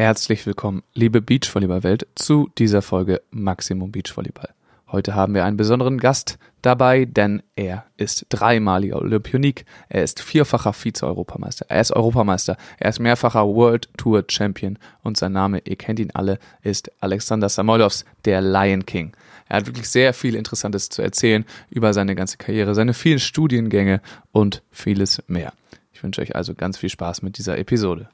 Herzlich 0.00 0.46
willkommen, 0.46 0.82
liebe 0.94 1.20
Beachvolleyball-Welt, 1.20 2.06
zu 2.14 2.48
dieser 2.56 2.80
Folge 2.80 3.20
Maximum 3.32 3.92
Beachvolleyball. 3.92 4.48
Heute 4.90 5.14
haben 5.14 5.34
wir 5.34 5.44
einen 5.44 5.58
besonderen 5.58 5.98
Gast 5.98 6.38
dabei, 6.62 7.04
denn 7.04 7.42
er 7.54 7.84
ist 7.98 8.24
dreimaliger 8.30 8.96
Olympionik, 8.96 9.66
er 9.90 10.02
ist 10.02 10.22
vierfacher 10.22 10.72
Vize-Europameister, 10.72 11.66
er 11.68 11.82
ist 11.82 11.92
Europameister, 11.92 12.56
er 12.78 12.88
ist 12.88 12.98
mehrfacher 12.98 13.46
World 13.46 13.90
Tour 13.98 14.24
Champion 14.26 14.78
und 15.02 15.18
sein 15.18 15.32
Name, 15.32 15.60
ihr 15.66 15.76
kennt 15.76 16.00
ihn 16.00 16.12
alle, 16.14 16.38
ist 16.62 16.90
Alexander 17.02 17.50
Samoylovs, 17.50 18.06
der 18.24 18.40
Lion 18.40 18.86
King. 18.86 19.12
Er 19.50 19.58
hat 19.58 19.66
wirklich 19.66 19.90
sehr 19.90 20.14
viel 20.14 20.34
Interessantes 20.34 20.88
zu 20.88 21.02
erzählen 21.02 21.44
über 21.68 21.92
seine 21.92 22.14
ganze 22.14 22.38
Karriere, 22.38 22.74
seine 22.74 22.94
vielen 22.94 23.18
Studiengänge 23.18 24.00
und 24.32 24.62
vieles 24.70 25.22
mehr. 25.26 25.52
Ich 25.92 26.02
wünsche 26.02 26.22
euch 26.22 26.34
also 26.34 26.54
ganz 26.54 26.78
viel 26.78 26.88
Spaß 26.88 27.20
mit 27.20 27.36
dieser 27.36 27.58
Episode. 27.58 28.08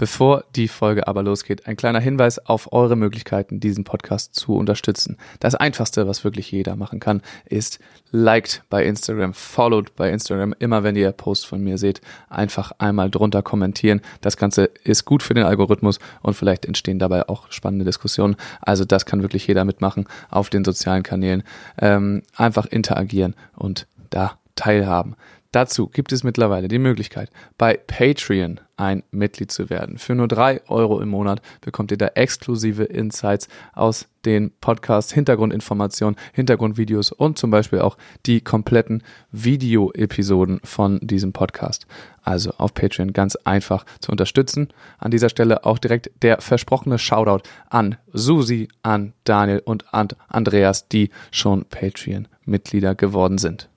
Bevor 0.00 0.44
die 0.56 0.68
Folge 0.68 1.06
aber 1.08 1.22
losgeht, 1.22 1.66
ein 1.66 1.76
kleiner 1.76 2.00
Hinweis 2.00 2.38
auf 2.38 2.72
eure 2.72 2.96
Möglichkeiten, 2.96 3.60
diesen 3.60 3.84
Podcast 3.84 4.34
zu 4.34 4.54
unterstützen. 4.54 5.18
Das 5.40 5.54
einfachste, 5.54 6.08
was 6.08 6.24
wirklich 6.24 6.50
jeder 6.50 6.74
machen 6.74 7.00
kann, 7.00 7.20
ist 7.44 7.80
liked 8.10 8.62
bei 8.70 8.82
Instagram, 8.86 9.34
followed 9.34 9.94
bei 9.96 10.10
Instagram. 10.10 10.54
Immer 10.58 10.84
wenn 10.84 10.96
ihr 10.96 11.12
Post 11.12 11.46
von 11.46 11.62
mir 11.62 11.76
seht, 11.76 12.00
einfach 12.30 12.72
einmal 12.78 13.10
drunter 13.10 13.42
kommentieren. 13.42 14.00
Das 14.22 14.38
Ganze 14.38 14.70
ist 14.84 15.04
gut 15.04 15.22
für 15.22 15.34
den 15.34 15.44
Algorithmus 15.44 15.98
und 16.22 16.32
vielleicht 16.32 16.64
entstehen 16.64 16.98
dabei 16.98 17.28
auch 17.28 17.52
spannende 17.52 17.84
Diskussionen. 17.84 18.36
Also 18.62 18.86
das 18.86 19.04
kann 19.04 19.20
wirklich 19.20 19.46
jeder 19.46 19.66
mitmachen 19.66 20.06
auf 20.30 20.48
den 20.48 20.64
sozialen 20.64 21.02
Kanälen. 21.02 21.42
Ähm, 21.76 22.22
einfach 22.34 22.64
interagieren 22.64 23.36
und 23.54 23.86
da 24.08 24.38
teilhaben. 24.54 25.14
Dazu 25.52 25.88
gibt 25.88 26.12
es 26.12 26.22
mittlerweile 26.22 26.68
die 26.68 26.78
Möglichkeit, 26.78 27.28
bei 27.58 27.76
Patreon 27.76 28.60
ein 28.76 29.02
Mitglied 29.10 29.50
zu 29.50 29.68
werden. 29.68 29.98
Für 29.98 30.14
nur 30.14 30.28
drei 30.28 30.60
Euro 30.68 31.00
im 31.00 31.08
Monat 31.08 31.42
bekommt 31.60 31.90
ihr 31.90 31.98
da 31.98 32.06
exklusive 32.06 32.84
Insights 32.84 33.48
aus 33.74 34.06
den 34.24 34.52
Podcasts, 34.60 35.12
Hintergrundinformationen, 35.12 36.16
Hintergrundvideos 36.34 37.10
und 37.10 37.36
zum 37.36 37.50
Beispiel 37.50 37.80
auch 37.80 37.98
die 38.26 38.42
kompletten 38.42 39.02
Video-Episoden 39.32 40.60
von 40.62 41.00
diesem 41.02 41.32
Podcast. 41.32 41.88
Also 42.22 42.52
auf 42.58 42.72
Patreon 42.72 43.12
ganz 43.12 43.34
einfach 43.34 43.84
zu 43.98 44.12
unterstützen. 44.12 44.68
An 44.98 45.10
dieser 45.10 45.30
Stelle 45.30 45.64
auch 45.64 45.78
direkt 45.78 46.12
der 46.22 46.40
versprochene 46.40 46.98
Shoutout 47.00 47.48
an 47.68 47.96
Susi, 48.12 48.68
an 48.84 49.14
Daniel 49.24 49.62
und 49.64 49.92
an 49.92 50.08
Andreas, 50.28 50.86
die 50.86 51.10
schon 51.32 51.64
Patreon-Mitglieder 51.64 52.94
geworden 52.94 53.38
sind 53.38 53.68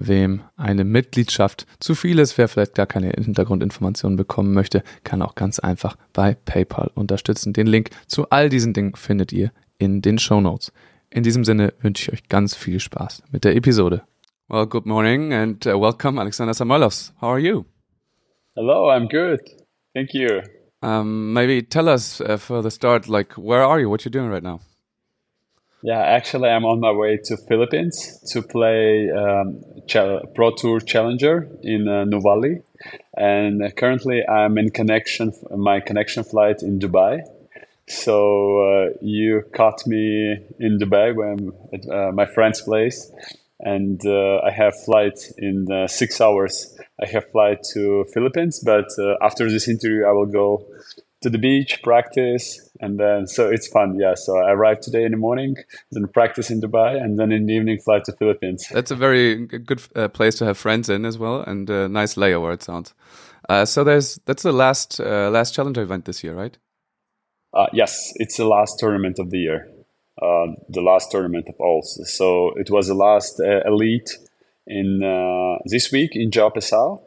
wem 0.00 0.42
eine 0.56 0.84
Mitgliedschaft 0.84 1.66
zu 1.78 1.94
viel 1.94 2.18
ist, 2.18 2.38
wer 2.38 2.48
vielleicht 2.48 2.74
gar 2.74 2.86
keine 2.86 3.10
Hintergrundinformationen 3.10 4.16
bekommen 4.16 4.52
möchte, 4.52 4.82
kann 5.04 5.22
auch 5.22 5.34
ganz 5.34 5.58
einfach 5.60 5.96
bei 6.12 6.34
PayPal 6.34 6.90
unterstützen. 6.94 7.52
Den 7.52 7.66
Link 7.66 7.90
zu 8.06 8.28
all 8.30 8.48
diesen 8.48 8.72
Dingen 8.72 8.96
findet 8.96 9.32
ihr 9.32 9.52
in 9.78 10.02
den 10.02 10.18
Show 10.18 10.40
Notes. 10.40 10.72
In 11.10 11.22
diesem 11.22 11.44
Sinne 11.44 11.74
wünsche 11.80 12.02
ich 12.02 12.12
euch 12.12 12.28
ganz 12.28 12.56
viel 12.56 12.80
Spaß 12.80 13.22
mit 13.30 13.44
der 13.44 13.54
Episode. 13.54 14.02
Well, 14.48 14.66
good 14.66 14.86
morning 14.86 15.32
and 15.32 15.64
uh, 15.66 15.80
welcome, 15.80 16.20
Alexander 16.20 16.54
Samoilovs. 16.54 17.12
How 17.20 17.30
are 17.30 17.38
you? 17.38 17.64
Hello, 18.56 18.90
I'm 18.90 19.08
good. 19.08 19.40
Thank 19.94 20.12
you. 20.12 20.42
Um, 20.82 21.32
maybe 21.32 21.62
tell 21.62 21.88
us 21.88 22.20
uh, 22.20 22.36
for 22.36 22.62
the 22.62 22.70
start, 22.70 23.06
like, 23.06 23.34
where 23.34 23.62
are 23.62 23.78
you? 23.78 23.88
What 23.90 24.04
you 24.04 24.10
doing 24.10 24.28
right 24.28 24.42
now? 24.42 24.60
Yeah, 25.82 26.00
actually, 26.02 26.50
I'm 26.50 26.66
on 26.66 26.78
my 26.80 26.92
way 26.92 27.16
to 27.24 27.38
Philippines 27.38 28.20
to 28.32 28.42
play 28.42 29.10
um, 29.10 29.64
Pro 30.34 30.50
Tour 30.54 30.78
Challenger 30.80 31.48
in 31.62 31.88
uh, 31.88 32.04
Nuvali, 32.04 32.62
and 33.16 33.74
currently 33.76 34.22
I'm 34.26 34.58
in 34.58 34.70
connection 34.70 35.32
my 35.56 35.80
connection 35.80 36.22
flight 36.22 36.62
in 36.62 36.80
Dubai. 36.80 37.22
So 37.88 38.60
uh, 38.60 38.90
you 39.00 39.42
caught 39.54 39.86
me 39.86 40.36
in 40.58 40.78
Dubai 40.78 41.14
when 41.16 41.52
at 41.72 41.88
uh, 41.88 42.12
my 42.12 42.26
friend's 42.26 42.60
place, 42.60 43.10
and 43.58 44.04
uh, 44.04 44.40
I 44.44 44.50
have 44.50 44.78
flight 44.84 45.18
in 45.38 45.66
uh, 45.72 45.88
six 45.88 46.20
hours. 46.20 46.76
I 47.02 47.06
have 47.06 47.30
flight 47.30 47.62
to 47.72 48.04
Philippines, 48.12 48.60
but 48.60 48.88
uh, 48.98 49.14
after 49.22 49.50
this 49.50 49.66
interview, 49.66 50.04
I 50.04 50.12
will 50.12 50.26
go 50.26 50.66
to 51.22 51.28
the 51.28 51.38
beach, 51.38 51.82
practice, 51.82 52.68
and 52.80 52.98
then 52.98 53.26
so 53.26 53.48
it's 53.48 53.68
fun. 53.68 53.98
Yeah, 53.98 54.14
so 54.14 54.38
I 54.38 54.52
arrived 54.52 54.82
today 54.82 55.04
in 55.04 55.10
the 55.10 55.18
morning, 55.18 55.56
then 55.90 56.06
practice 56.08 56.50
in 56.50 56.60
Dubai, 56.60 56.96
and 57.02 57.18
then 57.18 57.30
in 57.30 57.46
the 57.46 57.52
evening 57.52 57.78
fly 57.78 58.00
to 58.00 58.12
Philippines. 58.12 58.66
That's 58.72 58.90
a 58.90 58.96
very 58.96 59.46
good 59.46 59.82
uh, 59.94 60.08
place 60.08 60.34
to 60.36 60.46
have 60.46 60.56
friends 60.56 60.88
in 60.88 61.04
as 61.04 61.18
well, 61.18 61.42
and 61.42 61.68
a 61.68 61.88
nice 61.88 62.14
layover 62.14 62.54
it 62.54 62.62
sounds. 62.62 62.94
Uh, 63.48 63.64
so 63.64 63.84
there's 63.84 64.18
that's 64.24 64.42
the 64.42 64.52
last 64.52 65.00
uh, 65.00 65.30
last 65.30 65.54
challenger 65.54 65.82
event 65.82 66.06
this 66.06 66.24
year, 66.24 66.34
right? 66.34 66.56
Uh, 67.52 67.66
yes, 67.72 68.12
it's 68.16 68.36
the 68.36 68.46
last 68.46 68.78
tournament 68.78 69.18
of 69.18 69.30
the 69.30 69.38
year, 69.38 69.68
uh, 70.22 70.46
the 70.68 70.80
last 70.80 71.10
tournament 71.10 71.48
of 71.48 71.56
all. 71.58 71.82
So 71.82 72.52
it 72.56 72.70
was 72.70 72.86
the 72.86 72.94
last 72.94 73.40
uh, 73.40 73.60
elite 73.66 74.16
in 74.66 75.00
this 75.66 75.90
week 75.92 76.12
in 76.14 76.30
Joao 76.30 76.50
Pessoa. 76.50 77.00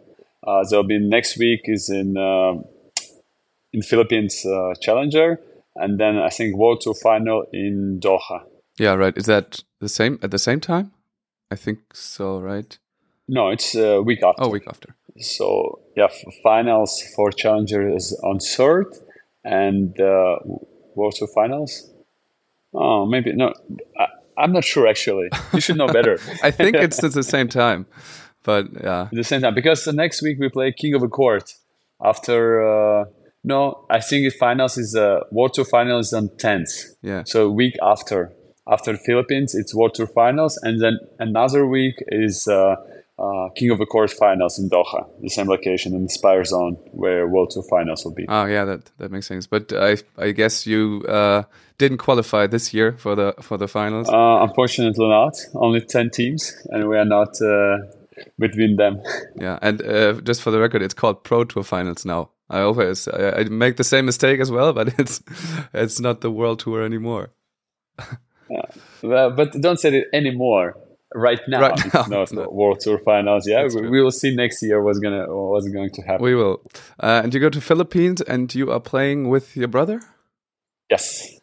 there'll 0.69 0.83
be 0.83 0.99
next 0.99 1.37
week 1.37 1.61
is 1.63 1.89
in 1.89 2.17
in 3.73 3.81
Philippines 3.81 4.45
uh, 4.45 4.73
Challenger, 4.79 5.39
and 5.75 5.99
then 5.99 6.17
I 6.17 6.29
think 6.29 6.55
World 6.55 6.81
Tour 6.81 6.93
final 6.93 7.45
in 7.51 7.99
Doha. 7.99 8.43
Yeah, 8.79 8.93
right. 8.93 9.17
Is 9.17 9.25
that 9.25 9.63
the 9.79 9.89
same 9.89 10.19
at 10.21 10.31
the 10.31 10.39
same 10.39 10.59
time? 10.59 10.91
I 11.51 11.55
think 11.55 11.79
so, 11.93 12.39
right? 12.39 12.77
No, 13.27 13.49
it's 13.49 13.75
a 13.75 14.01
week 14.01 14.23
after. 14.23 14.43
Oh, 14.43 14.49
week 14.49 14.67
after. 14.67 14.95
So 15.19 15.79
yeah, 15.95 16.07
finals 16.41 17.03
for 17.15 17.31
Challenger 17.31 17.87
is 17.87 18.13
on 18.23 18.39
third, 18.39 18.87
and 19.43 19.99
uh, 19.99 20.37
World 20.95 21.15
Tour 21.15 21.27
finals. 21.27 21.89
Oh, 22.73 23.05
maybe 23.05 23.33
no. 23.33 23.53
I, 23.99 24.07
am 24.43 24.51
not 24.51 24.63
sure 24.63 24.87
actually. 24.87 25.29
You 25.53 25.61
should 25.61 25.77
know 25.77 25.87
better. 25.87 26.19
I 26.43 26.49
think 26.51 26.75
it's 26.75 27.03
at 27.03 27.13
the 27.13 27.23
same 27.23 27.47
time, 27.47 27.85
but 28.43 28.67
yeah, 28.81 29.03
at 29.03 29.11
the 29.11 29.23
same 29.23 29.41
time 29.41 29.53
because 29.53 29.85
the 29.85 29.93
next 29.93 30.21
week 30.21 30.37
we 30.39 30.49
play 30.49 30.71
King 30.71 30.93
of 30.93 31.01
the 31.01 31.07
Court 31.07 31.53
after. 32.03 33.01
Uh, 33.01 33.05
no, 33.43 33.85
I 33.89 33.99
think 33.99 34.23
the 34.23 34.37
finals 34.37 34.77
is 34.77 34.95
uh, 34.95 35.21
World 35.31 35.53
Tour 35.53 35.65
finals 35.65 36.07
is 36.07 36.13
on 36.13 36.29
10th. 36.29 36.95
Yeah. 37.01 37.23
So 37.25 37.47
a 37.47 37.51
week 37.51 37.75
after 37.81 38.31
after 38.65 38.93
the 38.93 38.97
Philippines, 38.99 39.53
it's 39.53 39.75
World 39.75 39.93
Tour 39.93 40.07
finals, 40.07 40.57
and 40.63 40.81
then 40.81 40.97
another 41.19 41.67
week 41.67 41.95
is 42.07 42.47
uh, 42.47 42.75
uh, 43.19 43.49
King 43.55 43.71
of 43.71 43.77
the 43.77 43.85
Court 43.85 44.09
finals 44.09 44.57
in 44.57 44.69
Doha, 44.69 45.05
the 45.21 45.29
same 45.29 45.47
location 45.47 45.93
in 45.93 46.03
the 46.03 46.05
Aspire 46.05 46.45
Zone 46.45 46.77
where 46.91 47.27
World 47.27 47.51
Tour 47.51 47.63
finals 47.69 48.05
will 48.05 48.13
be. 48.13 48.25
Oh 48.29 48.45
yeah, 48.45 48.63
that 48.65 48.89
that 48.97 49.11
makes 49.11 49.27
sense. 49.27 49.47
But 49.47 49.73
I 49.73 49.97
I 50.17 50.31
guess 50.31 50.65
you 50.65 51.03
uh, 51.07 51.43
didn't 51.77 51.97
qualify 51.97 52.47
this 52.47 52.73
year 52.73 52.95
for 52.97 53.15
the 53.15 53.33
for 53.41 53.57
the 53.57 53.67
finals. 53.67 54.07
Uh, 54.07 54.43
unfortunately, 54.47 55.07
not. 55.07 55.35
Only 55.53 55.81
ten 55.81 56.09
teams, 56.09 56.53
and 56.69 56.87
we 56.87 56.97
are 56.97 57.05
not 57.05 57.41
uh, 57.41 57.79
between 58.39 58.77
them. 58.77 59.01
Yeah, 59.35 59.59
and 59.61 59.81
uh, 59.81 60.21
just 60.21 60.41
for 60.41 60.51
the 60.51 60.59
record, 60.59 60.81
it's 60.81 60.93
called 60.93 61.23
Pro 61.23 61.43
Tour 61.43 61.63
Finals 61.63 62.05
now. 62.05 62.29
I 62.53 62.61
always 62.61 63.07
I, 63.07 63.31
I, 63.39 63.43
make 63.45 63.77
the 63.77 63.83
same 63.83 64.05
mistake 64.05 64.39
as 64.39 64.51
well, 64.51 64.73
but 64.79 64.99
it's 64.99 65.23
it's 65.73 65.99
not 65.99 66.21
the 66.21 66.31
world 66.31 66.59
tour 66.59 66.83
anymore. 66.83 67.31
yeah. 68.49 68.61
well, 69.01 69.31
but 69.31 69.53
don't 69.59 69.79
say 69.79 69.97
it 69.97 70.07
anymore. 70.13 70.77
Right 71.15 71.41
now, 71.47 71.61
right 71.61 71.93
now 71.93 71.99
it's 71.99 72.09
not 72.09 72.21
it's 72.23 72.33
not. 72.33 72.53
world 72.53 72.79
tour 72.79 72.99
finals. 72.99 73.47
Yeah, 73.47 73.67
we, 73.73 73.87
we, 73.87 74.01
will 74.01 74.11
see 74.11 74.35
next 74.35 74.63
year 74.63 74.81
what's 74.81 74.97
gonna 74.99 75.25
what's 75.27 75.67
going 75.69 75.91
to 75.91 76.01
happen. 76.01 76.23
We 76.23 76.33
will. 76.33 76.61
Uh, 76.99 77.21
and 77.23 77.33
you 77.33 77.39
go 77.39 77.49
to 77.49 77.61
Philippines, 77.61 78.21
and 78.21 78.53
you 78.53 78.71
are 78.71 78.79
playing 78.79 79.29
with 79.29 79.55
your 79.55 79.67
brother. 79.67 80.01
Yes. 80.89 81.39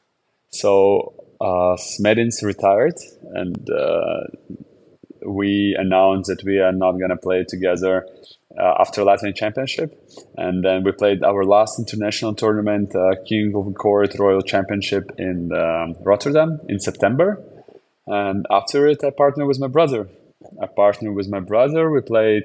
So 0.50 1.15
uh, 1.41 1.77
Smedin's 1.77 2.42
retired, 2.42 2.98
and 3.34 3.71
uh, 3.71 4.21
we 5.25 5.77
announced 5.78 6.31
that 6.31 6.42
we 6.44 6.59
are 6.59 6.72
not 6.72 6.92
going 6.92 7.10
to 7.10 7.16
play 7.16 7.44
together 7.48 8.06
uh, 8.59 8.75
after 8.78 9.03
Latvian 9.03 9.34
Championship, 9.34 9.97
and 10.37 10.65
then 10.65 10.83
we 10.84 10.93
played 10.93 11.22
our 11.22 11.44
last 11.44 11.78
international 11.78 12.34
tournament, 12.34 12.94
uh, 12.94 13.15
King 13.27 13.54
of 13.54 13.72
Court 13.75 14.15
Royal 14.19 14.42
Championship 14.42 15.13
in 15.19 15.53
um, 15.53 15.95
Rotterdam 16.01 16.60
in 16.69 16.80
September. 16.80 17.42
And 18.07 18.47
after 18.51 18.86
it, 18.89 19.04
I 19.04 19.10
partnered 19.10 19.47
with 19.47 19.60
my 19.60 19.69
brother. 19.69 20.09
I 20.60 20.66
partnered 20.66 21.15
with 21.15 21.28
my 21.28 21.41
brother. 21.41 21.91
We 21.91 22.01
played 22.01 22.45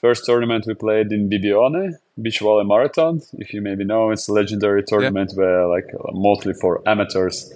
first 0.00 0.24
tournament 0.24 0.66
we 0.66 0.74
played 0.74 1.12
in 1.12 1.30
Bibione 1.30 1.94
Beach 2.20 2.40
Volley 2.40 2.64
Marathon. 2.64 3.22
If 3.34 3.54
you 3.54 3.62
maybe 3.62 3.84
know, 3.84 4.10
it's 4.10 4.28
a 4.28 4.32
legendary 4.32 4.82
tournament 4.82 5.32
yeah. 5.32 5.38
where 5.38 5.66
like 5.66 5.88
mostly 6.12 6.54
for 6.54 6.82
amateurs, 6.86 7.52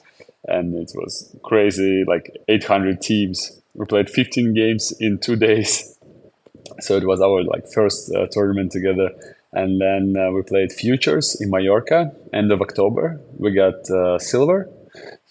and 0.47 0.75
it 0.75 0.93
was 0.95 1.35
crazy, 1.43 2.05
like 2.07 2.37
800 2.49 3.01
teams. 3.01 3.61
We 3.75 3.85
played 3.85 4.09
15 4.09 4.55
games 4.55 4.93
in 4.99 5.19
two 5.19 5.37
days 5.49 5.96
so 6.81 6.97
it 6.97 7.07
was 7.07 7.21
our 7.21 7.43
like 7.45 7.65
first 7.73 8.15
uh, 8.15 8.27
tournament 8.31 8.73
together. 8.73 9.11
And 9.53 9.81
then 9.81 10.15
uh, 10.21 10.31
we 10.33 10.43
played 10.43 10.73
futures 10.73 11.37
in 11.41 11.51
mallorca 11.51 12.13
end 12.33 12.53
of 12.53 12.61
october. 12.61 13.21
We 13.39 13.53
got 13.53 13.89
uh, 13.91 14.19
silver. 14.19 14.71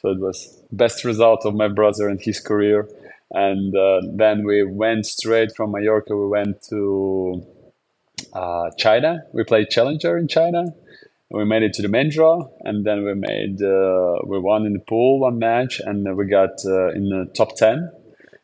So 0.02 0.10
it 0.10 0.20
was 0.20 0.64
best 0.72 1.04
result 1.04 1.46
of 1.46 1.56
my 1.56 1.68
brother 1.68 2.08
and 2.08 2.20
his 2.22 2.40
career. 2.40 2.88
And 3.32 3.76
uh, 3.76 4.02
then 4.14 4.46
we 4.46 4.64
went 4.64 5.06
straight 5.06 5.56
from 5.56 5.72
mallorca. 5.72 6.16
We 6.16 6.28
went 6.28 6.62
to 6.70 7.46
uh, 8.34 8.70
china. 8.78 9.24
We 9.34 9.44
played 9.44 9.70
challenger 9.70 10.18
in 10.18 10.28
china. 10.28 10.66
We 11.32 11.44
made 11.44 11.64
it 11.64 11.74
to 11.74 11.82
the 11.82 11.88
main 11.88 12.12
draw, 12.12 12.48
and 12.62 12.86
then 12.86 13.04
we 13.04 13.16
made 13.16 13.62
uh, 13.62 14.20
we 14.26 14.40
won 14.40 14.66
in 14.68 14.74
the 14.74 14.80
pool 14.80 15.20
one 15.20 15.40
match, 15.40 15.82
and 15.84 16.16
we 16.16 16.28
got 16.28 16.64
in 16.64 17.10
the 17.10 17.32
top 17.36 17.56
ten. 17.56 17.92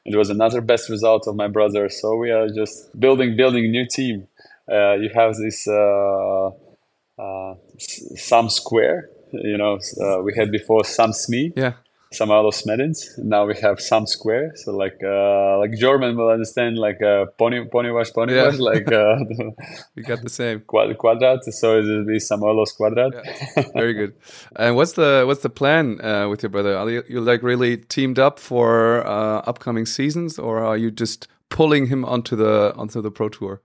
It 0.06 0.16
was 0.16 0.30
another 0.30 0.62
best 0.62 0.90
result 0.90 1.28
of 1.28 1.36
my 1.36 1.48
brother. 1.48 1.90
So 1.90 2.16
we 2.16 2.32
are 2.32 2.48
just 2.50 2.98
building 3.00 3.36
building 3.36 3.72
new 3.72 3.86
team. 3.86 4.28
Uh, 4.72 4.94
you 4.94 5.10
have 5.14 5.36
this 5.36 5.68
uh, 5.68 6.50
uh, 7.20 7.56
Sam 7.78 8.50
Square. 8.50 9.10
You 9.34 9.58
know, 9.58 9.80
uh, 10.02 10.22
we 10.22 10.34
had 10.36 10.52
before 10.52 10.84
Sam 10.84 11.14
Smee. 11.14 11.54
Yeah 11.56 11.74
Samuel 12.14 12.52
Smedins. 12.52 13.18
Now 13.18 13.46
we 13.46 13.56
have 13.62 13.80
Sam 13.80 14.06
Square. 14.06 14.52
So 14.56 14.76
like 14.76 15.00
uh, 15.04 15.58
like 15.60 15.72
German 15.78 16.18
will 16.18 16.30
understand 16.30 16.78
like 16.78 17.02
uh, 17.02 17.26
pony 17.38 17.66
pony 17.72 17.92
wash 17.92 18.12
pony 18.12 18.34
Yeah. 18.36 18.46
wash 18.46 18.60
like 18.60 18.92
uh, 18.92 19.16
We 19.96 20.04
got 20.04 20.22
the 20.22 20.30
same. 20.30 20.60
quad, 20.68 20.98
quadrat. 20.98 21.44
So 21.44 21.78
it 21.80 21.86
will 21.86 22.06
be 22.06 22.20
Samuelos 22.20 22.76
quadrat. 22.78 23.14
Very 23.74 23.94
good. 23.94 24.14
And 24.58 24.76
what's 24.76 24.94
the 24.94 25.24
what's 25.26 25.42
the 25.42 25.50
plan 25.50 26.02
uh, 26.02 26.28
with 26.28 26.44
your 26.44 26.50
brother? 26.50 26.76
Are 26.76 26.90
you, 26.90 27.04
you 27.08 27.22
like 27.22 27.44
really 27.44 27.78
teamed 27.78 28.20
up 28.20 28.40
for 28.40 29.08
uh, 29.08 29.42
upcoming 29.48 29.86
seasons, 29.86 30.38
or 30.38 30.60
are 30.60 30.78
you 30.78 30.92
just 30.92 31.28
pulling 31.50 31.88
him 31.88 32.04
onto 32.04 32.36
the 32.36 32.74
onto 32.76 33.02
the 33.02 33.12
pro 33.12 33.30
tour? 33.30 33.62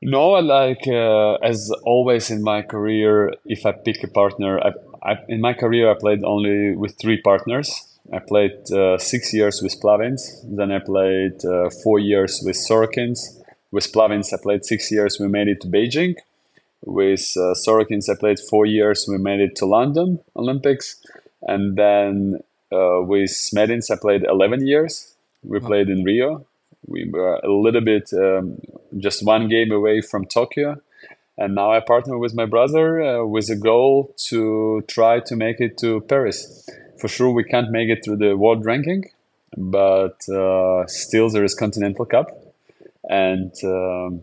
No, 0.00 0.30
like 0.30 0.86
uh, 0.86 1.34
as 1.42 1.72
always 1.82 2.30
in 2.30 2.42
my 2.42 2.62
career, 2.62 3.32
if 3.44 3.66
I 3.66 3.72
pick 3.72 3.96
a 4.04 4.08
partner, 4.08 4.60
I, 4.60 4.70
I, 5.02 5.18
in 5.28 5.40
my 5.40 5.54
career 5.54 5.90
I 5.90 5.94
played 5.94 6.24
only 6.24 6.74
with 6.76 6.98
three 6.98 7.20
partners. 7.20 7.84
I 8.12 8.20
played 8.20 8.70
uh, 8.72 8.96
six 8.98 9.34
years 9.34 9.60
with 9.62 9.80
Plavins, 9.80 10.22
then 10.44 10.72
I 10.72 10.78
played 10.78 11.44
uh, 11.44 11.68
four 11.82 11.98
years 11.98 12.40
with 12.44 12.56
Sorokins. 12.56 13.20
With 13.70 13.92
Plavins, 13.92 14.32
I 14.32 14.38
played 14.42 14.64
six 14.64 14.90
years. 14.90 15.18
We 15.20 15.28
made 15.28 15.48
it 15.48 15.60
to 15.60 15.68
Beijing. 15.68 16.14
With 16.86 17.32
uh, 17.36 17.52
Sorokins, 17.52 18.08
I 18.08 18.14
played 18.18 18.38
four 18.40 18.64
years. 18.64 19.06
We 19.06 19.18
made 19.18 19.40
it 19.40 19.56
to 19.56 19.66
London 19.66 20.20
Olympics, 20.36 20.96
and 21.42 21.76
then 21.76 22.40
uh, 22.72 23.02
with 23.02 23.30
Smedins, 23.30 23.90
I 23.90 23.96
played 23.96 24.24
eleven 24.24 24.66
years. 24.66 25.14
We 25.42 25.60
played 25.60 25.88
in 25.90 26.02
Rio. 26.02 26.46
We 26.86 27.10
were 27.10 27.36
a 27.44 27.52
little 27.52 27.82
bit 27.82 28.10
um, 28.14 28.58
just 28.96 29.26
one 29.26 29.48
game 29.48 29.70
away 29.70 30.00
from 30.00 30.24
Tokyo, 30.24 30.80
and 31.38 31.54
now 31.54 31.70
I 31.72 31.80
partner 31.80 32.18
with 32.18 32.34
my 32.34 32.46
brother 32.46 33.00
uh, 33.00 33.24
with 33.24 33.48
a 33.48 33.56
goal 33.56 34.14
to 34.28 34.82
try 34.88 35.20
to 35.20 35.36
make 35.36 35.60
it 35.60 35.78
to 35.78 36.00
Paris. 36.02 36.68
For 37.00 37.06
sure, 37.06 37.30
we 37.30 37.44
can't 37.44 37.70
make 37.70 37.88
it 37.88 38.04
through 38.04 38.16
the 38.16 38.36
world 38.36 38.66
ranking, 38.66 39.04
but 39.56 40.28
uh, 40.28 40.84
still 40.88 41.30
there 41.30 41.44
is 41.44 41.54
Continental 41.54 42.04
Cup, 42.04 42.26
and 43.08 43.52
um, 43.62 44.22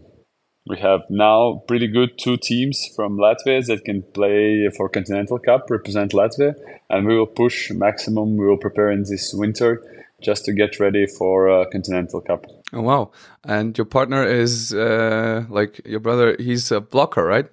we 0.68 0.78
have 0.80 1.02
now 1.10 1.64
pretty 1.70 1.88
good 1.88 2.18
two 2.18 2.36
teams 2.36 2.86
from 2.96 3.18
Latvia 3.18 3.66
that 3.68 3.86
can 3.86 4.02
play 4.02 4.70
for 4.76 4.90
Continental 4.90 5.40
Cup, 5.40 5.70
represent 5.70 6.12
Latvia, 6.12 6.54
and 6.90 7.08
we 7.08 7.18
will 7.18 7.28
push 7.28 7.72
maximum. 7.72 8.36
We 8.36 8.46
will 8.46 8.58
prepare 8.58 8.92
in 8.92 9.04
this 9.04 9.34
winter 9.34 9.82
just 10.22 10.46
to 10.46 10.54
get 10.54 10.80
ready 10.80 11.06
for 11.08 11.50
uh, 11.50 11.66
Continental 11.72 12.22
Cup. 12.22 12.46
Oh 12.74 12.82
wow! 12.82 13.12
And 13.44 13.78
your 13.78 13.86
partner 13.86 14.24
is 14.26 14.74
uh, 14.74 15.46
like 15.50 15.82
your 15.86 16.00
brother. 16.00 16.36
He's 16.40 16.72
a 16.72 16.82
blocker, 16.82 17.24
right? 17.24 17.50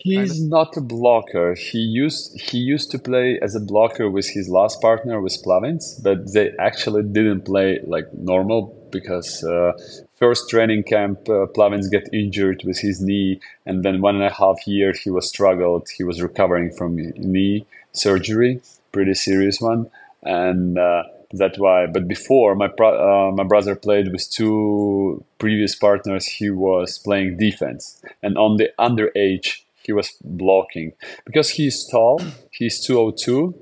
He's 0.07 0.41
not 0.41 0.77
a 0.77 0.81
blocker. 0.81 1.55
He 1.55 1.79
used 1.79 2.41
he 2.41 2.59
used 2.59 2.93
to 2.93 2.99
play 2.99 3.41
as 3.43 3.57
a 3.57 3.61
blocker 3.61 4.09
with 4.09 4.29
his 4.29 4.49
last 4.49 4.81
partner 4.81 5.21
with 5.21 5.43
Plavins, 5.45 6.01
but 6.01 6.33
they 6.33 6.53
actually 6.61 7.03
didn't 7.03 7.45
play 7.45 7.81
like 7.85 8.13
normal 8.15 8.89
because 8.93 9.43
uh, 9.43 9.73
first 10.15 10.49
training 10.49 10.85
camp 10.85 11.29
uh, 11.29 11.47
Plavins 11.47 11.91
got 11.91 12.03
injured 12.13 12.63
with 12.65 12.79
his 12.79 13.01
knee, 13.01 13.41
and 13.65 13.85
then 13.85 14.01
one 14.01 14.15
and 14.15 14.25
a 14.25 14.33
half 14.33 14.65
year 14.67 14.93
he 14.93 15.11
was 15.11 15.29
struggled. 15.29 15.89
He 15.97 16.05
was 16.05 16.23
recovering 16.23 16.71
from 16.71 16.97
knee 16.97 17.67
surgery, 17.91 18.61
pretty 18.93 19.15
serious 19.15 19.61
one, 19.61 19.91
and. 20.27 20.79
Uh, 20.79 21.03
that's 21.33 21.59
why. 21.59 21.87
But 21.87 22.07
before, 22.07 22.55
my 22.55 22.69
pro- 22.69 23.29
uh, 23.29 23.33
my 23.33 23.43
brother 23.43 23.75
played 23.75 24.13
with 24.13 24.31
two 24.31 25.25
previous 25.39 25.75
partners. 25.75 26.25
He 26.25 26.51
was 26.51 26.99
playing 26.99 27.37
defense, 27.37 28.01
and 28.23 28.39
on 28.39 28.59
the 28.59 28.69
underage, 28.79 29.63
he 29.83 29.93
was 29.93 30.13
blocking 30.23 30.93
because 31.27 31.51
he's 31.51 31.85
tall. 31.91 32.21
He's 32.53 32.79
202, 32.87 33.55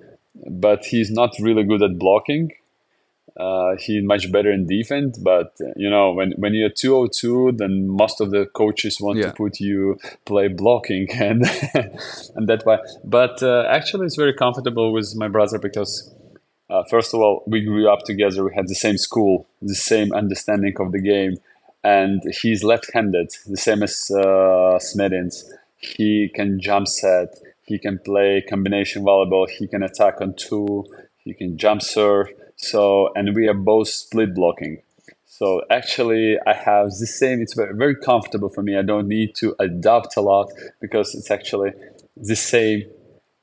but 0.50 0.84
he's 0.84 1.10
not 1.10 1.30
really 1.40 1.64
good 1.64 1.82
at 1.82 1.98
blocking. 1.98 2.50
Uh, 3.34 3.76
he's 3.80 4.04
much 4.04 4.30
better 4.30 4.52
in 4.52 4.66
defense, 4.66 5.18
but 5.18 5.56
you 5.74 5.88
know 5.88 6.12
when 6.12 6.32
when 6.36 6.52
you're 6.52 6.68
202, 6.68 7.52
then 7.56 7.88
most 7.88 8.20
of 8.20 8.30
the 8.30 8.44
coaches 8.44 9.00
want 9.00 9.18
Yeah. 9.18 9.28
to 9.28 9.32
put 9.32 9.58
you 9.58 9.98
play 10.26 10.48
blocking, 10.48 11.08
and 11.14 11.42
and 12.36 12.46
that's 12.46 12.64
why. 12.66 12.78
But 13.02 13.42
uh, 13.42 13.64
actually, 13.70 14.04
it's 14.04 14.16
very 14.16 14.34
comfortable 14.34 14.92
with 14.92 15.16
my 15.16 15.28
brother 15.28 15.58
because 15.58 16.14
uh, 16.74 16.82
first 16.90 17.14
of 17.14 17.20
all, 17.20 17.44
we 17.46 17.60
grew 17.60 17.88
up 17.88 18.00
together. 18.04 18.44
We 18.44 18.54
had 18.54 18.68
the 18.68 18.74
same 18.74 18.98
school, 18.98 19.46
the 19.62 19.74
same 19.74 20.12
understanding 20.12 20.74
of 20.80 20.90
the 20.90 21.00
game, 21.00 21.36
and 21.84 22.20
he's 22.42 22.64
left-handed, 22.64 23.30
the 23.46 23.56
same 23.56 23.82
as 23.82 24.10
uh, 24.10 24.78
Smedins. 24.88 25.44
He 25.76 26.30
can 26.34 26.58
jump 26.60 26.88
set. 26.88 27.28
He 27.62 27.78
can 27.78 27.98
play 27.98 28.42
combination 28.48 29.04
volleyball. 29.04 29.48
He 29.48 29.68
can 29.68 29.82
attack 29.82 30.20
on 30.20 30.34
two. 30.34 30.84
He 31.18 31.32
can 31.34 31.56
jump 31.56 31.82
serve. 31.82 32.28
So, 32.56 33.10
and 33.14 33.34
we 33.34 33.46
are 33.46 33.54
both 33.54 33.88
split 33.88 34.34
blocking. 34.34 34.82
So 35.26 35.62
actually, 35.70 36.38
I 36.46 36.54
have 36.54 36.90
the 36.90 37.06
same. 37.06 37.40
It's 37.40 37.54
very, 37.54 37.74
very 37.74 37.96
comfortable 37.96 38.48
for 38.48 38.62
me. 38.62 38.76
I 38.76 38.82
don't 38.82 39.08
need 39.08 39.34
to 39.36 39.54
adapt 39.58 40.16
a 40.16 40.20
lot 40.20 40.50
because 40.80 41.14
it's 41.14 41.30
actually 41.30 41.72
the 42.16 42.36
same, 42.36 42.84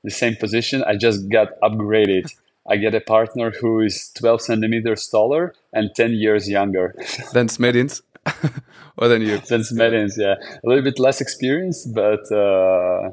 the 0.03 0.11
same 0.11 0.35
position. 0.35 0.83
I 0.83 0.95
just 0.95 1.29
got 1.29 1.49
upgraded. 1.61 2.33
I 2.69 2.77
get 2.77 2.93
a 2.95 3.01
partner 3.01 3.51
who 3.59 3.79
is 3.81 4.11
12 4.17 4.41
centimeters 4.41 5.07
taller 5.07 5.53
and 5.73 5.89
10 5.95 6.11
years 6.13 6.49
younger 6.49 6.95
Then 7.33 7.47
Smedins, 7.47 8.01
or 8.97 9.07
then 9.07 9.21
you. 9.21 9.39
than 9.39 9.61
Smedins. 9.61 10.13
Yeah, 10.17 10.35
a 10.63 10.67
little 10.67 10.83
bit 10.83 10.99
less 10.99 11.21
experience, 11.21 11.85
but 11.85 12.31
uh, 12.31 13.11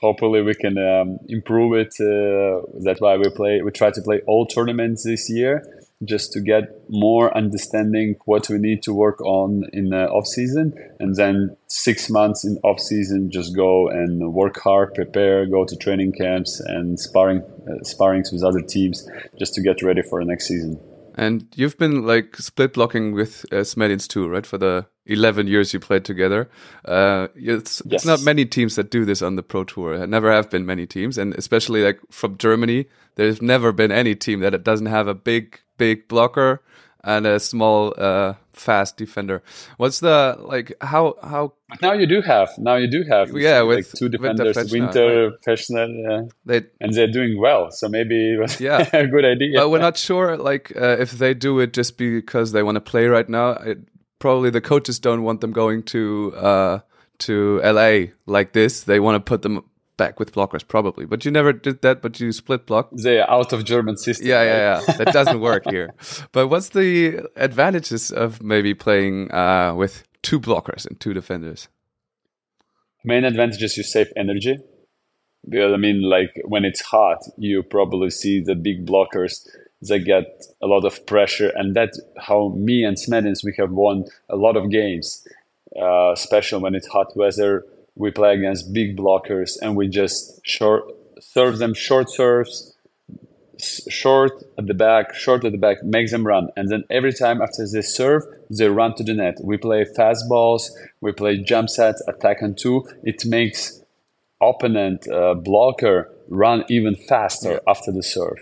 hopefully 0.00 0.42
we 0.42 0.54
can 0.54 0.76
um, 0.78 1.18
improve 1.28 1.74
it. 1.74 1.94
Uh, 2.00 2.66
that's 2.84 3.00
why 3.00 3.16
we 3.16 3.28
play. 3.30 3.62
We 3.62 3.70
try 3.70 3.90
to 3.90 4.02
play 4.02 4.20
all 4.26 4.46
tournaments 4.46 5.04
this 5.04 5.30
year, 5.30 5.62
just 6.04 6.32
to 6.32 6.40
get 6.40 6.62
more 6.88 7.36
understanding 7.36 8.16
what 8.24 8.48
we 8.48 8.58
need 8.58 8.82
to 8.84 8.94
work 8.94 9.20
on 9.22 9.64
in 9.72 9.88
the 9.88 10.08
off 10.08 10.26
season, 10.26 10.72
and 11.00 11.16
then 11.16 11.56
six 11.66 12.08
months 12.08 12.44
in 12.44 12.56
off 12.62 12.78
season, 12.78 13.30
just 13.30 13.54
go 13.56 13.88
and 13.88 14.32
work 14.32 14.60
hard, 14.60 14.94
prepare, 14.94 15.46
go 15.46 15.64
to 15.64 15.76
training 15.76 16.12
camps 16.12 16.60
and 16.60 16.98
sparring, 17.00 17.42
uh, 17.68 17.82
sparrings 17.82 18.32
with 18.32 18.44
other 18.44 18.60
teams, 18.60 19.08
just 19.38 19.54
to 19.54 19.62
get 19.62 19.82
ready 19.82 20.02
for 20.02 20.20
the 20.20 20.26
next 20.26 20.46
season. 20.46 20.78
And 21.16 21.48
you've 21.56 21.76
been 21.76 22.06
like 22.06 22.36
split 22.36 22.74
blocking 22.74 23.12
with 23.12 23.44
uh, 23.50 23.56
Smedins 23.56 24.06
too, 24.06 24.28
right? 24.28 24.46
For 24.46 24.56
the 24.56 24.86
11 25.06 25.48
years 25.48 25.72
you 25.72 25.80
played 25.80 26.04
together. 26.04 26.48
Uh, 26.84 27.26
it's, 27.34 27.82
Yes. 27.84 28.02
it's 28.02 28.06
not 28.06 28.22
many 28.22 28.44
teams 28.44 28.76
that 28.76 28.92
do 28.92 29.04
this 29.04 29.20
on 29.20 29.34
the 29.34 29.42
pro 29.42 29.64
tour. 29.64 29.98
There 29.98 30.06
never 30.06 30.30
have 30.30 30.48
been 30.48 30.64
many 30.64 30.86
teams. 30.86 31.18
And 31.18 31.34
especially 31.34 31.82
like 31.82 31.98
from 32.10 32.38
Germany, 32.38 32.86
there's 33.16 33.42
never 33.42 33.72
been 33.72 33.90
any 33.90 34.14
team 34.14 34.38
that 34.40 34.62
doesn't 34.62 34.86
have 34.86 35.08
a 35.08 35.14
big, 35.14 35.58
big 35.78 36.08
blocker 36.08 36.60
and 37.04 37.26
a 37.26 37.40
small, 37.40 37.94
uh, 37.96 38.34
fast 38.52 38.96
defender. 38.96 39.42
What's 39.76 40.00
the, 40.00 40.36
like, 40.40 40.72
how, 40.80 41.14
how 41.22 41.54
But 41.68 41.80
now 41.80 41.92
you 41.92 42.06
do 42.06 42.20
have. 42.22 42.50
Now 42.58 42.74
you 42.74 42.88
do 42.90 43.04
have. 43.08 43.30
Yeah, 43.36 43.60
like 43.60 43.76
with 43.78 43.92
two 43.92 44.06
Winter 44.10 44.18
defenders, 44.18 44.56
Fechner, 44.56 44.72
Winter, 44.72 45.30
Fechner, 45.46 45.88
yeah. 46.02 46.22
they, 46.44 46.66
and 46.80 46.92
they're 46.92 47.10
doing 47.10 47.40
well. 47.40 47.70
So 47.70 47.88
maybe 47.88 48.34
it 48.34 48.40
was 48.40 48.60
Yeah. 48.60 48.88
a 48.92 49.06
good 49.06 49.24
idea. 49.24 49.60
but 49.60 49.70
we're 49.70 49.78
not 49.78 49.96
sure 49.96 50.36
like 50.36 50.72
uh, 50.76 50.96
if 50.98 51.12
they 51.12 51.34
do 51.34 51.60
it 51.60 51.72
just 51.72 51.96
because 51.96 52.50
they 52.52 52.62
want 52.64 52.74
to 52.76 52.80
play 52.80 53.06
right 53.06 53.28
now 53.28 53.50
it, 53.52 53.78
probably 54.18 54.50
the 54.50 54.60
coaches 54.60 54.98
don't 54.98 55.22
want 55.22 55.40
them 55.40 55.52
going 55.52 55.80
to 55.84 56.34
uh 56.36 56.80
to 57.18 57.60
la 57.62 58.00
like 58.26 58.52
this 58.52 58.82
they 58.82 58.98
want 58.98 59.14
to 59.14 59.20
put 59.20 59.42
them 59.42 59.62
back 59.98 60.18
with 60.18 60.32
blockers 60.32 60.64
probably 60.66 61.04
but 61.04 61.24
you 61.24 61.30
never 61.30 61.52
did 61.52 61.82
that 61.82 62.00
but 62.00 62.18
you 62.20 62.32
split 62.32 62.64
block 62.66 62.88
They're 62.92 63.28
out 63.30 63.52
of 63.52 63.64
German 63.64 63.96
system. 63.98 64.26
yeah 64.26 64.42
yeah 64.42 64.60
yeah 64.88 64.94
that 64.96 65.12
doesn't 65.12 65.40
work 65.40 65.64
here 65.68 65.92
but 66.32 66.48
what's 66.48 66.70
the 66.70 67.28
advantages 67.36 68.10
of 68.10 68.42
maybe 68.42 68.72
playing 68.74 69.30
uh 69.32 69.74
with 69.76 70.04
two 70.22 70.40
blockers 70.40 70.86
and 70.86 70.98
two 71.00 71.12
defenders 71.12 71.68
Main 73.04 73.24
advantage 73.24 73.62
is 73.62 73.76
you 73.76 73.84
save 73.84 74.08
energy. 74.16 74.58
Because 75.48 75.72
I 75.72 75.76
mean, 75.76 76.02
like 76.02 76.30
when 76.44 76.64
it's 76.64 76.80
hot, 76.80 77.18
you 77.38 77.62
probably 77.62 78.10
see 78.10 78.42
the 78.42 78.54
big 78.56 78.84
blockers. 78.86 79.46
They 79.88 80.00
get 80.00 80.24
a 80.60 80.66
lot 80.66 80.84
of 80.84 81.06
pressure, 81.06 81.50
and 81.54 81.74
that's 81.74 81.98
how 82.18 82.52
me 82.58 82.82
and 82.84 82.96
Smedins 82.96 83.44
we 83.44 83.54
have 83.58 83.70
won 83.70 84.04
a 84.28 84.36
lot 84.36 84.56
of 84.56 84.70
games. 84.70 85.26
Uh, 85.80 86.10
especially 86.12 86.60
when 86.60 86.74
it's 86.74 86.88
hot 86.88 87.16
weather, 87.16 87.64
we 87.98 88.10
play 88.10 88.34
against 88.34 88.72
big 88.72 88.96
blockers, 88.96 89.58
and 89.60 89.76
we 89.76 89.88
just 89.88 90.40
short 90.44 90.84
serve 91.20 91.58
them 91.58 91.74
short 91.74 92.08
serves, 92.10 92.74
short 93.58 94.32
at 94.56 94.66
the 94.66 94.74
back, 94.74 95.14
short 95.14 95.44
at 95.44 95.52
the 95.52 95.58
back, 95.58 95.82
makes 95.82 96.12
them 96.12 96.26
run, 96.26 96.48
and 96.56 96.68
then 96.70 96.84
every 96.90 97.12
time 97.12 97.42
after 97.42 97.66
they 97.66 97.82
serve, 97.82 98.22
they 98.48 98.68
run 98.68 98.94
to 98.94 99.04
the 99.04 99.14
net. 99.14 99.38
We 99.42 99.56
play 99.56 99.84
fast 99.84 100.28
balls, 100.28 100.76
we 101.00 101.12
play 101.12 101.38
jump 101.38 101.68
sets, 101.68 102.02
attack 102.08 102.42
on 102.42 102.54
two. 102.54 102.86
It 103.02 103.26
makes 103.26 103.82
opponent 104.40 105.08
uh, 105.08 105.34
blocker 105.34 106.10
run 106.28 106.64
even 106.68 106.94
faster 106.94 107.60
after 107.66 107.90
the 107.90 108.02
serve. 108.02 108.38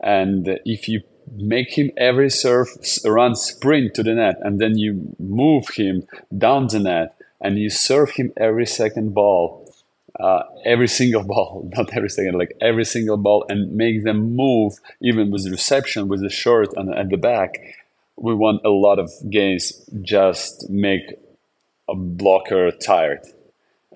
And 0.00 0.58
if 0.64 0.88
you 0.88 1.02
make 1.34 1.76
him 1.76 1.90
every 1.96 2.30
serve 2.30 2.68
run 3.04 3.34
sprint 3.34 3.94
to 3.94 4.02
the 4.02 4.14
net, 4.14 4.36
and 4.40 4.60
then 4.60 4.78
you 4.78 5.14
move 5.18 5.68
him 5.76 6.06
down 6.36 6.68
the 6.68 6.80
net, 6.80 7.15
and 7.40 7.58
you 7.58 7.70
serve 7.70 8.10
him 8.10 8.32
every 8.36 8.66
second 8.66 9.14
ball, 9.14 9.72
uh, 10.18 10.42
every 10.64 10.88
single 10.88 11.22
ball, 11.24 11.68
not 11.76 11.94
every 11.94 12.10
second, 12.10 12.38
like 12.38 12.56
every 12.60 12.84
single 12.84 13.16
ball, 13.16 13.44
and 13.48 13.72
make 13.72 14.04
them 14.04 14.34
move 14.34 14.74
even 15.00 15.30
with 15.30 15.46
reception, 15.48 16.08
with 16.08 16.20
the 16.20 16.30
short 16.30 16.68
and 16.76 16.94
at 16.94 17.10
the 17.10 17.16
back. 17.16 17.60
We 18.16 18.34
want 18.34 18.62
a 18.64 18.70
lot 18.70 18.98
of 18.98 19.10
games 19.28 19.72
just 20.00 20.70
make 20.70 21.02
a 21.88 21.94
blocker 21.94 22.70
tired 22.70 23.20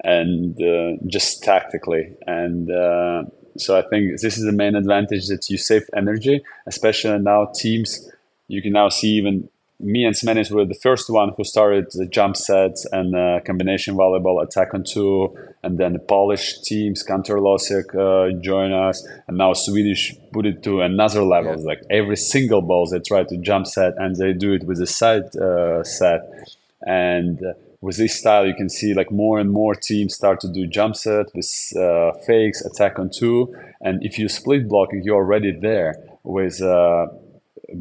and 0.04 0.61
uh, 0.62 1.02
just 1.06 1.42
tactically. 1.42 2.14
And 2.26 2.70
uh, 2.70 3.25
so 3.56 3.78
I 3.78 3.82
think 3.82 4.20
this 4.20 4.37
is 4.37 4.44
the 4.44 4.52
main 4.52 4.75
advantage 4.75 5.28
that 5.28 5.49
you 5.50 5.59
save 5.59 5.88
energy, 5.97 6.42
especially 6.66 7.18
now 7.18 7.47
teams. 7.54 8.11
You 8.49 8.62
can 8.62 8.73
now 8.73 8.88
see 8.88 9.12
even 9.12 9.49
me 9.82 10.04
and 10.04 10.14
Smedins 10.14 10.50
were 10.50 10.64
the 10.64 10.75
first 10.75 11.08
one 11.10 11.32
who 11.37 11.44
started 11.44 11.87
the 11.92 12.06
jump 12.06 12.37
sets 12.37 12.87
and 12.92 13.14
uh, 13.14 13.40
combination 13.44 13.96
volleyball 13.96 14.42
attack 14.42 14.75
on 14.75 14.84
two, 14.84 15.37
and 15.62 15.78
then 15.78 15.92
the 15.94 15.99
Polish 15.99 16.60
teams, 16.60 17.02
Kantor 17.02 17.38
uh, 17.40 18.40
join 18.40 18.72
us, 18.72 19.06
and 19.26 19.38
now 19.38 19.52
Swedish 19.52 20.14
put 20.32 20.46
it 20.46 20.62
to 20.62 20.80
another 20.82 21.22
level. 21.22 21.58
Yeah. 21.58 21.66
Like 21.66 21.82
every 21.90 22.16
single 22.16 22.62
ball 22.62 22.88
they 22.88 23.00
try 23.00 23.25
to 23.25 23.37
jump 23.38 23.66
set, 23.66 23.94
and 23.96 24.16
they 24.16 24.32
do 24.32 24.52
it 24.52 24.64
with 24.64 24.80
a 24.80 24.87
side 24.87 25.34
uh, 25.37 25.82
set, 25.82 26.22
and 26.82 27.42
uh, 27.42 27.54
with 27.80 27.96
this 27.96 28.18
style 28.18 28.46
you 28.46 28.54
can 28.54 28.68
see 28.68 28.92
like 28.92 29.10
more 29.10 29.38
and 29.38 29.50
more 29.50 29.75
teams 29.75 30.14
start 30.14 30.40
to 30.40 30.49
do 30.52 30.66
jump 30.66 30.96
set 30.96 31.26
with 31.34 31.72
uh, 31.76 32.12
fakes, 32.26 32.60
attack 32.60 32.99
on 32.99 33.10
two, 33.10 33.54
and 33.80 34.04
if 34.04 34.18
you 34.18 34.28
split 34.28 34.68
blocking, 34.68 35.02
you're 35.02 35.16
already 35.16 35.52
there 35.52 35.96
with 36.22 36.60
uh, 36.60 37.06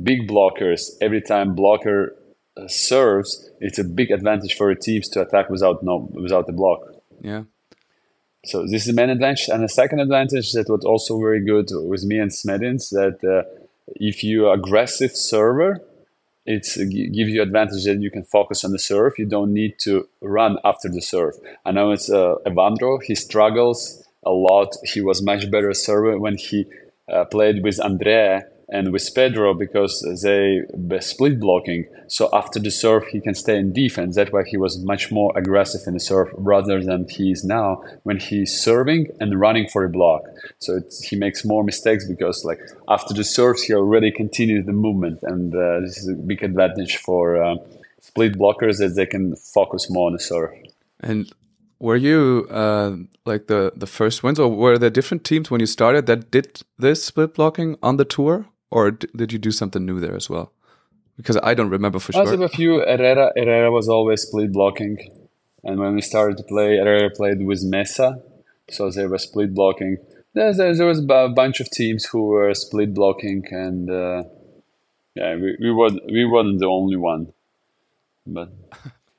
big 0.04 0.28
blockers, 0.28 0.92
every 1.02 1.22
time 1.22 1.56
blocker 1.56 2.16
uh, 2.58 2.68
serves, 2.68 3.50
it's 3.60 3.80
a 3.80 3.84
big 3.84 4.12
advantage 4.12 4.56
for 4.56 4.74
teams 4.76 5.08
to 5.10 5.22
attack 5.22 5.50
without 5.50 5.84
no 5.84 6.10
without 6.12 6.48
the 6.48 6.54
block. 6.54 6.82
Yeah. 7.22 7.44
So 8.46 8.64
this 8.64 8.82
is 8.82 8.88
the 8.88 8.94
main 8.94 9.10
advantage, 9.10 9.50
and 9.50 9.64
the 9.64 9.70
second 9.70 10.00
advantage 10.00 10.54
that 10.54 10.70
was 10.70 10.86
also 10.86 11.20
very 11.20 11.44
good 11.44 11.70
with 11.72 12.04
me 12.04 12.20
and 12.20 12.32
Smedins 12.32 12.90
that 12.92 13.20
uh, 13.24 13.44
if 13.96 14.24
you 14.24 14.50
aggressive 14.50 15.12
server, 15.12 15.82
it 16.46 16.66
uh, 16.78 16.86
gives 16.86 17.32
you 17.32 17.42
advantage 17.42 17.84
that 17.84 18.02
you 18.02 18.10
can 18.10 18.24
focus 18.24 18.64
on 18.64 18.72
the 18.72 18.80
serve. 18.80 19.14
You 19.18 19.26
don't 19.26 19.54
need 19.54 19.78
to 19.80 20.08
run 20.22 20.58
after 20.64 20.90
the 20.90 21.02
serve. 21.02 21.36
I 21.66 21.72
know 21.72 21.92
it's 21.92 22.10
uh, 22.10 22.36
Evandro. 22.46 23.04
He 23.04 23.14
struggles 23.16 24.08
a 24.24 24.32
lot. 24.32 24.76
He 24.84 25.02
was 25.02 25.22
much 25.22 25.52
better 25.52 25.74
server 25.74 26.18
when 26.18 26.38
he 26.38 26.66
uh, 27.12 27.26
played 27.26 27.62
with 27.64 27.84
Andrea 27.84 28.48
and 28.72 28.92
with 28.92 29.14
Pedro 29.14 29.54
because 29.54 30.02
they 30.24 30.62
split 31.00 31.40
blocking. 31.40 31.86
So 32.08 32.30
after 32.34 32.60
the 32.60 32.72
serve, 32.72 33.08
he 33.08 33.20
can 33.20 33.34
stay 33.34 33.58
in 33.58 33.74
defense. 33.74 34.16
That's 34.16 34.32
why 34.32 34.44
he 34.46 34.58
was 34.58 34.78
much 34.84 35.12
more 35.12 35.32
aggressive 35.36 35.82
in 35.88 35.94
the 35.94 36.00
serve 36.00 36.30
rather 36.38 36.84
than 36.84 37.08
he 37.10 37.32
is 37.32 37.44
now 37.44 37.84
when 38.04 38.20
he's 38.20 38.60
serving 38.60 39.08
and 39.20 39.40
running 39.40 39.68
for 39.68 39.84
a 39.84 39.90
block. 39.90 40.24
So 40.60 40.82
he 41.04 41.16
makes 41.16 41.44
more 41.44 41.64
mistakes 41.64 42.08
because 42.08 42.46
like 42.46 42.60
after 42.88 43.14
the 43.14 43.24
serves, 43.24 43.64
he 43.64 43.74
already 43.74 44.12
continues 44.12 44.66
the 44.66 44.74
movement, 44.74 45.20
and 45.24 45.54
uh, 45.54 45.80
this 45.82 45.98
is 45.98 46.10
a 46.10 46.14
big 46.14 46.44
advantage 46.44 46.98
for 46.98 47.42
uh, 47.42 47.56
split 48.02 48.34
blockers 48.38 48.82
as 48.82 48.96
they 48.96 49.06
can 49.06 49.36
focus 49.36 49.90
more 49.90 50.08
on 50.08 50.14
the 50.14 50.20
serve. 50.20 50.52
And 51.00 51.32
were 51.80 51.96
you 51.96 52.48
uh, 52.50 52.98
like 53.26 53.48
the 53.48 53.72
the 53.76 53.88
first 53.88 54.24
ones, 54.24 54.40
or 54.40 54.50
were 54.50 54.78
there 54.78 54.90
different 54.90 55.24
teams 55.24 55.50
when 55.50 55.60
you 55.60 55.68
started 55.68 56.06
that 56.06 56.32
did 56.32 56.62
this 56.78 57.04
split 57.04 57.34
blocking 57.34 57.78
on 57.82 57.98
the 57.98 58.06
tour? 58.06 58.46
Or 58.72 58.92
did 58.92 59.32
you 59.34 59.40
do 59.40 59.52
something 59.52 59.86
new 59.86 60.00
there 60.00 60.16
as 60.16 60.30
well? 60.30 60.52
Because 61.18 61.38
I 61.44 61.54
don't 61.54 61.70
remember 61.70 62.00
for 62.00 62.16
I 62.16 62.24
sure. 62.24 62.42
I 62.42 62.46
a 62.46 62.50
few. 62.50 62.80
Herrera, 62.80 63.32
Herrera 63.36 63.72
was 63.72 63.90
always 63.90 64.22
split 64.22 64.54
blocking, 64.54 64.98
and 65.64 65.80
when 65.80 65.96
we 65.96 66.02
started 66.02 66.38
to 66.38 66.44
play, 66.44 66.78
Herrera 66.78 67.10
played 67.10 67.46
with 67.46 67.64
Mesa, 67.64 68.22
so 68.70 68.90
they 68.90 69.06
were 69.06 69.18
split 69.18 69.54
blocking. 69.54 69.98
There, 70.34 70.54
there, 70.54 70.76
there 70.76 70.88
was 70.88 71.00
a 71.00 71.30
bunch 71.30 71.60
of 71.60 71.70
teams 71.72 72.06
who 72.06 72.28
were 72.28 72.54
split 72.54 72.94
blocking, 72.94 73.44
and 73.52 73.90
uh, 73.90 74.24
yeah, 75.16 75.36
we, 75.36 75.58
we 75.60 75.72
were 75.72 75.90
we 76.10 76.24
weren't 76.26 76.60
the 76.60 76.68
only 76.68 76.96
one. 76.96 77.34
But 78.26 78.54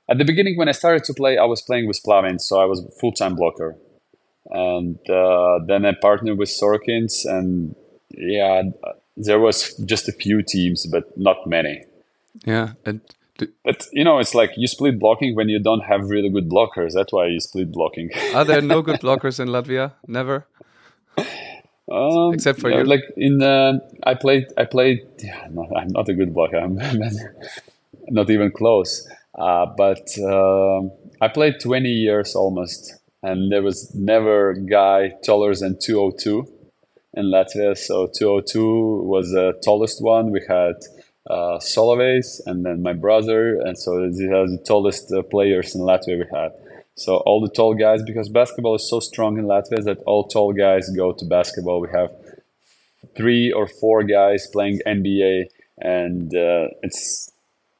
at 0.08 0.18
the 0.18 0.24
beginning, 0.24 0.56
when 0.56 0.68
I 0.68 0.72
started 0.72 1.04
to 1.04 1.14
play, 1.14 1.36
I 1.36 1.44
was 1.44 1.60
playing 1.60 1.86
with 1.86 2.02
Plavin, 2.02 2.40
so 2.40 2.60
I 2.60 2.64
was 2.64 2.82
full 2.98 3.12
time 3.12 3.34
blocker, 3.34 3.76
and 4.46 4.98
uh, 5.10 5.58
then 5.66 5.84
I 5.84 5.92
partnered 6.00 6.38
with 6.38 6.48
Sorokins, 6.48 7.26
and 7.26 7.74
yeah, 8.10 8.62
there 9.24 9.38
was 9.38 9.74
just 9.84 10.08
a 10.08 10.12
few 10.12 10.42
teams, 10.42 10.86
but 10.86 11.16
not 11.16 11.46
many. 11.46 11.84
Yeah, 12.44 12.72
and 12.84 13.00
but 13.64 13.86
you 13.92 14.04
know, 14.04 14.18
it's 14.18 14.34
like 14.34 14.52
you 14.56 14.66
split 14.66 14.98
blocking 14.98 15.34
when 15.34 15.48
you 15.48 15.58
don't 15.58 15.80
have 15.80 16.10
really 16.10 16.28
good 16.28 16.48
blockers. 16.48 16.92
That's 16.94 17.12
why 17.12 17.26
you 17.26 17.40
split 17.40 17.72
blocking. 17.72 18.10
Are 18.34 18.44
there 18.44 18.60
no 18.60 18.82
good 18.82 19.00
blockers 19.06 19.40
in 19.40 19.48
Latvia? 19.48 19.92
Never. 20.06 20.46
Um, 21.90 22.34
Except 22.34 22.60
for 22.60 22.70
yeah, 22.70 22.78
you. 22.78 22.84
Like 22.84 23.02
in, 23.16 23.42
uh, 23.42 23.78
I 24.04 24.14
played. 24.14 24.46
I 24.56 24.64
played. 24.64 25.00
Yeah, 25.18 25.48
no, 25.50 25.68
I'm 25.76 25.88
not 25.88 26.08
a 26.08 26.14
good 26.14 26.32
blocker. 26.32 26.56
I'm 26.56 26.76
not 28.08 28.30
even 28.30 28.52
close. 28.52 29.08
Uh, 29.36 29.66
but 29.76 30.08
uh, 30.18 30.80
I 31.20 31.28
played 31.28 31.60
20 31.60 31.88
years 31.88 32.34
almost, 32.34 32.94
and 33.22 33.50
there 33.50 33.62
was 33.62 33.94
never 33.94 34.50
a 34.50 34.60
guy 34.60 35.12
taller 35.24 35.54
than 35.54 35.78
202 35.82 36.59
in 37.14 37.26
Latvia. 37.26 37.76
So 37.76 38.06
202 38.06 39.02
was 39.02 39.30
the 39.30 39.58
tallest 39.64 40.02
one. 40.02 40.30
We 40.30 40.42
had 40.48 40.74
uh, 41.28 41.58
Soloveis 41.58 42.40
and 42.46 42.64
then 42.64 42.82
my 42.82 42.92
brother. 42.92 43.60
And 43.60 43.78
so 43.78 44.06
these 44.08 44.30
are 44.30 44.48
the 44.48 44.62
tallest 44.64 45.12
uh, 45.12 45.22
players 45.22 45.74
in 45.74 45.82
Latvia 45.82 46.18
we 46.18 46.26
had. 46.32 46.52
So 46.94 47.16
all 47.18 47.40
the 47.40 47.48
tall 47.48 47.74
guys, 47.74 48.02
because 48.02 48.28
basketball 48.28 48.74
is 48.74 48.88
so 48.88 49.00
strong 49.00 49.38
in 49.38 49.46
Latvia 49.46 49.82
that 49.84 49.98
all 50.06 50.24
tall 50.24 50.52
guys 50.52 50.90
go 50.90 51.12
to 51.12 51.24
basketball. 51.24 51.80
We 51.80 51.88
have 51.88 52.10
three 53.16 53.52
or 53.52 53.66
four 53.66 54.02
guys 54.02 54.46
playing 54.46 54.80
NBA, 54.86 55.46
and 55.78 56.34
uh, 56.34 56.68
it's 56.82 57.30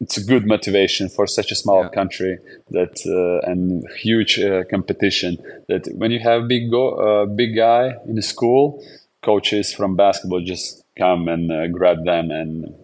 it's 0.00 0.16
a 0.16 0.24
good 0.24 0.46
motivation 0.46 1.10
for 1.10 1.26
such 1.26 1.52
a 1.52 1.54
small 1.54 1.82
yeah. 1.82 1.90
country 1.90 2.38
that 2.70 2.96
uh, 3.06 3.50
and 3.50 3.84
huge 3.98 4.38
uh, 4.38 4.64
competition. 4.70 5.36
That 5.68 5.86
when 5.94 6.10
you 6.10 6.20
have 6.20 6.48
big 6.48 6.70
go, 6.70 6.94
uh, 6.94 7.26
big 7.26 7.54
guy 7.54 7.96
in 8.06 8.14
the 8.14 8.22
school, 8.22 8.82
coaches 9.22 9.72
from 9.72 9.96
basketball 9.96 10.40
just 10.40 10.84
come 10.98 11.28
and 11.28 11.50
uh, 11.50 11.66
grab 11.68 12.04
them 12.04 12.30
and 12.30 12.74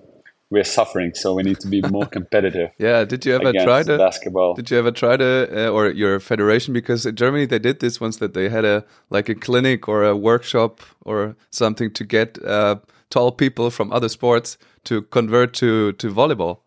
we're 0.50 0.64
suffering 0.64 1.12
so 1.14 1.35
we 1.35 1.43
need 1.43 1.59
to 1.59 1.66
be 1.66 1.81
more 1.83 2.07
competitive 2.19 2.71
yeah 2.78 3.05
did 3.05 3.26
you 3.26 3.35
ever 3.35 3.52
try 3.52 3.83
to 3.83 3.99
basketball. 3.99 4.55
did 4.55 4.71
you 4.71 4.78
ever 4.78 4.90
try 4.90 5.16
to 5.16 5.49
uh, 5.52 5.71
or 5.71 5.88
your 5.88 6.21
federation 6.21 6.73
because 6.73 7.05
in 7.05 7.16
germany 7.16 7.47
they 7.47 7.59
did 7.59 7.81
this 7.81 8.00
once 8.00 8.19
that 8.19 8.35
they 8.35 8.49
had 8.49 8.64
a 8.64 8.85
like 9.11 9.28
a 9.28 9.35
clinic 9.35 9.88
or 9.88 10.05
a 10.05 10.16
workshop 10.16 10.81
or 11.05 11.37
something 11.50 11.90
to 11.90 12.05
get 12.05 12.43
uh, 12.45 12.76
tall 13.11 13.33
people 13.33 13.71
from 13.71 13.93
other 13.93 14.09
sports 14.09 14.57
to 14.85 15.02
convert 15.02 15.52
to 15.52 15.93
to 15.93 16.12
volleyball 16.12 16.61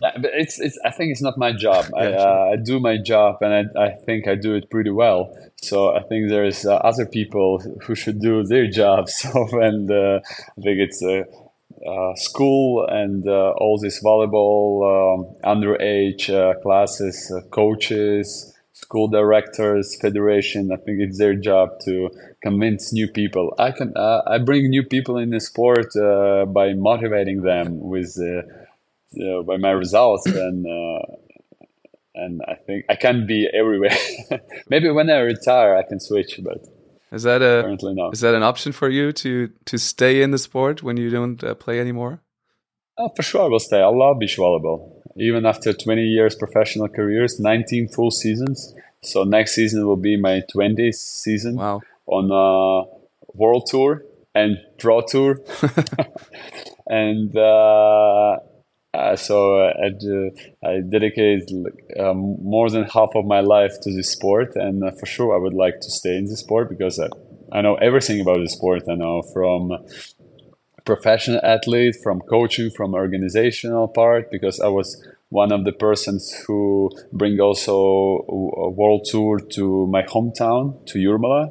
but 0.00 0.30
it's, 0.34 0.60
it's 0.60 0.78
I 0.84 0.90
think 0.90 1.10
it's 1.12 1.22
not 1.22 1.36
my 1.38 1.52
job. 1.52 1.86
I, 1.96 2.12
uh, 2.12 2.50
I 2.52 2.56
do 2.56 2.78
my 2.78 2.96
job, 2.96 3.38
and 3.40 3.52
I, 3.76 3.84
I 3.86 3.90
think 3.90 4.28
I 4.28 4.34
do 4.34 4.54
it 4.54 4.70
pretty 4.70 4.90
well. 4.90 5.36
So 5.56 5.94
I 5.94 6.02
think 6.02 6.28
there's 6.28 6.64
uh, 6.64 6.76
other 6.76 7.04
people 7.04 7.58
who 7.82 7.94
should 7.94 8.20
do 8.20 8.44
their 8.44 8.68
jobs. 8.68 9.14
So 9.28 9.60
and 9.60 9.90
uh, 9.90 10.20
I 10.24 10.60
think 10.60 10.78
it's 10.78 11.02
a 11.02 11.24
uh, 11.86 12.14
school 12.14 12.86
and 12.86 13.26
uh, 13.28 13.50
all 13.58 13.78
this 13.78 14.02
volleyball 14.02 14.82
um, 14.88 15.36
underage 15.44 16.28
uh, 16.28 16.58
classes, 16.60 17.32
coaches, 17.50 18.54
school 18.72 19.08
directors, 19.08 19.96
federation. 20.00 20.72
I 20.72 20.76
think 20.76 21.00
it's 21.00 21.18
their 21.18 21.34
job 21.34 21.80
to 21.84 22.10
convince 22.42 22.92
new 22.92 23.08
people. 23.08 23.54
I 23.58 23.72
can 23.72 23.92
I 23.96 24.38
bring 24.38 24.70
new 24.70 24.82
people 24.82 25.18
in 25.18 25.30
the 25.30 25.40
sport 25.40 25.92
by 26.52 26.74
motivating 26.74 27.42
them 27.42 27.80
with 27.80 28.16
uh, 29.18 29.42
by 29.42 29.56
my 29.56 29.70
results 29.70 30.26
and 30.26 30.66
uh, 30.66 31.02
and 32.14 32.42
I 32.46 32.54
think 32.54 32.84
I 32.88 32.96
can't 32.96 33.26
be 33.26 33.48
everywhere. 33.52 33.96
Maybe 34.68 34.90
when 34.90 35.08
I 35.08 35.18
retire, 35.18 35.76
I 35.76 35.82
can 35.82 36.00
switch, 36.00 36.40
but 36.42 36.66
is 37.12 37.22
that 37.22 37.42
a 37.42 37.62
currently 37.62 37.94
not. 37.94 38.12
Is 38.12 38.20
that 38.20 38.34
an 38.34 38.42
option 38.42 38.72
for 38.72 38.88
you 38.88 39.12
to 39.12 39.50
to 39.64 39.78
stay 39.78 40.22
in 40.22 40.30
the 40.30 40.38
sport 40.38 40.82
when 40.82 40.96
you 40.96 41.10
don't 41.10 41.42
uh, 41.42 41.54
play 41.54 41.80
anymore? 41.80 42.20
Oh, 42.98 43.10
for 43.14 43.22
sure, 43.22 43.44
I 43.44 43.48
will 43.48 43.60
stay. 43.60 43.80
I 43.80 43.86
love 43.86 44.18
beach 44.18 44.36
volleyball. 44.36 45.00
Even 45.16 45.46
after 45.46 45.72
20 45.72 46.02
years 46.02 46.34
professional 46.34 46.88
careers, 46.88 47.38
19 47.38 47.88
full 47.88 48.10
seasons. 48.10 48.74
So 49.02 49.22
next 49.22 49.54
season 49.54 49.86
will 49.86 49.96
be 49.96 50.16
my 50.16 50.42
20th 50.52 50.96
season 50.96 51.56
wow. 51.56 51.80
on 52.06 52.30
a 52.32 52.84
world 53.34 53.68
tour 53.70 54.02
and 54.34 54.58
draw 54.78 55.00
tour. 55.00 55.40
and 56.88 57.36
uh, 57.36 58.38
Uh, 58.94 59.14
so 59.14 59.60
uh, 59.60 59.72
I, 59.82 60.66
I 60.68 60.80
dedicate 60.80 61.50
um, 62.00 62.36
more 62.42 62.70
than 62.70 62.84
half 62.84 63.10
of 63.14 63.26
my 63.26 63.40
life 63.40 63.80
to 63.82 63.92
this 63.94 64.10
sport, 64.10 64.56
and 64.56 64.82
uh, 64.82 64.90
for 64.92 65.06
sure 65.06 65.34
I 65.34 65.38
would 65.38 65.54
like 65.54 65.80
to 65.80 65.90
stay 65.90 66.16
in 66.16 66.24
the 66.24 66.36
sport 66.36 66.70
because 66.70 66.98
I, 66.98 67.08
I 67.52 67.60
know 67.60 67.74
everything 67.76 68.20
about 68.20 68.38
the 68.38 68.48
sport. 68.48 68.84
I 68.88 68.94
know 68.94 69.22
from 69.22 69.72
professional 70.84 71.40
athlete, 71.44 71.96
from 72.02 72.20
coaching, 72.22 72.70
from 72.70 72.94
organizational 72.94 73.88
part, 73.88 74.30
because 74.30 74.58
I 74.58 74.68
was 74.68 75.06
one 75.28 75.52
of 75.52 75.64
the 75.64 75.72
persons 75.72 76.32
who 76.46 76.90
bring 77.12 77.38
also 77.40 77.74
a 77.76 78.70
world 78.70 79.06
tour 79.10 79.38
to 79.38 79.86
my 79.88 80.02
hometown 80.02 80.84
to 80.86 80.98
Jurmala. 80.98 81.50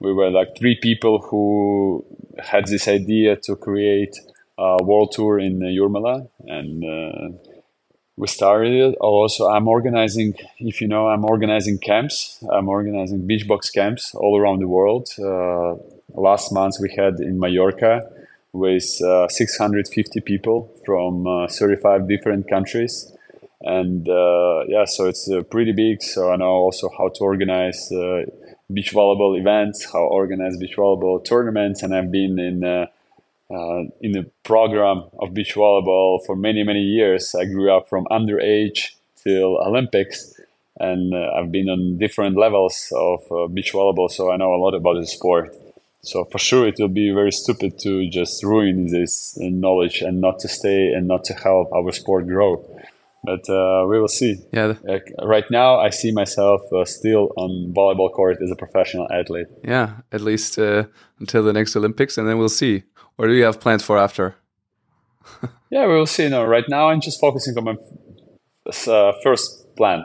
We 0.00 0.12
were 0.12 0.30
like 0.30 0.58
three 0.58 0.76
people 0.82 1.20
who 1.20 2.04
had 2.42 2.66
this 2.66 2.88
idea 2.88 3.36
to 3.44 3.54
create 3.54 4.18
a 4.58 4.82
world 4.82 5.12
tour 5.12 5.38
in 5.38 5.60
Jurmala, 5.60 6.28
and 6.46 6.84
uh, 6.84 7.38
we 8.16 8.28
started 8.28 8.72
it. 8.72 8.94
Also, 9.00 9.48
I'm 9.48 9.66
organizing. 9.68 10.34
If 10.58 10.80
you 10.80 10.88
know, 10.88 11.08
I'm 11.08 11.24
organizing 11.24 11.78
camps. 11.78 12.42
I'm 12.50 12.68
organizing 12.68 13.26
Beachbox 13.26 13.72
camps 13.72 14.14
all 14.14 14.38
around 14.38 14.60
the 14.60 14.68
world. 14.68 15.08
Uh, 15.18 15.74
last 16.14 16.52
month 16.52 16.76
we 16.80 16.94
had 16.96 17.18
in 17.20 17.38
Mallorca 17.38 18.02
with 18.52 19.02
uh, 19.02 19.26
650 19.28 20.20
people 20.20 20.72
from 20.86 21.26
uh, 21.26 21.48
35 21.48 22.08
different 22.08 22.48
countries. 22.48 23.10
And 23.62 24.08
uh, 24.08 24.64
yeah, 24.68 24.84
so 24.84 25.06
it's 25.06 25.28
uh, 25.28 25.42
pretty 25.42 25.72
big. 25.72 26.02
So 26.02 26.30
I 26.30 26.36
know 26.36 26.46
also 26.46 26.88
how 26.96 27.08
to 27.08 27.24
organize 27.24 27.90
uh, 27.90 28.26
beach 28.72 28.92
volleyball 28.92 29.38
events, 29.38 29.90
how 29.90 30.04
organize 30.04 30.56
beach 30.56 30.76
volleyball 30.76 31.24
tournaments, 31.24 31.82
and 31.82 31.94
I've 31.94 32.12
been 32.12 32.38
in 32.38 32.86
uh, 33.50 33.84
in 34.00 34.12
the 34.12 34.30
program 34.42 35.04
of 35.18 35.34
beach 35.34 35.54
volleyball 35.54 36.24
for 36.24 36.36
many 36.36 36.62
many 36.62 36.82
years. 36.82 37.34
I 37.34 37.44
grew 37.44 37.70
up 37.74 37.88
from 37.88 38.06
underage 38.10 38.92
till 39.22 39.58
Olympics, 39.58 40.34
and 40.78 41.14
I've 41.14 41.50
been 41.50 41.68
on 41.68 41.98
different 41.98 42.36
levels 42.36 42.92
of 42.94 43.54
beach 43.54 43.72
volleyball, 43.72 44.10
so 44.10 44.30
I 44.30 44.36
know 44.36 44.54
a 44.54 44.60
lot 44.60 44.74
about 44.74 45.00
the 45.00 45.06
sport. 45.06 45.54
So 46.04 46.24
for 46.26 46.38
sure, 46.38 46.68
it 46.68 46.76
will 46.78 46.88
be 46.88 47.10
very 47.10 47.32
stupid 47.32 47.78
to 47.80 48.08
just 48.10 48.44
ruin 48.44 48.88
this 48.88 49.36
knowledge 49.40 50.02
and 50.02 50.20
not 50.20 50.38
to 50.40 50.48
stay 50.48 50.92
and 50.92 51.08
not 51.08 51.24
to 51.24 51.34
help 51.34 51.72
our 51.72 51.92
sport 51.92 52.26
grow. 52.26 52.62
But 53.24 53.48
uh, 53.48 53.86
we 53.88 53.98
will 53.98 54.08
see. 54.08 54.36
Yeah. 54.52 54.74
right 55.22 55.50
now, 55.50 55.78
I 55.78 55.88
see 55.88 56.12
myself 56.12 56.60
uh, 56.70 56.84
still 56.84 57.32
on 57.36 57.72
volleyball 57.74 58.12
court 58.12 58.36
as 58.42 58.50
a 58.50 58.56
professional 58.56 59.10
athlete. 59.10 59.46
Yeah, 59.64 60.00
at 60.12 60.20
least 60.20 60.58
uh, 60.58 60.84
until 61.20 61.42
the 61.42 61.54
next 61.54 61.74
Olympics, 61.74 62.18
and 62.18 62.28
then 62.28 62.36
we'll 62.36 62.50
see. 62.50 62.82
Or 63.18 63.26
do 63.26 63.34
you 63.34 63.44
have 63.44 63.60
plans 63.60 63.82
for 63.82 63.98
after? 63.98 64.36
yeah, 65.70 65.86
we 65.86 65.94
will 65.94 66.06
see. 66.06 66.28
No, 66.28 66.44
right 66.44 66.64
now 66.68 66.90
I'm 66.90 67.00
just 67.00 67.20
focusing 67.20 67.56
on 67.56 67.64
my 67.64 67.76
uh, 68.92 69.12
first 69.22 69.76
plan. 69.76 70.04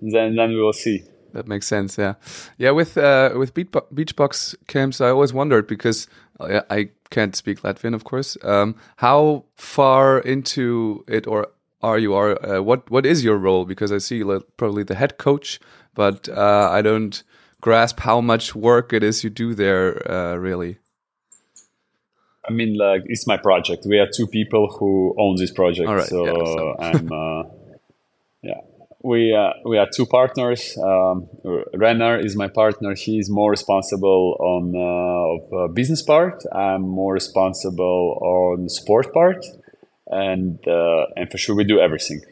Then, 0.00 0.34
then 0.34 0.50
we 0.50 0.60
will 0.60 0.72
see 0.72 1.04
that 1.32 1.48
makes 1.48 1.66
sense. 1.66 1.98
Yeah, 1.98 2.14
yeah. 2.58 2.70
With 2.70 2.96
uh, 2.96 3.32
with 3.36 3.54
beach, 3.54 3.68
beach 3.92 4.16
box 4.16 4.54
camps, 4.66 5.00
I 5.00 5.08
always 5.08 5.32
wondered 5.32 5.66
because 5.66 6.06
uh, 6.40 6.62
I 6.70 6.90
can't 7.10 7.34
speak 7.34 7.62
Latvian, 7.62 7.94
of 7.94 8.04
course. 8.04 8.36
Um, 8.42 8.76
how 8.96 9.44
far 9.56 10.18
into 10.20 11.04
it, 11.08 11.26
or 11.26 11.48
are 11.82 11.98
you? 11.98 12.14
Are 12.14 12.44
uh, 12.44 12.62
what 12.62 12.90
what 12.90 13.06
is 13.06 13.24
your 13.24 13.36
role? 13.36 13.64
Because 13.64 13.92
I 13.92 13.98
see 13.98 14.18
you 14.18 14.24
like, 14.24 14.42
probably 14.56 14.84
the 14.84 14.94
head 14.94 15.18
coach, 15.18 15.60
but 15.94 16.28
uh, 16.28 16.68
I 16.70 16.82
don't 16.82 17.22
grasp 17.60 18.00
how 18.00 18.20
much 18.20 18.54
work 18.54 18.92
it 18.92 19.02
is 19.02 19.24
you 19.24 19.30
do 19.30 19.54
there. 19.54 20.10
Uh, 20.10 20.36
really. 20.36 20.78
I 22.48 22.52
mean, 22.52 22.76
like 22.76 23.02
it's 23.06 23.26
my 23.26 23.36
project. 23.36 23.86
We 23.86 23.98
are 23.98 24.08
two 24.08 24.26
people 24.26 24.68
who 24.68 25.14
own 25.18 25.36
this 25.36 25.52
project, 25.52 25.88
so, 26.08 26.26
yeah, 26.26 26.32
so. 26.32 26.76
I'm. 26.78 27.12
Uh, 27.12 27.42
yeah, 28.42 28.60
we 29.02 29.32
uh, 29.34 29.52
we 29.64 29.78
are 29.78 29.86
two 29.86 30.06
partners. 30.06 30.76
Um, 30.76 31.28
Renner 31.74 32.18
is 32.18 32.34
my 32.34 32.48
partner. 32.48 32.94
He 32.94 33.18
is 33.18 33.30
more 33.30 33.50
responsible 33.50 34.36
on 34.40 34.74
uh, 34.74 35.34
of, 35.34 35.70
uh, 35.70 35.72
business 35.72 36.02
part. 36.02 36.42
I'm 36.52 36.82
more 36.82 37.14
responsible 37.14 38.18
on 38.20 38.68
sport 38.68 39.12
part, 39.14 39.46
and 40.08 40.58
uh, 40.66 41.06
and 41.16 41.30
for 41.30 41.38
sure 41.38 41.54
we 41.54 41.64
do 41.64 41.78
everything. 41.78 42.22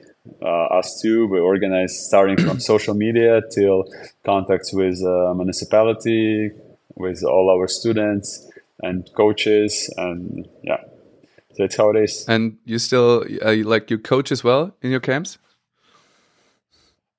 Uh, 0.43 0.79
us 0.79 1.01
two, 1.01 1.29
we 1.29 1.39
organize 1.39 2.07
starting 2.07 2.37
from 2.37 2.59
social 2.73 2.95
media 2.95 3.43
till 3.53 3.85
contacts 4.25 4.73
with 4.73 5.01
uh, 5.05 5.33
municipality, 5.35 6.51
with 6.97 7.23
all 7.23 7.49
our 7.49 7.69
students 7.69 8.50
and 8.83 9.09
coaches, 9.17 9.93
and 9.97 10.49
yeah, 10.63 10.83
that's 11.59 11.77
how 11.77 11.91
it 11.91 11.97
is. 11.97 12.25
And 12.29 12.59
you 12.65 12.79
still 12.79 13.25
like 13.65 13.91
you 13.91 13.99
coach 13.99 14.33
as 14.33 14.45
well 14.45 14.75
in 14.83 14.91
your 14.91 15.01
camps? 15.01 15.39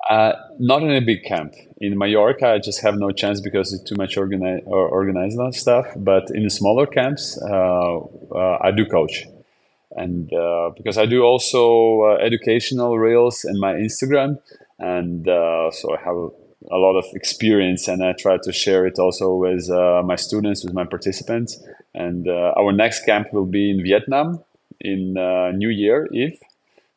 Uh, 0.09 0.33
not 0.59 0.81
in 0.81 0.91
a 0.91 0.99
big 0.99 1.23
camp. 1.23 1.53
In 1.77 1.97
Mallorca, 1.97 2.47
I 2.53 2.59
just 2.59 2.81
have 2.81 2.95
no 2.95 3.11
chance 3.11 3.39
because 3.39 3.71
it's 3.71 3.83
too 3.83 3.95
much 3.95 4.17
organi- 4.17 4.65
or 4.65 4.87
organized 4.87 5.39
stuff. 5.55 5.85
But 5.95 6.29
in 6.31 6.43
the 6.43 6.49
smaller 6.49 6.85
camps, 6.87 7.39
uh, 7.41 7.97
uh, 7.97 8.57
I 8.61 8.71
do 8.71 8.85
coach. 8.85 9.25
And 9.91 10.31
uh, 10.33 10.71
because 10.75 10.97
I 10.97 11.05
do 11.05 11.23
also 11.23 12.01
uh, 12.01 12.15
educational 12.15 12.97
reels 12.97 13.45
in 13.45 13.59
my 13.59 13.73
Instagram. 13.73 14.39
And 14.79 15.27
uh, 15.27 15.69
so 15.71 15.95
I 15.95 16.01
have 16.01 16.31
a 16.69 16.77
lot 16.77 16.97
of 16.97 17.05
experience 17.13 17.87
and 17.87 18.03
I 18.03 18.13
try 18.13 18.37
to 18.43 18.51
share 18.51 18.85
it 18.85 18.99
also 18.99 19.35
with 19.35 19.69
my 19.69 20.15
students, 20.15 20.63
with 20.63 20.73
my 20.73 20.85
participants. 20.85 21.59
And 21.93 22.27
our 22.27 22.71
next 22.71 23.05
camp 23.05 23.33
will 23.33 23.45
be 23.45 23.71
in 23.71 23.83
Vietnam 23.83 24.43
in 24.79 25.13
New 25.57 25.69
Year 25.69 26.07
Eve 26.13 26.39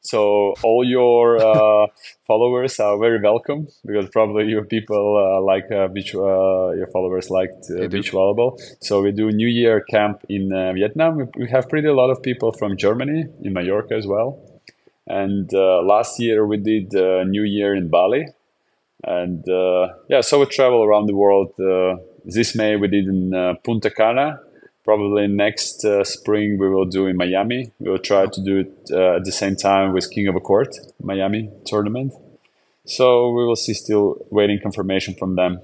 so 0.05 0.55
all 0.63 0.85
your 0.85 1.39
uh, 1.39 1.87
followers 2.27 2.79
are 2.79 2.99
very 2.99 3.21
welcome 3.21 3.69
because 3.87 4.09
probably 4.11 4.45
your 4.47 4.65
people 4.65 5.17
uh, 5.17 5.41
like 5.43 5.71
uh, 5.73 5.89
beach, 5.89 6.15
uh, 6.15 6.73
your 6.73 6.89
followers 6.93 7.31
like 7.31 7.51
beach 7.89 8.13
volleyball. 8.13 8.61
So 8.81 9.01
we 9.01 9.13
do 9.13 9.33
New 9.33 9.49
Year 9.49 9.81
camp 9.81 10.25
in 10.29 10.53
uh, 10.53 10.75
Vietnam. 10.75 11.31
We, 11.37 11.49
have 11.49 11.69
pretty 11.71 11.89
a 11.89 11.95
lot 11.95 12.11
of 12.11 12.23
people 12.23 12.53
from 12.53 12.77
Germany 12.77 13.25
in 13.43 13.53
Mallorca 13.55 13.95
as 13.95 14.07
well. 14.07 14.39
And 15.07 15.53
uh, 15.55 15.83
last 15.83 16.21
year 16.21 16.47
we 16.47 16.59
did 16.59 16.93
New 16.93 17.43
Year 17.43 17.75
in 17.75 17.89
Bali. 17.89 18.27
And 19.07 19.45
yeah, 20.09 20.21
so 20.23 20.41
we 20.41 20.47
travel 20.47 20.83
around 20.83 21.07
the 21.07 21.15
world. 21.15 21.53
this 22.25 22.55
May 22.55 22.77
we 22.77 22.89
did 22.89 23.07
in 23.07 23.57
Punta 23.63 23.91
Cana 23.91 24.41
probably 24.85 25.27
next 25.27 25.85
uh, 25.85 26.05
spring 26.05 26.59
we 26.59 26.69
will 26.69 26.85
do 26.85 27.07
in 27.07 27.17
Miami. 27.17 27.73
We 27.81 27.91
will 27.91 27.99
try 27.99 28.27
to 28.27 28.41
do 28.43 28.59
it 28.59 28.91
uh, 28.93 29.17
at 29.17 29.25
the 29.25 29.33
same 29.33 29.57
time 29.57 29.93
with 29.95 30.11
King 30.11 30.29
of 30.29 30.37
a 30.37 30.41
Court 30.41 30.77
Miami 31.03 31.51
tournament. 31.65 32.13
So 32.87 33.31
we 33.31 33.45
will 33.47 33.57
see. 33.57 33.73
Still 33.75 34.17
waiting 34.31 34.61
confirmation 34.61 35.15
from 35.15 35.37
them. 35.37 35.61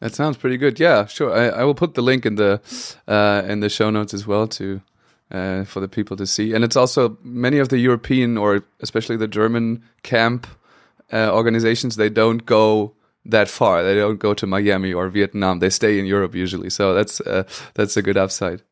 That 0.00 0.14
sounds 0.14 0.36
pretty 0.36 0.56
good. 0.58 0.78
Yeah, 0.78 1.06
sure. 1.06 1.32
I, 1.32 1.60
I 1.60 1.64
will 1.64 1.74
put 1.74 1.94
the 1.94 2.02
link 2.02 2.26
in 2.26 2.36
the 2.36 2.60
uh, 3.08 3.42
in 3.46 3.60
the 3.60 3.70
show 3.70 3.90
notes 3.90 4.12
as 4.12 4.26
well 4.26 4.46
to 4.48 4.82
uh, 5.30 5.64
for 5.64 5.80
the 5.80 5.88
people 5.88 6.16
to 6.18 6.26
see. 6.26 6.52
And 6.52 6.64
it's 6.64 6.76
also 6.76 7.16
many 7.22 7.58
of 7.58 7.70
the 7.70 7.78
European 7.78 8.36
or 8.36 8.62
especially 8.80 9.16
the 9.16 9.26
German 9.26 9.82
camp 10.02 10.46
uh, 11.12 11.30
organizations. 11.32 11.96
They 11.96 12.08
don't 12.08 12.44
go 12.46 12.94
that 13.24 13.48
far. 13.48 13.82
They 13.82 13.94
don't 13.94 14.18
go 14.18 14.34
to 14.34 14.46
Miami 14.46 14.92
or 14.92 15.08
Vietnam. 15.08 15.58
They 15.58 15.70
stay 15.70 15.98
in 15.98 16.06
Europe 16.06 16.34
usually. 16.34 16.70
So 16.70 16.94
that's 16.94 17.20
uh, 17.20 17.44
that's 17.74 17.96
a 17.96 18.02
good 18.02 18.16
upside. 18.16 18.62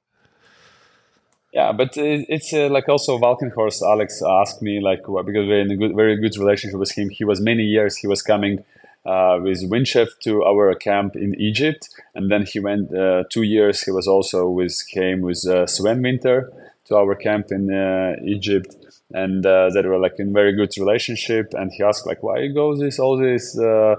Yeah, 1.53 1.73
but 1.73 1.97
it's 1.97 2.53
uh, 2.53 2.69
like 2.69 2.87
also 2.87 3.19
Walkenhorst. 3.19 3.81
Alex 3.83 4.23
asked 4.23 4.61
me 4.61 4.81
like 4.81 5.01
because 5.01 5.47
we're 5.49 5.61
in 5.61 5.71
a 5.71 5.77
good, 5.77 5.97
very 5.97 6.17
good 6.17 6.37
relationship 6.37 6.79
with 6.79 6.93
him. 6.93 7.09
He 7.09 7.25
was 7.25 7.41
many 7.41 7.63
years. 7.63 7.97
He 7.97 8.07
was 8.07 8.21
coming 8.21 8.63
uh, 9.07 9.39
with 9.41 9.71
Windscheif 9.71 10.09
to 10.25 10.45
our 10.45 10.75
camp 10.75 11.17
in 11.17 11.35
Egypt, 11.41 11.89
and 12.15 12.31
then 12.31 12.45
he 12.45 12.61
went 12.61 12.95
uh, 12.95 13.25
two 13.31 13.43
years. 13.43 13.83
He 13.83 13.91
was 13.91 14.07
also 14.07 14.49
with 14.49 14.83
came 14.93 15.23
with 15.23 15.47
uh, 15.47 15.67
Sven 15.67 16.03
Winter 16.03 16.53
to 16.87 16.97
our 16.97 17.15
camp 17.15 17.51
in 17.51 17.73
uh, 17.73 18.17
Egypt 18.25 18.77
and 19.13 19.47
uh, 19.47 19.71
that 19.73 19.85
were 19.85 19.99
like 19.99 20.15
in 20.19 20.33
very 20.33 20.55
good 20.55 20.71
relationship. 20.79 21.55
And 21.55 21.71
he 21.73 21.83
asked 21.83 22.07
like 22.07 22.23
why 22.23 22.39
you 22.39 22.53
go 22.53 22.77
this 22.77 22.99
all 22.99 23.17
this 23.17 23.59
uh, 23.59 23.97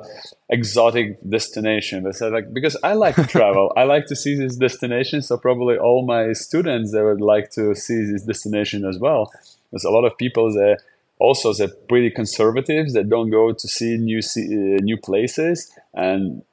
exotic 0.49 1.19
destination? 1.27 2.05
I 2.05 2.11
said 2.11 2.33
like 2.33 2.53
because 2.53 2.77
i 2.83 2.93
like 2.93 3.15
to 3.15 3.27
travel. 3.37 3.71
I 3.77 3.83
like 3.83 4.07
to 4.07 4.15
see 4.15 4.35
this 4.35 4.57
destination. 4.57 5.21
So 5.21 5.37
probably 5.37 5.77
all 5.77 6.05
my 6.05 6.33
students 6.33 6.91
they 6.91 7.01
would 7.01 7.21
like 7.21 7.51
to 7.51 7.73
see 7.75 8.03
this 8.03 8.23
destination 8.23 8.85
as 8.85 8.99
well. 8.99 9.31
There's 9.71 9.85
a 9.85 9.91
lot 9.91 10.05
of 10.05 10.17
people 10.17 10.51
that 10.53 10.79
also 11.19 11.53
they're 11.53 11.69
pretty 11.89 12.11
conservative. 12.11 12.93
They 12.93 13.03
don't 13.03 13.29
go 13.29 13.53
to 13.53 13.67
see 13.67 13.97
new 13.97 14.21
see, 14.21 14.45
uh, 14.45 14.81
new 14.81 14.97
places. 14.97 15.71
And 15.93 16.43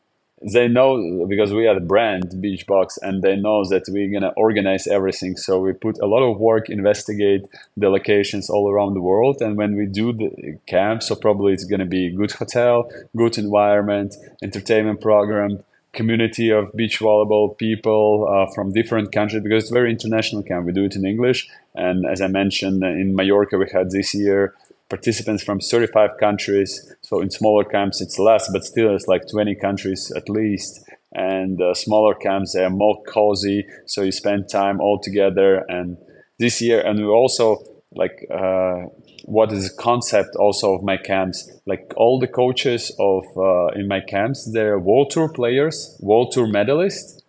they 0.42 0.68
know 0.68 1.26
because 1.28 1.52
we 1.52 1.66
are 1.66 1.74
the 1.74 1.80
brand 1.80 2.30
Beachbox 2.30 2.98
and 3.00 3.22
they 3.22 3.36
know 3.36 3.64
that 3.68 3.84
we're 3.88 4.08
to 4.22 4.32
organize 4.36 4.86
everything. 4.86 5.36
So 5.36 5.60
we 5.60 5.72
put 5.72 5.98
a 6.00 6.06
lot 6.06 6.22
of 6.22 6.38
work, 6.38 6.68
investigate 6.68 7.46
the 7.76 7.88
locations 7.88 8.50
all 8.50 8.70
around 8.70 8.94
the 8.94 9.00
world. 9.00 9.40
And 9.40 9.56
when 9.56 9.76
we 9.76 9.86
do 9.86 10.12
the 10.12 10.58
camp, 10.66 11.02
so 11.02 11.14
probably 11.14 11.52
it's 11.52 11.64
to 11.80 11.86
be 11.86 12.10
good 12.10 12.32
hotel, 12.32 12.90
good 13.16 13.38
environment, 13.38 14.16
entertainment 14.42 15.00
program, 15.00 15.62
community 15.94 16.50
of 16.50 16.72
beach 16.74 16.98
volleyball 16.98 17.56
people 17.56 18.28
uh, 18.28 18.52
from 18.52 18.72
different 18.72 19.12
countries 19.12 19.42
because 19.42 19.64
it's 19.64 19.72
very 19.72 19.90
international 19.90 20.42
camp. 20.42 20.66
We 20.66 20.72
do 20.72 20.84
it 20.84 20.96
in 20.96 21.06
English, 21.06 21.48
and 21.74 22.04
as 22.04 22.20
I 22.20 22.26
mentioned 22.26 22.82
in 22.82 23.14
Mallorca, 23.14 23.56
we 23.56 23.66
had 23.72 23.90
this 23.90 24.12
year 24.12 24.54
participants 24.94 25.42
from 25.42 25.58
35 25.58 26.10
countries. 26.20 26.70
So 27.02 27.20
in 27.20 27.30
smaller 27.30 27.64
camps, 27.64 28.00
it's 28.00 28.18
less, 28.18 28.48
but 28.52 28.64
still, 28.64 28.94
it's 28.94 29.08
like 29.08 29.22
20 29.28 29.56
countries 29.56 30.12
at 30.16 30.28
least. 30.28 30.80
And 31.12 31.60
uh, 31.60 31.74
smaller 31.74 32.14
camps, 32.14 32.52
they 32.54 32.64
are 32.64 32.70
more 32.70 33.02
cozy, 33.04 33.66
so 33.86 34.02
you 34.02 34.12
spend 34.12 34.48
time 34.48 34.80
all 34.80 35.00
together. 35.00 35.64
And 35.68 35.96
this 36.38 36.60
year, 36.60 36.80
and 36.80 36.98
we 36.98 37.06
also 37.06 37.58
like 37.96 38.26
uh, 38.30 38.82
what 39.24 39.52
is 39.52 39.68
the 39.68 39.82
concept 39.82 40.36
also 40.36 40.74
of 40.74 40.82
my 40.82 40.96
camps 40.96 41.50
like 41.64 41.92
all 41.96 42.18
the 42.18 42.26
coaches 42.26 42.92
of 42.98 43.24
uh, 43.36 43.66
in 43.78 43.86
my 43.86 44.00
camps 44.00 44.50
they're 44.52 44.78
world 44.78 45.10
tour 45.10 45.28
players 45.32 45.96
world 46.00 46.32
tour 46.32 46.48
medalists 46.48 47.22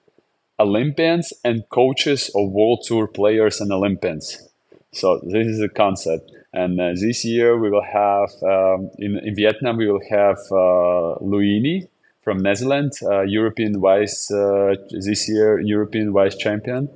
olympians 0.59 1.31
and 1.43 1.63
coaches 1.69 2.31
of 2.35 2.51
world 2.51 2.83
tour 2.87 3.07
players 3.07 3.61
and 3.61 3.71
olympians 3.71 4.49
so 4.91 5.19
this 5.23 5.47
is 5.47 5.59
the 5.59 5.69
concept 5.69 6.31
and 6.55 6.79
uh, 6.79 6.91
this 6.95 7.25
year 7.25 7.59
we 7.59 7.69
will 7.69 7.83
have 7.83 8.29
um, 8.43 8.89
in, 8.97 9.19
in 9.27 9.35
vietnam 9.35 9.77
we 9.77 9.87
will 9.91 10.05
have 10.09 10.39
uh, 10.51 11.19
luini 11.21 11.87
from 12.23 12.37
netherlands 12.37 13.03
uh, 13.03 13.21
european 13.21 13.79
vice 13.79 14.31
uh, 14.31 14.75
this 14.91 15.29
year 15.29 15.59
european 15.59 16.11
vice 16.11 16.35
champion 16.35 16.89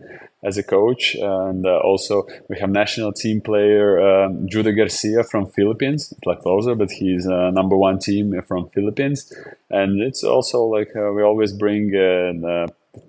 as 0.44 0.58
a 0.58 0.64
coach, 0.64 1.16
and 1.16 1.66
uh, 1.66 1.80
also 1.80 2.26
we 2.48 2.58
have 2.60 2.70
national 2.70 3.12
team 3.12 3.42
player 3.42 4.00
um, 4.00 4.48
Jude 4.48 4.74
Garcia 4.76 5.24
from 5.24 5.48
Philippines. 5.48 6.14
Like 6.26 6.40
closer, 6.40 6.76
but 6.76 6.92
he's 6.92 7.28
uh, 7.28 7.52
number 7.52 7.76
one 7.76 8.00
team 8.00 8.42
from 8.48 8.70
Philippines, 8.70 9.34
and 9.70 10.02
it's 10.02 10.24
also 10.24 10.64
like 10.64 10.94
we 10.96 11.24
always 11.24 11.52
bring 11.52 11.92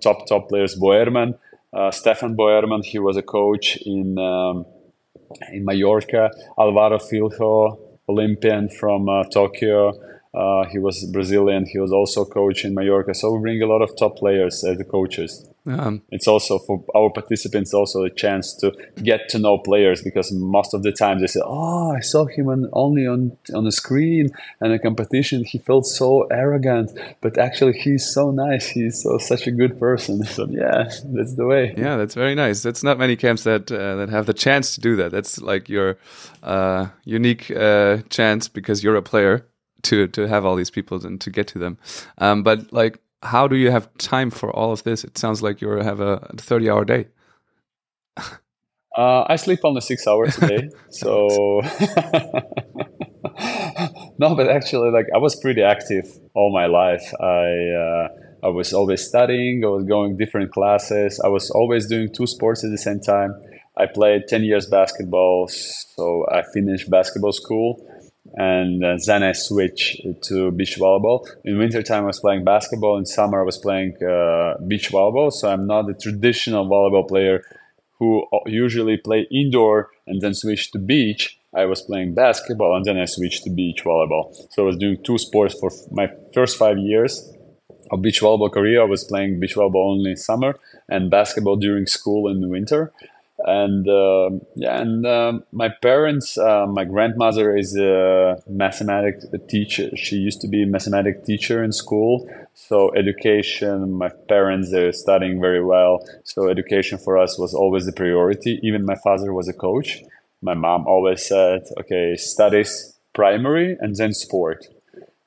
top 0.01 0.27
top 0.27 0.49
players. 0.49 0.75
Boerman, 0.75 1.37
Stefan 1.91 2.35
Boerman, 2.35 2.83
he 2.83 2.99
was 2.99 3.15
a 3.15 3.23
coach 3.23 3.77
in 3.77 4.17
um, 4.17 4.65
in 5.51 5.65
Mallorca. 5.65 6.29
Alvaro 6.57 6.99
Filho, 6.99 7.77
Olympian 8.09 8.69
from 8.69 9.09
uh, 9.09 9.23
Tokyo. 9.25 9.93
Uh, 10.33 10.65
he 10.71 10.79
was 10.79 11.05
Brazilian. 11.11 11.65
He 11.65 11.79
was 11.79 11.91
also 11.91 12.25
coach 12.25 12.63
in 12.63 12.73
Mallorca. 12.73 13.13
So 13.13 13.33
we 13.33 13.41
bring 13.41 13.61
a 13.61 13.67
lot 13.67 13.81
of 13.81 13.97
top 13.97 14.17
players 14.17 14.63
as 14.63 14.77
the 14.77 14.85
coaches. 14.85 15.50
Um, 15.65 16.01
it's 16.09 16.27
also 16.27 16.57
for 16.57 16.83
our 16.95 17.11
participants 17.11 17.73
also 17.73 18.03
a 18.03 18.09
chance 18.09 18.55
to 18.55 18.71
get 19.03 19.29
to 19.29 19.37
know 19.37 19.59
players 19.59 20.01
because 20.01 20.31
most 20.31 20.73
of 20.73 20.81
the 20.81 20.91
time 20.91 21.19
they 21.19 21.27
say, 21.27 21.41
"Oh, 21.43 21.91
I 21.91 21.99
saw 21.99 22.25
him 22.25 22.47
on, 22.47 22.69
only 22.73 23.05
on 23.05 23.37
on 23.53 23.65
the 23.65 23.71
screen 23.71 24.31
and 24.59 24.73
a 24.73 24.79
competition. 24.79 25.43
He 25.43 25.59
felt 25.59 25.85
so 25.85 26.23
arrogant, 26.31 26.97
but 27.21 27.37
actually 27.37 27.73
he's 27.73 28.11
so 28.11 28.31
nice. 28.31 28.69
He's 28.69 29.03
so 29.03 29.19
such 29.19 29.47
a 29.47 29.51
good 29.51 29.79
person." 29.79 30.23
So 30.31 30.47
yeah, 30.49 30.89
that's 31.03 31.35
the 31.35 31.45
way. 31.45 31.73
Yeah, 31.75 31.97
that's 31.97 32.15
very 32.15 32.35
nice. 32.35 32.63
That's 32.63 32.83
not 32.83 32.97
many 32.97 33.17
camps 33.17 33.43
that 33.43 33.69
uh, 33.69 33.97
that 33.97 34.09
have 34.09 34.25
the 34.25 34.33
chance 34.33 34.75
to 34.75 34.81
do 34.81 34.95
that. 34.95 35.11
That's 35.11 35.41
like 35.41 35.67
your 35.67 35.97
uh, 36.41 36.87
unique 37.03 37.51
uh, 37.51 37.97
chance 38.09 38.47
because 38.47 38.81
you're 38.81 38.95
a 38.95 39.01
player 39.01 39.45
to 39.83 40.07
to 40.07 40.27
have 40.27 40.45
all 40.45 40.55
these 40.55 40.69
people 40.69 41.05
and 41.05 41.19
to 41.21 41.29
get 41.29 41.47
to 41.47 41.59
them. 41.59 41.77
Um, 42.17 42.43
but 42.43 42.71
like 42.71 42.99
how 43.23 43.47
do 43.47 43.55
you 43.55 43.71
have 43.71 43.87
time 43.97 44.31
for 44.31 44.51
all 44.51 44.71
of 44.71 44.83
this? 44.83 45.03
It 45.03 45.17
sounds 45.17 45.41
like 45.41 45.61
you 45.61 45.69
have 45.69 45.99
a 45.99 46.27
30 46.37 46.69
hour 46.69 46.85
day. 46.85 47.07
Uh, 48.97 49.23
I 49.27 49.37
sleep 49.37 49.59
only 49.63 49.81
six 49.81 50.05
hours 50.05 50.37
a 50.37 50.47
day. 50.47 50.69
so, 50.89 51.61
no, 54.17 54.35
but 54.35 54.49
actually, 54.49 54.91
like 54.91 55.05
I 55.15 55.17
was 55.17 55.39
pretty 55.39 55.61
active 55.61 56.05
all 56.33 56.51
my 56.51 56.65
life. 56.65 57.13
I, 57.19 57.23
uh, 57.23 58.09
I 58.43 58.49
was 58.49 58.73
always 58.73 59.07
studying, 59.07 59.63
I 59.63 59.67
was 59.69 59.85
going 59.85 60.17
different 60.17 60.51
classes, 60.51 61.21
I 61.23 61.29
was 61.29 61.49
always 61.51 61.87
doing 61.87 62.11
two 62.13 62.27
sports 62.27 62.65
at 62.65 62.71
the 62.71 62.77
same 62.77 62.99
time. 62.99 63.33
I 63.77 63.85
played 63.85 64.23
10 64.27 64.43
years 64.43 64.67
basketball, 64.67 65.47
so 65.47 66.25
I 66.29 66.43
finished 66.53 66.89
basketball 66.89 67.31
school 67.31 67.87
and 68.33 68.83
uh, 68.83 68.97
then 69.05 69.23
I 69.23 69.31
switched 69.31 70.01
to 70.23 70.51
beach 70.51 70.77
volleyball. 70.79 71.27
In 71.43 71.57
wintertime, 71.57 72.03
I 72.03 72.07
was 72.07 72.19
playing 72.19 72.43
basketball. 72.43 72.97
In 72.97 73.05
summer, 73.05 73.41
I 73.41 73.45
was 73.45 73.57
playing 73.57 74.01
uh, 74.03 74.57
beach 74.67 74.91
volleyball. 74.91 75.31
So 75.31 75.49
I'm 75.49 75.67
not 75.67 75.89
a 75.89 75.93
traditional 75.93 76.67
volleyball 76.67 77.07
player 77.07 77.43
who 77.99 78.25
usually 78.45 78.97
play 78.97 79.27
indoor 79.31 79.89
and 80.07 80.21
then 80.21 80.33
switch 80.33 80.71
to 80.71 80.79
beach. 80.79 81.39
I 81.53 81.65
was 81.65 81.81
playing 81.81 82.13
basketball 82.13 82.75
and 82.75 82.85
then 82.85 82.97
I 82.97 83.05
switched 83.05 83.43
to 83.43 83.49
beach 83.49 83.83
volleyball. 83.83 84.33
So 84.51 84.63
I 84.63 84.65
was 84.65 84.77
doing 84.77 85.03
two 85.03 85.17
sports 85.17 85.55
for 85.59 85.69
my 85.91 86.09
first 86.33 86.57
five 86.57 86.77
years 86.77 87.33
of 87.91 88.01
beach 88.01 88.21
volleyball 88.21 88.51
career. 88.51 88.81
I 88.81 88.85
was 88.85 89.03
playing 89.03 89.39
beach 89.39 89.55
volleyball 89.55 89.91
only 89.91 90.11
in 90.11 90.17
summer 90.17 90.57
and 90.87 91.11
basketball 91.11 91.57
during 91.57 91.85
school 91.85 92.29
in 92.29 92.39
the 92.39 92.47
winter 92.47 92.93
and 93.45 93.87
uh, 93.87 94.29
yeah, 94.55 94.81
and 94.81 95.05
uh, 95.05 95.39
my 95.51 95.69
parents, 95.69 96.37
uh, 96.37 96.65
my 96.67 96.85
grandmother 96.85 97.55
is 97.55 97.75
a 97.75 98.41
mathematics 98.47 99.25
teacher. 99.47 99.95
She 99.95 100.17
used 100.17 100.41
to 100.41 100.47
be 100.47 100.63
a 100.63 100.67
mathematics 100.67 101.25
teacher 101.25 101.63
in 101.63 101.71
school. 101.71 102.29
So 102.53 102.93
education, 102.95 103.91
my 103.93 104.09
parents 104.27 104.71
they're 104.71 104.91
studying 104.93 105.39
very 105.39 105.63
well. 105.63 106.05
So 106.23 106.49
education 106.49 106.97
for 106.97 107.17
us 107.17 107.37
was 107.39 107.53
always 107.53 107.85
the 107.85 107.93
priority. 107.93 108.59
Even 108.63 108.85
my 108.85 108.95
father 108.95 109.33
was 109.33 109.47
a 109.47 109.53
coach. 109.53 110.03
My 110.41 110.53
mom 110.53 110.85
always 110.87 111.25
said, 111.25 111.63
"Okay, 111.79 112.15
studies 112.15 112.97
primary 113.13 113.77
and 113.79 113.95
then 113.95 114.13
sport." 114.13 114.67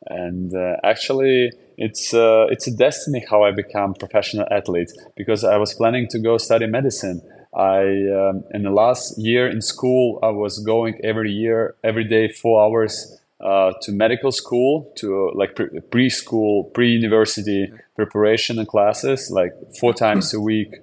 And 0.07 0.55
uh, 0.55 0.77
actually, 0.85 1.53
it's 1.79 2.12
uh, 2.14 2.46
it's 2.50 2.66
a 2.66 2.77
destiny 2.77 3.24
how 3.31 3.42
I 3.42 3.50
become 3.53 3.94
professional 3.94 4.46
athlete 4.50 4.92
because 5.16 5.44
I 5.44 5.57
was 5.57 5.74
planning 5.74 6.09
to 6.09 6.18
go 6.18 6.38
study 6.38 6.66
medicine 6.66 7.22
I 7.56 7.82
um, 8.10 8.44
in 8.52 8.62
the 8.62 8.70
last 8.70 9.18
year 9.18 9.48
in 9.48 9.60
school, 9.60 10.18
I 10.22 10.30
was 10.30 10.58
going 10.58 11.00
every 11.04 11.30
year, 11.30 11.76
every 11.84 12.04
day, 12.04 12.28
four 12.28 12.64
hours 12.64 13.20
uh, 13.40 13.72
to 13.82 13.92
medical 13.92 14.32
school, 14.32 14.92
to 14.96 15.28
uh, 15.28 15.38
like 15.38 15.54
pre- 15.54 15.68
preschool, 15.90 16.72
pre-university 16.72 17.72
preparation 17.94 18.58
and 18.58 18.66
classes, 18.66 19.30
like 19.30 19.52
four 19.78 19.92
times 20.04 20.34
a 20.34 20.40
week, 20.40 20.74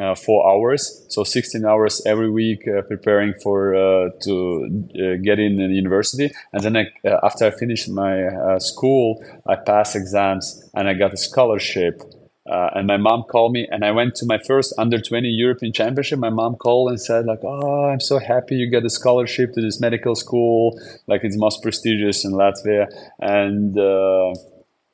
uh, 0.00 0.14
four 0.14 0.48
hours. 0.48 1.04
So 1.08 1.24
16 1.24 1.64
hours 1.64 2.00
every 2.06 2.30
week 2.30 2.66
uh, 2.68 2.82
preparing 2.82 3.34
for 3.42 3.74
uh, 3.74 4.10
to 4.22 4.86
uh, 4.94 5.22
get 5.22 5.38
in 5.38 5.56
the 5.56 5.66
university. 5.74 6.30
And 6.52 6.62
then 6.62 6.76
I, 6.76 6.86
after 7.22 7.46
I 7.46 7.50
finished 7.50 7.88
my 7.88 8.58
school, 8.58 9.24
I 9.46 9.56
passed 9.56 9.96
exams 9.96 10.68
and 10.74 10.88
I 10.88 10.94
got 10.94 11.12
a 11.12 11.16
scholarship 11.16 12.02
uh, 12.48 12.70
and 12.74 12.86
my 12.86 12.96
mom 12.96 13.24
called 13.24 13.52
me, 13.52 13.66
and 13.70 13.84
I 13.84 13.90
went 13.90 14.14
to 14.16 14.26
my 14.26 14.38
first 14.38 14.72
under 14.78 15.00
20 15.00 15.28
European 15.28 15.72
Championship. 15.72 16.18
My 16.18 16.30
mom 16.30 16.54
called 16.56 16.90
and 16.90 17.00
said, 17.00 17.26
like, 17.26 17.40
"Oh, 17.42 17.86
I'm 17.86 18.00
so 18.00 18.18
happy 18.18 18.56
you 18.56 18.70
got 18.70 18.84
a 18.84 18.90
scholarship 18.90 19.52
to 19.54 19.60
this 19.60 19.80
medical 19.80 20.14
school, 20.14 20.78
like 21.06 21.24
it's 21.24 21.36
most 21.36 21.62
prestigious 21.62 22.24
in 22.24 22.32
Latvia." 22.32 22.86
And 23.18 23.76
uh, 23.76 24.34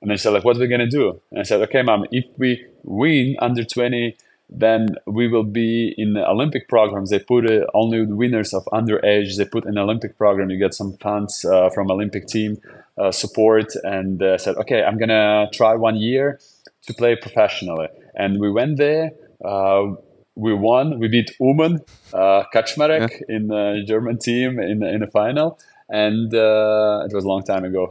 and 0.01 0.11
they 0.11 0.17
said, 0.17 0.33
like, 0.33 0.45
"What 0.45 0.57
are 0.57 0.61
we 0.61 0.69
gonna 0.69 0.88
do?" 0.88 1.21
And 1.31 1.41
I 1.41 1.43
said, 1.43 1.61
"Okay, 1.62 1.83
mom, 1.83 2.07
if 2.11 2.25
we 2.38 2.65
win 2.83 3.37
under 3.38 3.65
20." 3.65 4.17
Then 4.55 4.97
we 5.07 5.29
will 5.29 5.45
be 5.45 5.95
in 5.97 6.12
the 6.12 6.29
Olympic 6.29 6.69
programs. 6.69 7.09
They 7.09 7.21
put 7.21 7.51
uh, 7.51 7.65
only 7.73 8.05
winners 8.05 8.53
of 8.53 8.67
underage. 8.67 9.38
They 9.38 9.47
put 9.47 9.65
an 9.65 9.79
Olympic 9.79 10.19
program. 10.19 10.51
You 10.51 10.59
get 10.59 10.75
some 10.75 10.99
funds 10.99 11.43
uh, 11.43 11.71
from 11.71 11.91
Olympic 11.91 12.27
team 12.27 12.59
uh, 12.99 13.12
support. 13.12 13.73
And 13.83 14.23
I 14.23 14.37
said, 14.37 14.57
okay, 14.57 14.83
I'm 14.83 14.99
gonna 14.99 15.49
try 15.55 15.75
one 15.75 15.97
year 15.97 16.38
to 16.87 16.95
play 16.95 17.16
professionally. 17.16 17.88
And 18.14 18.40
we 18.40 18.51
went 18.51 18.77
there. 18.79 19.12
Uh, 19.45 19.95
we 20.35 20.55
won. 20.55 20.99
We 20.99 21.09
beat 21.09 21.31
Uman 21.40 21.81
uh, 22.12 22.45
Kaczmarek 22.55 23.11
yeah. 23.11 23.37
in 23.37 23.49
the 23.49 23.83
German 23.87 24.18
team 24.18 24.59
in 24.59 24.83
in 24.83 25.01
the 25.01 25.07
final, 25.07 25.59
and 25.88 26.35
uh, 26.35 27.05
it 27.05 27.14
was 27.14 27.25
a 27.25 27.29
long 27.29 27.42
time 27.42 27.64
ago. 27.64 27.88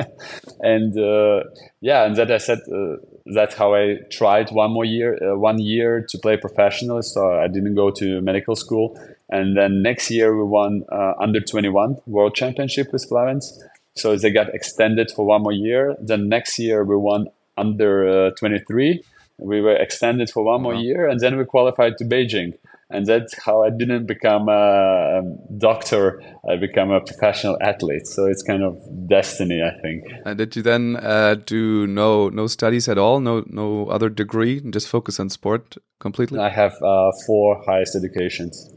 and 0.60 0.96
uh, 0.98 1.44
yeah, 1.80 2.04
and 2.04 2.16
that 2.16 2.30
I 2.30 2.38
said 2.38 2.58
uh, 2.72 2.96
that's 3.34 3.54
how 3.54 3.74
I 3.74 3.96
tried 4.10 4.50
one 4.50 4.72
more 4.72 4.84
year, 4.84 5.18
uh, 5.22 5.38
one 5.38 5.58
year 5.58 6.04
to 6.10 6.18
play 6.18 6.36
professionally. 6.36 7.02
So 7.02 7.32
I 7.32 7.48
didn't 7.48 7.74
go 7.74 7.90
to 7.92 8.20
medical 8.20 8.56
school, 8.56 8.98
and 9.30 9.56
then 9.56 9.82
next 9.82 10.10
year 10.10 10.36
we 10.36 10.44
won 10.44 10.84
uh, 10.92 11.14
under 11.18 11.40
twenty 11.40 11.70
one 11.70 11.96
world 12.06 12.34
championship 12.34 12.92
with 12.92 13.08
Florence. 13.08 13.58
So 13.96 14.16
they 14.16 14.30
got 14.30 14.54
extended 14.54 15.10
for 15.10 15.24
one 15.24 15.42
more 15.42 15.52
year. 15.52 15.96
Then 15.98 16.28
next 16.28 16.58
year 16.58 16.84
we 16.84 16.96
won 16.96 17.28
under 17.60 18.26
uh, 18.26 18.30
23. 18.38 19.02
We 19.38 19.60
were 19.60 19.76
extended 19.76 20.30
for 20.30 20.42
one 20.42 20.62
more 20.62 20.74
year, 20.74 21.08
and 21.08 21.20
then 21.20 21.36
we 21.38 21.44
qualified 21.44 21.96
to 21.98 22.04
Beijing. 22.04 22.54
And 22.92 23.06
that's 23.06 23.40
how 23.44 23.62
I 23.62 23.70
didn't 23.70 24.06
become 24.06 24.48
a 24.48 25.22
doctor. 25.56 26.20
I 26.48 26.56
became 26.56 26.90
a 26.90 27.00
professional 27.00 27.56
athlete. 27.62 28.08
So 28.08 28.26
it's 28.26 28.42
kind 28.42 28.64
of 28.64 28.76
destiny, 29.06 29.62
I 29.62 29.80
think. 29.80 30.04
And 30.26 30.36
did 30.36 30.56
you 30.56 30.62
then 30.62 30.96
uh, 30.96 31.36
do 31.46 31.86
no 31.86 32.30
no 32.30 32.48
studies 32.48 32.88
at 32.88 32.98
all? 32.98 33.20
No 33.20 33.44
no 33.46 33.86
other 33.86 34.08
degree? 34.08 34.58
and 34.58 34.72
Just 34.72 34.88
focus 34.88 35.20
on 35.20 35.30
sport 35.30 35.76
completely? 36.00 36.40
I 36.40 36.48
have 36.48 36.74
uh, 36.82 37.12
four 37.26 37.62
highest 37.64 37.94
educations. 37.94 38.68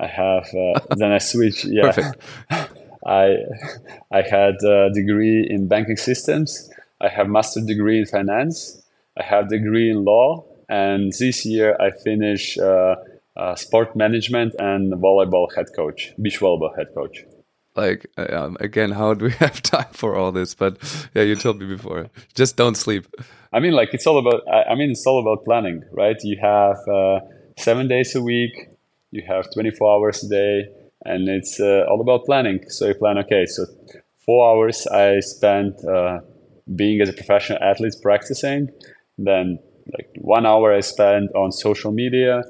I 0.00 0.06
have 0.06 0.46
uh, 0.54 0.78
then 0.96 1.10
I 1.10 1.18
switch. 1.18 1.64
Yeah, 1.64 2.12
I 3.04 3.38
I 4.12 4.22
had 4.22 4.54
a 4.62 4.90
degree 4.94 5.44
in 5.50 5.66
banking 5.66 5.96
systems 5.96 6.70
I 7.00 7.08
have 7.08 7.28
master 7.28 7.60
degree 7.60 7.98
in 7.98 8.06
finance. 8.06 8.82
I 9.18 9.24
have 9.24 9.48
degree 9.48 9.90
in 9.90 10.04
law, 10.04 10.44
and 10.68 11.12
this 11.18 11.44
year 11.44 11.76
I 11.80 11.90
finish 12.04 12.58
uh, 12.58 12.96
uh, 13.36 13.54
sport 13.54 13.96
management 13.96 14.54
and 14.58 14.92
volleyball 14.94 15.54
head 15.54 15.66
coach, 15.74 16.12
beach 16.20 16.40
volleyball 16.40 16.76
head 16.76 16.88
coach. 16.94 17.24
Like 17.74 18.06
um, 18.16 18.56
again, 18.60 18.92
how 18.92 19.12
do 19.14 19.26
we 19.26 19.30
have 19.44 19.62
time 19.62 19.92
for 19.92 20.16
all 20.16 20.32
this? 20.32 20.54
But 20.54 20.78
yeah, 21.14 21.22
you 21.22 21.36
told 21.36 21.60
me 21.60 21.66
before. 21.66 22.08
Just 22.34 22.56
don't 22.56 22.76
sleep. 22.76 23.06
I 23.52 23.60
mean, 23.60 23.72
like 23.72 23.92
it's 23.92 24.06
all 24.06 24.18
about. 24.18 24.42
I 24.48 24.74
mean, 24.74 24.90
it's 24.90 25.06
all 25.06 25.20
about 25.20 25.44
planning, 25.44 25.82
right? 25.92 26.16
You 26.22 26.38
have 26.40 26.76
uh, 26.88 27.20
seven 27.58 27.88
days 27.88 28.14
a 28.14 28.22
week. 28.22 28.52
You 29.10 29.22
have 29.28 29.46
twenty 29.52 29.70
four 29.70 29.92
hours 29.92 30.24
a 30.24 30.28
day, 30.28 30.68
and 31.04 31.28
it's 31.28 31.60
uh, 31.60 31.84
all 31.88 32.00
about 32.00 32.24
planning. 32.24 32.64
So 32.68 32.86
you 32.86 32.94
plan. 32.94 33.18
Okay, 33.18 33.44
so 33.46 33.66
four 34.24 34.50
hours 34.50 34.86
I 34.86 35.20
spent 35.20 35.84
uh, 35.84 36.20
being 36.74 37.00
as 37.00 37.08
a 37.08 37.12
professional 37.12 37.58
athlete 37.62 37.94
practicing. 38.02 38.70
Then 39.18 39.58
like 39.92 40.10
one 40.18 40.46
hour 40.46 40.74
I 40.74 40.80
spend 40.80 41.30
on 41.32 41.52
social 41.52 41.92
media 41.92 42.42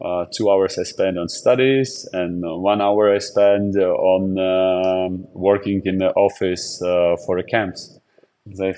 uh, 0.00 0.26
two 0.32 0.50
hours 0.50 0.78
I 0.78 0.82
spend 0.82 1.18
on 1.18 1.28
studies, 1.28 2.08
and 2.12 2.42
one 2.42 2.80
hour 2.80 3.14
I 3.14 3.18
spend 3.18 3.76
on 3.76 4.38
uh, 4.38 5.08
working 5.34 5.82
in 5.84 5.98
the 5.98 6.10
office 6.14 6.82
uh, 6.82 7.16
for 7.24 7.36
the 7.36 7.44
camps. 7.44 7.98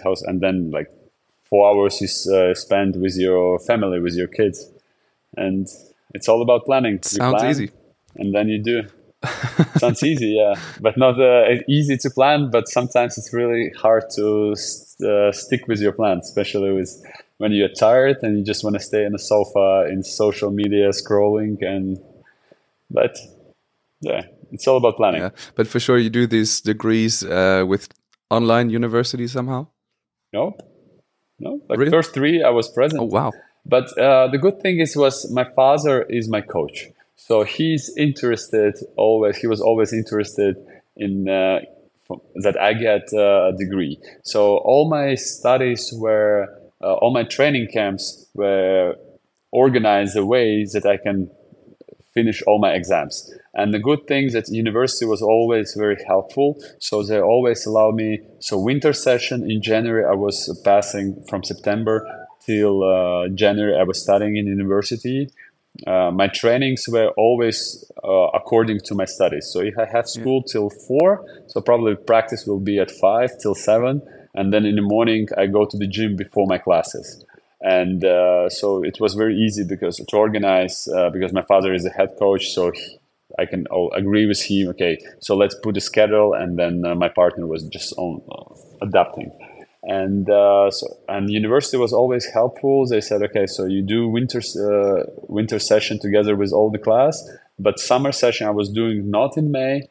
House, 0.05 0.23
and 0.23 0.41
then 0.41 0.71
like 0.71 0.89
four 1.45 1.69
hours 1.69 2.01
you 2.01 2.33
uh, 2.33 2.55
spend 2.55 2.95
with 2.95 3.17
your 3.17 3.59
family, 3.59 3.99
with 3.99 4.15
your 4.15 4.29
kids, 4.29 4.71
and 5.37 5.67
it's 6.15 6.29
all 6.29 6.41
about 6.41 6.67
planning. 6.67 7.03
Sounds 7.03 7.35
plan, 7.35 7.51
easy, 7.51 7.71
and 8.15 8.33
then 8.33 8.49
you 8.49 8.63
do. 8.63 8.83
Sounds 9.79 10.05
easy, 10.05 10.37
yeah, 10.39 10.55
but 10.81 10.97
not 10.97 11.21
uh, 11.21 11.47
easy 11.67 11.97
to 11.97 12.11
plan. 12.11 12.49
But 12.49 12.69
sometimes 12.69 13.19
it's 13.19 13.33
really 13.33 13.73
hard 13.77 14.05
to 14.15 14.55
st- 14.55 14.86
uh, 15.05 15.33
stick 15.33 15.67
with 15.69 15.81
your 15.81 15.93
plan, 15.93 16.19
especially 16.19 16.73
with 16.73 17.03
when 17.39 17.53
you're 17.53 17.69
tired 17.69 18.17
and 18.23 18.39
you 18.39 18.45
just 18.45 18.65
want 18.65 18.75
to 18.75 18.81
stay 18.81 19.05
on 19.05 19.13
the 19.13 19.19
sofa 19.19 19.87
in 19.91 20.03
social 20.03 20.51
media 20.51 20.89
scrolling 20.91 21.59
and 21.61 21.99
but 22.91 23.17
yeah 24.01 24.23
it's 24.53 24.67
all 24.67 24.77
about 24.77 24.97
planning. 24.97 25.23
Yeah, 25.23 25.31
but 25.55 25.67
for 25.67 25.81
sure 25.81 25.99
you 25.99 26.11
do 26.11 26.27
these 26.27 26.61
degrees 26.61 27.23
uh, 27.25 27.65
with 27.67 27.89
online 28.31 28.71
university 28.71 29.27
somehow? 29.27 29.69
No. 30.33 30.57
No 31.39 31.61
like 31.69 31.79
really? 31.79 31.91
first 31.91 32.15
three 32.15 32.43
i 32.43 32.51
was 32.51 32.69
present. 32.69 33.01
Oh 33.03 33.05
wow. 33.05 33.33
But 33.69 33.99
uh, 33.99 34.29
the 34.29 34.39
good 34.39 34.61
thing 34.63 34.79
is 34.79 34.97
was 34.97 35.31
my 35.31 35.45
father 35.45 36.03
is 36.03 36.29
my 36.29 36.41
coach. 36.41 36.87
So 37.17 37.43
he's 37.43 37.95
interested 37.97 38.75
always 38.97 39.37
he 39.37 39.47
was 39.47 39.61
always 39.61 39.93
interested 39.93 40.57
in 40.97 41.29
uh, 41.29 41.61
that 42.37 42.57
i 42.61 42.73
get 42.73 43.09
uh, 43.12 43.49
a 43.49 43.53
degree 43.57 43.99
so 44.23 44.59
all 44.59 44.88
my 44.88 45.14
studies 45.14 45.92
were 45.95 46.49
uh, 46.83 46.95
all 46.95 47.12
my 47.12 47.25
training 47.25 47.69
camps 47.73 48.27
were 48.35 48.97
organized 49.53 50.16
a 50.16 50.25
way 50.25 50.64
that 50.64 50.85
I 50.85 50.99
can 50.99 51.31
finish 52.12 52.42
all 52.47 52.59
my 52.59 52.73
exams. 52.73 53.33
And 53.55 53.73
the 53.73 53.79
good 53.79 54.07
thing 54.07 54.33
that 54.33 54.49
university 54.49 55.07
was 55.07 55.23
always 55.23 55.75
very 55.75 55.97
helpful. 56.07 56.62
So 56.79 57.03
they 57.03 57.21
always 57.21 57.66
allow 57.66 57.90
me. 57.90 58.21
So 58.40 58.59
winter 58.59 58.92
session 58.92 59.51
in 59.51 59.62
January, 59.62 60.05
I 60.05 60.14
was 60.14 60.38
passing 60.64 61.25
from 61.29 61.42
September 61.42 62.07
till 62.45 62.85
uh, 62.85 63.29
January. 63.35 63.79
I 63.79 63.83
was 63.85 64.03
studying 64.03 64.37
in 64.37 64.47
university. 64.47 65.29
Uh, 65.87 66.11
my 66.11 66.29
trainings 66.29 66.87
were 66.89 67.09
always 67.17 67.85
uh, 68.05 68.29
according 68.35 68.81
to 68.81 68.95
my 68.95 69.05
studies. 69.05 69.49
So 69.53 69.61
if 69.61 69.79
I 69.79 69.85
have 69.85 70.09
school 70.09 70.43
yeah. 70.47 70.53
till 70.53 70.71
four, 70.71 71.25
so 71.49 71.61
probably 71.61 71.97
practice 71.97 72.47
will 72.47 72.61
be 72.61 72.79
at 72.79 72.91
five 72.91 73.31
till 73.39 73.55
seven 73.55 74.03
and 74.37 74.53
then 74.53 74.65
in 74.67 74.77
the 74.77 74.83
morning 74.83 75.29
I 75.37 75.47
go 75.47 75.65
to 75.65 75.77
the 75.77 75.87
gym 75.87 76.15
before 76.15 76.47
my 76.47 76.59
classes. 76.59 77.25
And 77.62 78.05
uh, 78.05 78.49
so 78.51 78.85
it 78.85 78.99
was 79.01 79.15
very 79.15 79.35
easy 79.35 79.65
because 79.65 79.97
to 79.97 80.17
organize 80.17 80.87
uh, 80.89 81.11
because 81.11 81.33
my 81.33 81.43
father 81.43 81.73
is 81.73 81.87
a 81.87 81.91
head 81.91 82.11
coach, 82.19 82.51
so 82.51 82.71
he, 82.71 82.99
I 83.39 83.47
can 83.47 83.67
agree 83.95 84.27
with 84.27 84.43
him. 84.43 84.69
Okay, 84.69 84.99
so 85.21 85.35
let's 85.35 85.57
put 85.62 85.77
a 85.77 85.81
schedule, 85.81 86.35
and 86.35 86.59
then 86.59 86.85
uh, 86.85 86.95
my 86.95 87.09
partner 87.09 87.47
was 87.47 87.65
just 87.65 87.95
on 87.97 88.21
uh, 88.31 88.55
adapting. 88.83 89.33
And 89.88 90.29
uh, 90.29 90.70
so 90.70 90.87
and 91.09 91.31
university 91.31 91.77
was 91.77 91.92
always 91.92 92.27
helpful. 92.27 92.87
They 92.87 93.01
said, 93.01 93.22
okay, 93.22 93.46
so 93.46 93.66
you 93.66 93.83
do 93.83 94.09
winter 94.09 94.40
uh, 94.40 95.05
winter 95.29 95.59
session 95.59 96.01
together 96.01 96.35
with 96.35 96.53
all 96.53 96.70
the 96.70 96.79
class, 96.79 97.14
but 97.59 97.79
summer 97.79 98.12
session 98.12 98.46
I 98.46 98.51
was 98.51 98.68
doing 98.68 99.11
not 99.11 99.37
in 99.37 99.51
May. 99.51 99.88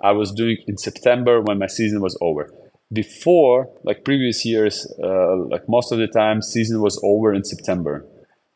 I 0.00 0.12
was 0.12 0.32
doing 0.32 0.58
in 0.66 0.76
September 0.76 1.40
when 1.40 1.58
my 1.58 1.66
season 1.66 2.00
was 2.00 2.16
over 2.20 2.52
before 2.92 3.70
like 3.84 4.04
previous 4.04 4.44
years 4.44 4.90
uh, 5.02 5.36
like 5.36 5.68
most 5.68 5.92
of 5.92 5.98
the 5.98 6.06
time 6.06 6.40
season 6.40 6.80
was 6.80 6.98
over 7.04 7.34
in 7.34 7.44
september 7.44 8.04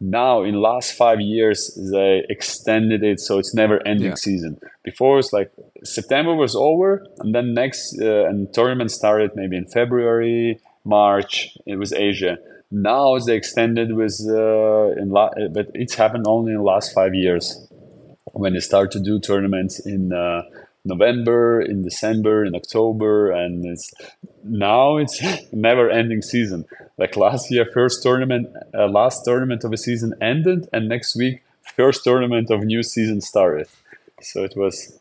now 0.01 0.43
in 0.43 0.55
last 0.55 0.95
five 0.95 1.21
years 1.21 1.79
they 1.93 2.23
extended 2.31 3.03
it 3.03 3.21
so 3.21 3.39
it's 3.39 3.55
never 3.55 3.87
ending 3.87 4.09
yeah. 4.09 4.15
season 4.15 4.59
before 4.85 5.19
it's 5.19 5.33
like 5.33 5.53
september 5.85 6.35
was 6.35 6.57
over 6.57 7.07
and 7.19 7.35
then 7.35 7.53
next 7.53 8.01
uh, 8.01 8.25
and 8.25 8.53
tournament 8.55 8.91
started 8.91 9.31
maybe 9.35 9.57
in 9.57 9.67
february 9.67 10.59
march 10.85 11.57
it 11.67 11.77
was 11.77 11.93
asia 11.93 12.39
now 12.71 13.19
they 13.19 13.37
extended 13.37 13.95
with 13.95 14.19
uh, 14.29 14.91
in 15.01 15.11
la- 15.11 15.33
but 15.53 15.71
it's 15.75 15.95
happened 15.95 16.25
only 16.27 16.53
in 16.53 16.59
the 16.59 16.65
last 16.65 16.95
five 16.95 17.15
years 17.15 17.69
when 18.33 18.55
they 18.55 18.61
start 18.61 18.91
to 18.93 19.01
do 19.01 19.21
tournaments 19.21 19.79
in 19.85 20.13
uh, 20.13 20.43
November, 20.85 21.61
in 21.61 21.83
December, 21.83 22.45
in 22.45 22.55
October, 22.55 23.31
and 23.31 23.65
it's 23.65 23.93
now 24.43 24.97
it's 24.97 25.23
never 25.53 25.89
ending 25.91 26.23
season. 26.23 26.65
Like 26.99 27.17
last 27.17 27.51
year, 27.51 27.67
first 27.73 28.03
tournament, 28.03 28.49
uh, 28.75 28.89
last 28.89 29.25
tournament 29.25 29.65
of 29.65 29.73
a 29.73 29.77
season 29.77 30.15
ended, 30.21 30.69
and 30.73 30.89
next 30.89 31.17
week, 31.17 31.43
first 31.77 32.05
tournament 32.05 32.51
of 32.51 32.65
new 32.65 32.83
season 32.83 33.21
started. 33.21 33.69
So 34.21 34.45
it 34.45 34.55
was 34.57 34.99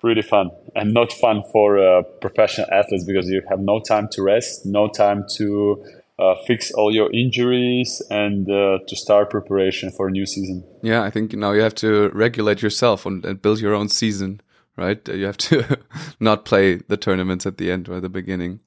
pretty 0.00 0.22
fun 0.22 0.50
and 0.74 0.94
not 0.94 1.12
fun 1.12 1.42
for 1.52 1.78
uh, 1.78 2.02
professional 2.20 2.66
athletes 2.72 3.04
because 3.04 3.28
you 3.28 3.42
have 3.48 3.60
no 3.60 3.80
time 3.80 4.08
to 4.12 4.22
rest, 4.22 4.64
no 4.64 4.88
time 4.88 5.24
to 5.36 5.84
uh, 6.18 6.34
fix 6.46 6.70
all 6.72 6.94
your 6.94 7.10
injuries 7.12 8.02
and 8.10 8.50
uh, 8.50 8.78
to 8.86 8.96
start 8.96 9.30
preparation 9.30 9.90
for 9.90 10.08
a 10.08 10.10
new 10.10 10.26
season. 10.26 10.64
Yeah, 10.82 11.02
I 11.02 11.10
think 11.10 11.32
now 11.32 11.52
you 11.52 11.62
have 11.62 11.74
to 11.76 12.10
regulate 12.10 12.62
yourself 12.62 13.06
and, 13.06 13.24
and 13.24 13.40
build 13.40 13.60
your 13.60 13.74
own 13.74 13.88
season 13.88 14.40
right? 14.78 15.06
You 15.08 15.26
have 15.26 15.36
to 15.36 15.78
not 16.20 16.46
play 16.46 16.76
the 16.76 16.96
tournaments 16.96 17.44
at 17.44 17.58
the 17.58 17.70
end 17.70 17.88
or 17.88 18.00
the 18.00 18.08
beginning. 18.08 18.60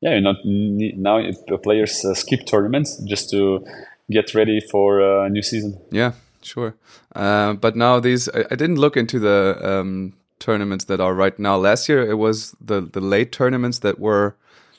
Yeah, 0.00 0.16
you 0.16 0.20
not 0.20 0.36
now 0.44 1.20
players 1.62 2.04
uh, 2.04 2.14
skip 2.14 2.44
tournaments 2.46 2.96
just 3.04 3.30
to 3.30 3.64
get 4.10 4.34
ready 4.34 4.60
for 4.60 5.00
a 5.00 5.28
new 5.28 5.42
season. 5.42 5.78
Yeah, 5.92 6.12
sure. 6.42 6.74
Uh, 7.14 7.52
but 7.52 7.76
now 7.76 8.00
these, 8.00 8.28
I, 8.30 8.40
I, 8.50 8.56
didn't 8.56 8.76
look 8.76 8.96
into 8.96 9.20
the 9.20 9.58
um, 9.62 10.14
tournaments 10.42 10.84
that 10.86 11.00
are 11.00 11.14
right 11.14 11.38
now. 11.38 11.56
Last 11.56 11.88
year 11.88 12.02
it 12.10 12.18
was 12.18 12.54
the 12.60 12.80
the 12.80 13.00
late 13.00 13.32
tournaments 13.32 13.78
that 13.80 13.98
were 13.98 14.36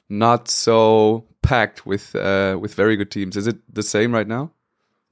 not 0.10 0.50
so 0.50 1.26
packed 1.42 1.86
with 1.86 2.16
uh, 2.16 2.58
with 2.62 2.76
very 2.76 2.96
good 2.96 3.10
teams. 3.10 3.36
Is 3.36 3.48
it 3.48 3.58
the 3.74 3.84
same 3.84 4.14
right 4.14 4.28
now? 4.28 4.52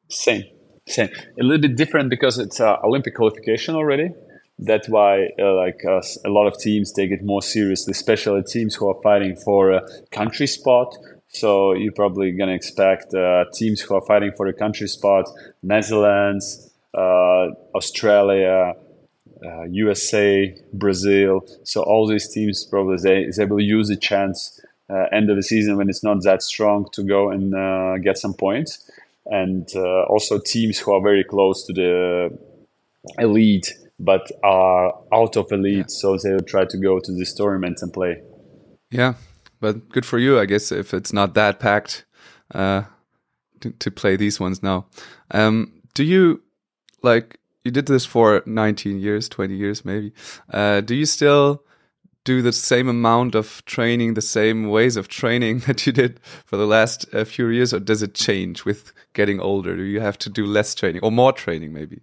Same, 0.09 0.43
same. 0.87 1.09
A 1.39 1.43
little 1.43 1.61
bit 1.61 1.75
different 1.75 2.09
because 2.09 2.37
it's 2.37 2.59
uh, 2.59 2.77
Olympic 2.83 3.15
qualification 3.15 3.75
already 3.75 4.09
that's 4.61 4.87
why 4.87 5.27
uh, 5.39 5.55
like 5.55 5.81
uh, 5.85 6.01
a 6.23 6.29
lot 6.29 6.47
of 6.47 6.57
teams 6.57 6.91
take 6.91 7.11
it 7.11 7.23
more 7.23 7.41
seriously 7.41 7.91
especially 7.91 8.43
teams 8.43 8.75
who 8.75 8.87
are 8.87 9.01
fighting 9.01 9.35
for 9.35 9.71
a 9.71 9.81
country 10.11 10.47
spot 10.47 10.95
so 11.27 11.73
you're 11.73 11.91
probably 11.93 12.31
going 12.31 12.49
to 12.49 12.55
expect 12.55 13.13
uh, 13.13 13.45
teams 13.53 13.81
who 13.81 13.95
are 13.95 14.05
fighting 14.05 14.31
for 14.37 14.45
a 14.47 14.53
country 14.53 14.87
spot 14.87 15.25
netherlands 15.63 16.69
uh, 19.45 19.63
usa 19.63 20.51
uh, 20.51 20.61
brazil 20.73 21.45
so 21.63 21.81
all 21.83 22.07
these 22.07 22.29
teams 22.29 22.65
probably 22.65 22.97
they, 22.97 23.27
they 23.35 23.45
will 23.45 23.61
use 23.61 23.89
a 23.89 23.97
chance 23.97 24.59
uh, 24.89 25.05
end 25.11 25.29
of 25.29 25.35
the 25.35 25.43
season 25.43 25.77
when 25.77 25.89
it's 25.89 26.03
not 26.03 26.21
that 26.23 26.41
strong 26.41 26.87
to 26.91 27.03
go 27.03 27.29
and 27.29 28.03
get 28.03 28.17
some 28.17 28.33
points 28.33 28.89
and 29.27 29.69
also 30.09 30.39
teams 30.39 30.79
who 30.79 30.91
are 30.91 31.01
very 31.01 31.23
close 31.23 31.65
to 31.65 31.73
the 31.73 32.37
elite 33.17 33.73
but 34.03 34.31
are 34.43 34.93
out 35.13 35.37
of 35.37 35.51
elite, 35.51 35.77
yeah. 35.77 35.83
so 35.87 36.17
they 36.17 36.31
will 36.31 36.41
try 36.41 36.65
to 36.65 36.77
go 36.77 36.99
to 36.99 37.11
this 37.11 37.33
tournament 37.33 37.79
and 37.81 37.93
play. 37.93 38.21
Yeah, 38.89 39.13
but 39.59 39.89
good 39.89 40.05
for 40.05 40.17
you, 40.17 40.39
I 40.39 40.45
guess, 40.45 40.71
if 40.71 40.93
it's 40.93 41.13
not 41.13 41.35
that 41.35 41.59
packed 41.59 42.05
uh, 42.53 42.83
to, 43.61 43.71
to 43.71 43.91
play 43.91 44.15
these 44.15 44.39
ones 44.39 44.63
now. 44.63 44.87
Um, 45.29 45.81
do 45.93 46.03
you 46.03 46.41
like 47.03 47.37
you 47.63 47.71
did 47.71 47.85
this 47.85 48.05
for 48.05 48.43
19 48.45 48.99
years, 48.99 49.29
20 49.29 49.55
years, 49.55 49.85
maybe? 49.85 50.13
Uh, 50.49 50.81
do 50.81 50.95
you 50.95 51.05
still 51.05 51.63
do 52.23 52.41
the 52.41 52.51
same 52.51 52.87
amount 52.87 53.35
of 53.35 53.63
training, 53.65 54.13
the 54.13 54.21
same 54.21 54.69
ways 54.69 54.95
of 54.95 55.07
training 55.07 55.59
that 55.67 55.85
you 55.85 55.93
did 55.93 56.19
for 56.45 56.57
the 56.57 56.67
last 56.67 57.05
uh, 57.13 57.25
few 57.25 57.47
years, 57.47 57.73
or 57.73 57.79
does 57.79 58.01
it 58.01 58.13
change 58.13 58.65
with 58.65 58.93
getting 59.13 59.39
older? 59.39 59.75
Do 59.75 59.83
you 59.83 59.99
have 60.01 60.17
to 60.19 60.29
do 60.29 60.45
less 60.45 60.75
training 60.75 61.01
or 61.03 61.11
more 61.11 61.33
training, 61.33 61.73
maybe? 61.73 62.01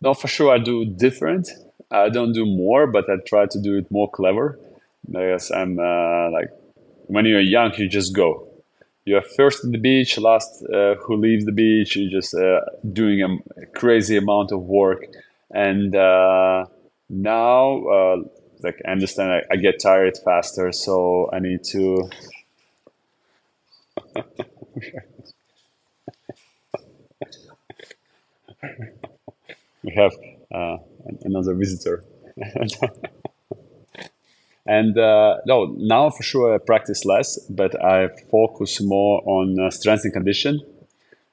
No, 0.00 0.14
for 0.14 0.28
sure, 0.28 0.52
I 0.52 0.58
do 0.58 0.84
different. 0.84 1.48
I 1.90 2.08
don't 2.08 2.32
do 2.32 2.46
more, 2.46 2.86
but 2.86 3.08
I 3.08 3.16
try 3.26 3.46
to 3.46 3.60
do 3.60 3.76
it 3.76 3.90
more 3.90 4.10
clever 4.10 4.58
because 5.08 5.50
I'm 5.50 5.78
uh, 5.78 6.30
like 6.30 6.48
when 7.06 7.26
you're 7.26 7.40
young, 7.40 7.72
you 7.76 7.88
just 7.88 8.14
go. 8.14 8.48
You're 9.04 9.22
first 9.22 9.64
at 9.64 9.72
the 9.72 9.78
beach, 9.78 10.16
last 10.18 10.64
uh, 10.72 10.94
who 10.96 11.16
leaves 11.16 11.44
the 11.44 11.52
beach. 11.52 11.96
You're 11.96 12.10
just 12.10 12.34
uh, 12.34 12.60
doing 12.92 13.20
a 13.22 13.66
crazy 13.66 14.16
amount 14.16 14.52
of 14.52 14.60
work, 14.62 15.04
and 15.50 15.94
uh, 15.96 16.66
now, 17.08 17.84
uh, 17.86 18.16
like 18.62 18.80
I 18.86 18.92
understand, 18.92 19.32
I, 19.32 19.42
I 19.50 19.56
get 19.56 19.80
tired 19.80 20.16
faster, 20.24 20.70
so 20.70 21.28
I 21.32 21.40
need 21.40 21.64
to. 21.64 22.08
we 29.82 29.92
have 29.96 30.12
uh, 30.54 30.76
another 31.24 31.54
visitor. 31.54 32.04
and 34.66 34.96
uh, 34.96 35.36
no, 35.46 35.74
now 35.78 36.10
for 36.10 36.22
sure 36.22 36.54
I 36.54 36.58
practice 36.58 37.04
less, 37.04 37.38
but 37.50 37.82
I 37.82 38.08
focus 38.30 38.80
more 38.80 39.22
on 39.26 39.58
uh, 39.58 39.70
strength 39.70 40.04
and 40.04 40.12
condition 40.12 40.60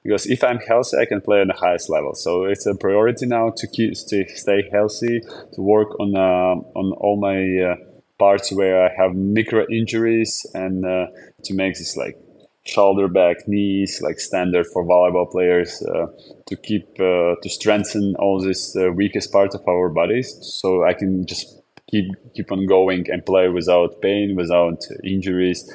because 0.02 0.26
if 0.26 0.42
I'm 0.42 0.58
healthy, 0.58 0.96
I 0.96 1.04
can 1.04 1.20
play 1.20 1.40
on 1.40 1.48
the 1.48 1.54
highest 1.54 1.90
level. 1.90 2.14
So 2.14 2.44
it's 2.44 2.66
a 2.66 2.74
priority 2.74 3.26
now 3.26 3.50
to 3.56 3.66
keep 3.66 3.92
to 3.94 4.24
stay 4.28 4.68
healthy, 4.72 5.20
to 5.54 5.60
work 5.60 5.98
on 6.00 6.16
uh, 6.16 6.78
on 6.78 6.92
all 6.92 7.16
my 7.20 7.72
uh, 7.72 7.76
parts 8.18 8.52
where 8.52 8.84
I 8.86 8.90
have 8.96 9.14
micro 9.14 9.66
injuries, 9.70 10.46
and 10.54 10.84
uh, 10.84 11.06
to 11.44 11.54
make 11.54 11.74
this 11.74 11.96
like 11.96 12.16
shoulder 12.64 13.08
back 13.08 13.48
knees 13.48 14.00
like 14.02 14.20
standard 14.20 14.66
for 14.66 14.84
volleyball 14.84 15.30
players 15.30 15.82
uh, 15.82 16.06
to 16.46 16.56
keep 16.56 16.84
uh, 17.00 17.34
to 17.42 17.48
strengthen 17.48 18.14
all 18.18 18.38
this 18.38 18.76
uh, 18.76 18.92
weakest 18.92 19.32
part 19.32 19.54
of 19.54 19.66
our 19.66 19.88
bodies 19.88 20.36
so 20.42 20.84
i 20.84 20.92
can 20.92 21.26
just 21.26 21.59
keep 21.90 22.06
keep 22.34 22.52
on 22.52 22.66
going 22.66 23.06
and 23.10 23.24
play 23.24 23.48
without 23.48 24.00
pain 24.00 24.36
without 24.36 24.82
injuries 25.04 25.72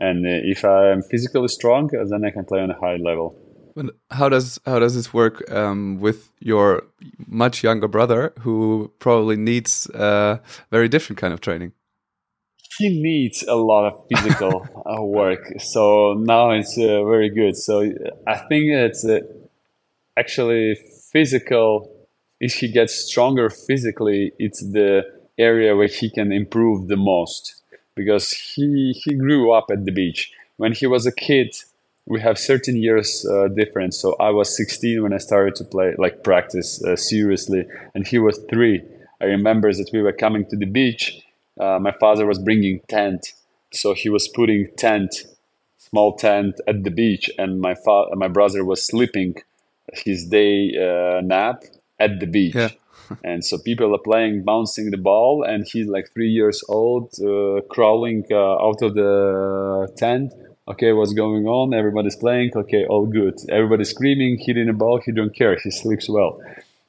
and 0.00 0.26
uh, 0.26 0.30
if 0.54 0.64
i'm 0.64 1.02
physically 1.02 1.48
strong 1.48 1.88
then 2.10 2.24
i 2.24 2.30
can 2.30 2.44
play 2.44 2.60
on 2.60 2.70
a 2.70 2.78
high 2.78 2.96
level 2.96 3.36
and 3.76 3.90
how 4.10 4.28
does 4.28 4.58
how 4.66 4.78
does 4.78 4.94
this 4.94 5.14
work 5.14 5.48
um, 5.52 6.00
with 6.00 6.30
your 6.40 6.82
much 7.26 7.62
younger 7.62 7.88
brother 7.88 8.32
who 8.40 8.90
probably 8.98 9.36
needs 9.36 9.88
a 9.94 10.02
uh, 10.02 10.38
very 10.70 10.88
different 10.88 11.18
kind 11.18 11.32
of 11.32 11.40
training 11.40 11.72
he 12.78 13.00
needs 13.00 13.42
a 13.42 13.56
lot 13.56 13.86
of 13.88 14.04
physical 14.08 14.66
uh, 14.86 15.02
work. 15.02 15.40
So 15.58 16.14
now 16.14 16.50
it's 16.50 16.78
uh, 16.78 17.02
very 17.04 17.28
good. 17.28 17.56
So 17.56 17.80
I 18.26 18.36
think 18.36 18.66
it's 18.66 19.04
uh, 19.04 19.20
actually 20.16 20.76
physical. 21.12 21.92
If 22.40 22.54
he 22.54 22.70
gets 22.70 22.94
stronger 22.94 23.50
physically, 23.50 24.32
it's 24.38 24.60
the 24.60 25.02
area 25.38 25.76
where 25.76 25.88
he 25.88 26.10
can 26.10 26.32
improve 26.32 26.88
the 26.88 26.96
most 26.96 27.62
because 27.94 28.30
he 28.30 28.92
he 29.04 29.14
grew 29.14 29.52
up 29.52 29.66
at 29.70 29.84
the 29.84 29.92
beach. 29.92 30.32
When 30.56 30.72
he 30.72 30.86
was 30.86 31.06
a 31.06 31.12
kid, 31.12 31.54
we 32.06 32.20
have 32.20 32.38
13 32.38 32.76
years 32.76 33.26
uh, 33.26 33.48
difference. 33.48 33.98
So 33.98 34.16
I 34.18 34.30
was 34.30 34.56
16 34.56 35.02
when 35.02 35.12
I 35.12 35.18
started 35.18 35.54
to 35.56 35.64
play, 35.64 35.94
like 35.98 36.24
practice 36.24 36.82
uh, 36.82 36.96
seriously, 36.96 37.66
and 37.94 38.06
he 38.06 38.18
was 38.18 38.40
three. 38.50 38.82
I 39.20 39.26
remember 39.26 39.72
that 39.72 39.90
we 39.92 40.02
were 40.02 40.12
coming 40.12 40.46
to 40.46 40.56
the 40.56 40.66
beach 40.66 41.22
uh, 41.58 41.78
my 41.80 41.92
father 41.92 42.26
was 42.26 42.38
bringing 42.38 42.80
tent, 42.88 43.32
so 43.72 43.94
he 43.94 44.08
was 44.08 44.28
putting 44.28 44.68
tent, 44.76 45.24
small 45.78 46.16
tent 46.16 46.60
at 46.68 46.84
the 46.84 46.90
beach, 46.90 47.30
and 47.38 47.60
my 47.60 47.74
fa- 47.74 48.14
my 48.14 48.28
brother 48.28 48.64
was 48.64 48.84
sleeping 48.84 49.34
his 49.92 50.26
day 50.26 50.70
uh, 50.76 51.20
nap 51.20 51.64
at 51.98 52.20
the 52.20 52.26
beach. 52.26 52.54
Yeah. 52.54 52.70
and 53.24 53.44
so 53.44 53.58
people 53.58 53.94
are 53.94 54.04
playing, 54.10 54.44
bouncing 54.44 54.90
the 54.90 54.96
ball, 54.96 55.42
and 55.42 55.66
he's 55.66 55.86
like 55.86 56.12
three 56.12 56.30
years 56.30 56.62
old, 56.68 57.14
uh, 57.20 57.60
crawling 57.68 58.24
uh, 58.30 58.66
out 58.66 58.82
of 58.82 58.94
the 58.94 59.92
tent. 59.96 60.32
Okay, 60.66 60.92
what's 60.92 61.14
going 61.14 61.46
on? 61.46 61.72
Everybody's 61.72 62.16
playing. 62.16 62.50
Okay, 62.54 62.84
all 62.84 63.06
good. 63.06 63.38
Everybody's 63.48 63.90
screaming, 63.90 64.38
hitting 64.38 64.66
the 64.66 64.72
ball. 64.72 65.00
He 65.04 65.12
don't 65.12 65.34
care. 65.34 65.56
He 65.56 65.70
sleeps 65.70 66.08
well, 66.08 66.40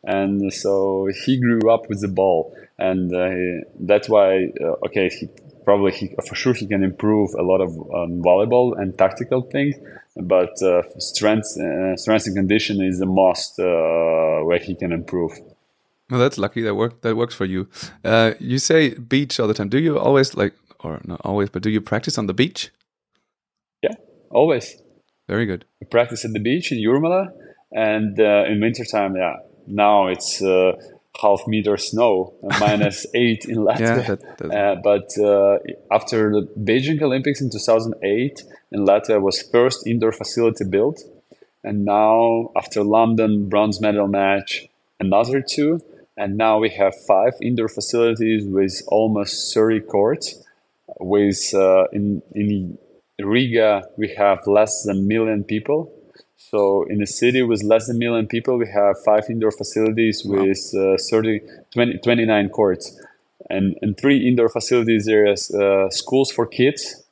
and 0.03 0.51
so 0.53 1.07
he 1.25 1.39
grew 1.39 1.71
up 1.71 1.87
with 1.89 2.01
the 2.01 2.07
ball 2.07 2.53
and 2.79 3.13
uh, 3.13 3.65
that's 3.81 4.09
why 4.09 4.49
uh, 4.61 4.85
okay 4.85 5.09
he 5.09 5.27
probably 5.65 5.91
he, 5.91 6.15
for 6.27 6.35
sure 6.35 6.53
he 6.53 6.65
can 6.65 6.83
improve 6.83 7.29
a 7.37 7.43
lot 7.43 7.61
of 7.61 7.69
um, 7.93 8.21
volleyball 8.23 8.79
and 8.79 8.97
tactical 8.97 9.41
things 9.41 9.75
but 10.15 10.61
uh, 10.63 10.81
strength 10.97 11.57
uh, 11.59 11.95
strength 11.95 12.25
and 12.25 12.35
condition 12.35 12.81
is 12.81 12.99
the 12.99 13.05
most 13.05 13.59
uh, 13.59 14.39
where 14.45 14.59
he 14.59 14.73
can 14.73 14.91
improve 14.91 15.31
well 16.09 16.19
that's 16.19 16.37
lucky. 16.37 16.61
That 16.61 16.75
work 16.75 17.01
that 17.01 17.15
works 17.15 17.35
for 17.35 17.45
you. 17.45 17.67
Uh, 18.03 18.33
you 18.39 18.59
say 18.59 18.93
beach 18.95 19.39
all 19.39 19.47
the 19.47 19.53
time. 19.53 19.69
Do 19.69 19.79
you 19.79 19.97
always 19.97 20.35
like 20.35 20.53
or 20.79 21.01
not 21.05 21.21
always 21.23 21.49
but 21.49 21.61
do 21.61 21.69
you 21.69 21.81
practice 21.81 22.17
on 22.17 22.27
the 22.27 22.33
beach? 22.33 22.71
Yeah 23.81 23.95
always. 24.29 24.75
Very 25.27 25.45
good. 25.45 25.65
We 25.79 25.87
practice 25.87 26.25
at 26.25 26.33
the 26.33 26.39
beach 26.39 26.71
in 26.71 26.79
Jurmala 26.79 27.31
and 27.71 28.19
in 28.19 28.59
wintertime 28.61 29.15
yeah 29.15 29.37
now 29.67 30.07
it's 30.07 30.41
half 31.21 31.47
meter 31.47 31.77
snow, 31.77 32.33
minus 32.59 33.05
eight 33.13 33.45
in 33.45 33.57
Latvia. 33.57 33.79
Yeah, 33.79 34.01
that, 34.01 34.37
that... 34.37 34.51
Uh, 34.51 34.75
but 34.83 35.17
uh, 35.17 35.57
after 35.91 36.31
the 36.31 36.47
Beijing 36.57 37.01
Olympics 37.01 37.41
in 37.41 37.49
2008, 37.49 38.43
in 38.71 38.85
Latvia 38.85 39.21
was 39.21 39.41
first 39.41 39.85
indoor 39.87 40.11
facility 40.11 40.65
built, 40.65 41.03
and 41.63 41.85
now 41.85 42.51
after 42.55 42.83
London 42.83 43.49
bronze 43.49 43.81
medal 43.81 44.07
match, 44.07 44.67
another 44.99 45.41
two, 45.41 45.81
and 46.19 46.37
now 46.37 46.59
we 46.59 46.69
have 46.81 46.93
five 47.07 47.33
indoor 47.41 47.69
facilities 47.69 48.45
with 48.45 48.81
almost 48.87 49.53
30 49.53 49.81
courts. 49.81 50.35
With 50.99 51.53
uh, 51.53 51.85
in 51.91 52.21
in 52.35 52.77
Riga, 53.19 53.83
we 53.97 54.07
have 54.15 54.39
less 54.45 54.83
than 54.83 54.97
a 54.97 55.01
million 55.01 55.43
people 55.43 55.91
so 56.39 56.83
in 56.83 57.01
a 57.01 57.05
city 57.05 57.43
with 57.43 57.63
less 57.63 57.87
than 57.87 57.97
a 57.97 57.99
million 57.99 58.25
people, 58.25 58.57
we 58.57 58.67
have 58.73 58.95
five 59.03 59.25
indoor 59.29 59.51
facilities 59.51 60.23
wow. 60.25 60.41
with 60.41 60.73
uh, 60.75 60.97
30, 60.97 61.41
20, 61.73 61.97
29 61.99 62.49
courts. 62.49 62.99
And, 63.49 63.77
and 63.81 63.97
three 63.97 64.27
indoor 64.27 64.49
facilities, 64.49 65.05
there's 65.05 65.51
uh, 65.51 65.89
schools 65.89 66.31
for 66.31 66.45
kids 66.47 67.03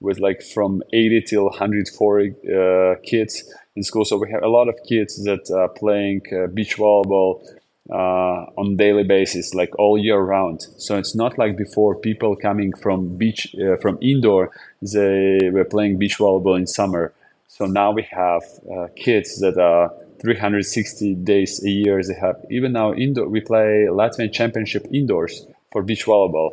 with 0.00 0.20
like 0.20 0.42
from 0.42 0.82
80 0.92 1.22
till 1.22 1.44
140 1.46 2.30
uh, 2.30 2.94
kids 3.02 3.52
in 3.74 3.82
school. 3.82 4.04
So 4.04 4.18
we 4.18 4.30
have 4.30 4.42
a 4.42 4.48
lot 4.48 4.68
of 4.68 4.76
kids 4.86 5.24
that 5.24 5.50
are 5.50 5.68
playing 5.68 6.22
uh, 6.32 6.46
beach 6.48 6.76
volleyball 6.76 7.42
uh, 7.90 8.46
on 8.56 8.76
daily 8.76 9.04
basis, 9.04 9.54
like 9.54 9.78
all 9.78 9.96
year 9.98 10.18
round. 10.18 10.66
So 10.78 10.98
it's 10.98 11.14
not 11.14 11.38
like 11.38 11.56
before 11.56 11.94
people 11.94 12.36
coming 12.36 12.72
from 12.72 13.16
beach, 13.16 13.54
uh, 13.54 13.76
from 13.76 13.98
indoor, 14.00 14.50
they 14.82 15.50
were 15.52 15.64
playing 15.64 15.98
beach 15.98 16.18
volleyball 16.18 16.56
in 16.56 16.66
summer 16.66 17.12
so 17.56 17.64
now 17.64 17.90
we 17.90 18.02
have 18.10 18.42
uh, 18.70 18.88
kids 18.96 19.40
that 19.40 19.56
are 19.56 19.90
360 20.20 21.14
days 21.14 21.64
a 21.64 21.70
year. 21.70 22.02
They 22.02 22.12
have 22.12 22.44
even 22.50 22.72
now 22.72 22.92
indoor. 22.92 23.28
We 23.30 23.40
play 23.40 23.86
Latvian 23.88 24.30
Championship 24.30 24.86
indoors 24.92 25.46
for 25.72 25.82
beach 25.82 26.04
volleyball. 26.04 26.50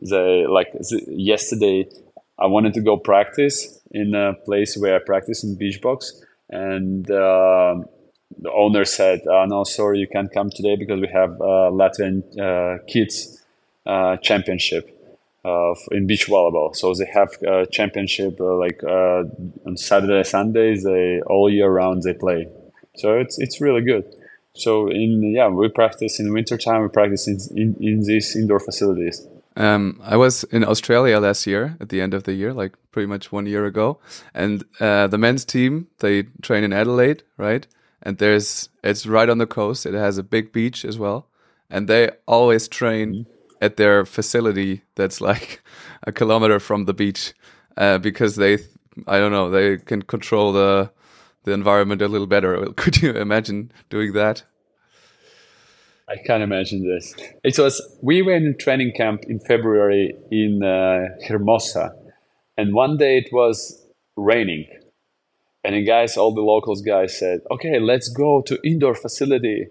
They 0.00 0.46
like 0.46 0.68
yesterday. 1.08 1.90
I 2.38 2.46
wanted 2.46 2.72
to 2.72 2.80
go 2.80 2.96
practice 2.96 3.80
in 3.90 4.14
a 4.14 4.32
place 4.32 4.78
where 4.78 4.96
I 4.96 4.98
practice 5.04 5.44
in 5.44 5.56
Beachbox, 5.56 6.22
and 6.48 7.10
uh, 7.10 7.76
the 8.38 8.52
owner 8.52 8.84
said, 8.84 9.22
oh, 9.28 9.44
"No, 9.46 9.64
sorry, 9.64 9.98
you 9.98 10.08
can't 10.08 10.32
come 10.32 10.50
today 10.50 10.76
because 10.76 11.00
we 11.00 11.08
have 11.08 11.40
uh, 11.40 11.70
Latvian 11.70 12.22
uh, 12.38 12.82
kids 12.86 13.42
uh, 13.86 14.16
championship." 14.18 14.92
uh, 15.46 15.74
in 15.92 16.06
beach 16.06 16.26
volleyball. 16.26 16.74
So 16.74 16.92
they 16.92 17.06
have 17.06 17.30
a 17.42 17.66
championship 17.66 18.40
like 18.40 18.82
on 18.82 19.76
Saturday, 19.76 20.24
Sundays. 20.24 20.82
They 20.82 21.20
all 21.20 21.48
year 21.48 21.70
round 21.70 22.02
they 22.02 22.14
play. 22.14 22.48
So 22.96 23.18
it's 23.18 23.38
it's 23.38 23.60
really 23.60 23.82
good. 23.82 24.04
So 24.54 24.88
in 24.88 25.22
yeah, 25.34 25.48
we 25.48 25.68
practice 25.68 26.18
in 26.18 26.32
wintertime. 26.32 26.82
We 26.82 26.88
practice 26.88 27.28
in, 27.28 27.38
in, 27.54 27.76
in 27.80 28.00
these 28.00 28.34
indoor 28.34 28.58
facilities. 28.58 29.26
Um, 29.58 30.00
I 30.02 30.16
was 30.16 30.44
in 30.44 30.64
Australia 30.64 31.18
last 31.18 31.46
year 31.46 31.76
at 31.80 31.88
the 31.88 32.02
end 32.02 32.12
of 32.12 32.24
the 32.24 32.34
year, 32.34 32.52
like 32.52 32.74
pretty 32.92 33.06
much 33.06 33.32
one 33.32 33.46
year 33.46 33.64
ago, 33.64 33.98
and 34.34 34.64
uh, 34.80 35.06
the 35.06 35.16
men's 35.16 35.44
team 35.44 35.86
they 35.98 36.24
train 36.42 36.64
in 36.64 36.72
Adelaide, 36.72 37.22
right? 37.38 37.66
And 38.06 38.18
there's 38.18 38.68
it's 38.82 39.06
right 39.06 39.28
on 39.28 39.38
the 39.38 39.46
coast. 39.46 39.86
It 39.86 39.94
has 39.94 40.18
a 40.18 40.22
big 40.22 40.52
beach 40.52 40.84
as 40.84 40.96
well, 40.98 41.26
and 41.68 41.88
they 41.88 42.10
always 42.26 42.68
train. 42.68 43.08
Mm 43.08 43.24
-hmm 43.24 43.36
at 43.60 43.76
their 43.76 44.04
facility 44.04 44.82
that's 44.94 45.20
like 45.20 45.62
a 46.02 46.12
kilometer 46.12 46.60
from 46.60 46.84
the 46.84 46.94
beach 46.94 47.32
uh, 47.76 47.98
because 47.98 48.36
they 48.36 48.58
I 49.06 49.18
don't 49.18 49.32
know 49.32 49.50
they 49.50 49.78
can 49.78 50.02
control 50.02 50.52
the 50.52 50.90
the 51.44 51.52
environment 51.52 52.02
a 52.02 52.08
little 52.08 52.26
better. 52.26 52.66
Could 52.76 53.02
you 53.02 53.12
imagine 53.12 53.72
doing 53.88 54.12
that? 54.14 54.44
I 56.08 56.16
can't 56.24 56.42
imagine 56.42 56.86
this. 56.86 57.14
It 57.42 57.58
was 57.58 57.82
we 58.02 58.22
were 58.22 58.34
in 58.34 58.56
training 58.58 58.92
camp 58.96 59.24
in 59.28 59.40
February 59.40 60.14
in 60.30 60.62
uh, 60.62 61.08
Hermosa, 61.26 61.92
and 62.56 62.74
one 62.74 62.96
day 62.96 63.18
it 63.18 63.28
was 63.32 63.84
raining, 64.16 64.66
and 65.66 65.74
the 65.74 65.84
guys, 65.84 66.16
all 66.16 66.32
the 66.32 66.40
locals 66.40 66.80
guys 66.82 67.18
said, 67.18 67.40
"Okay, 67.50 67.80
let's 67.80 68.08
go 68.08 68.40
to 68.42 68.60
indoor 68.64 68.94
facility." 68.94 69.66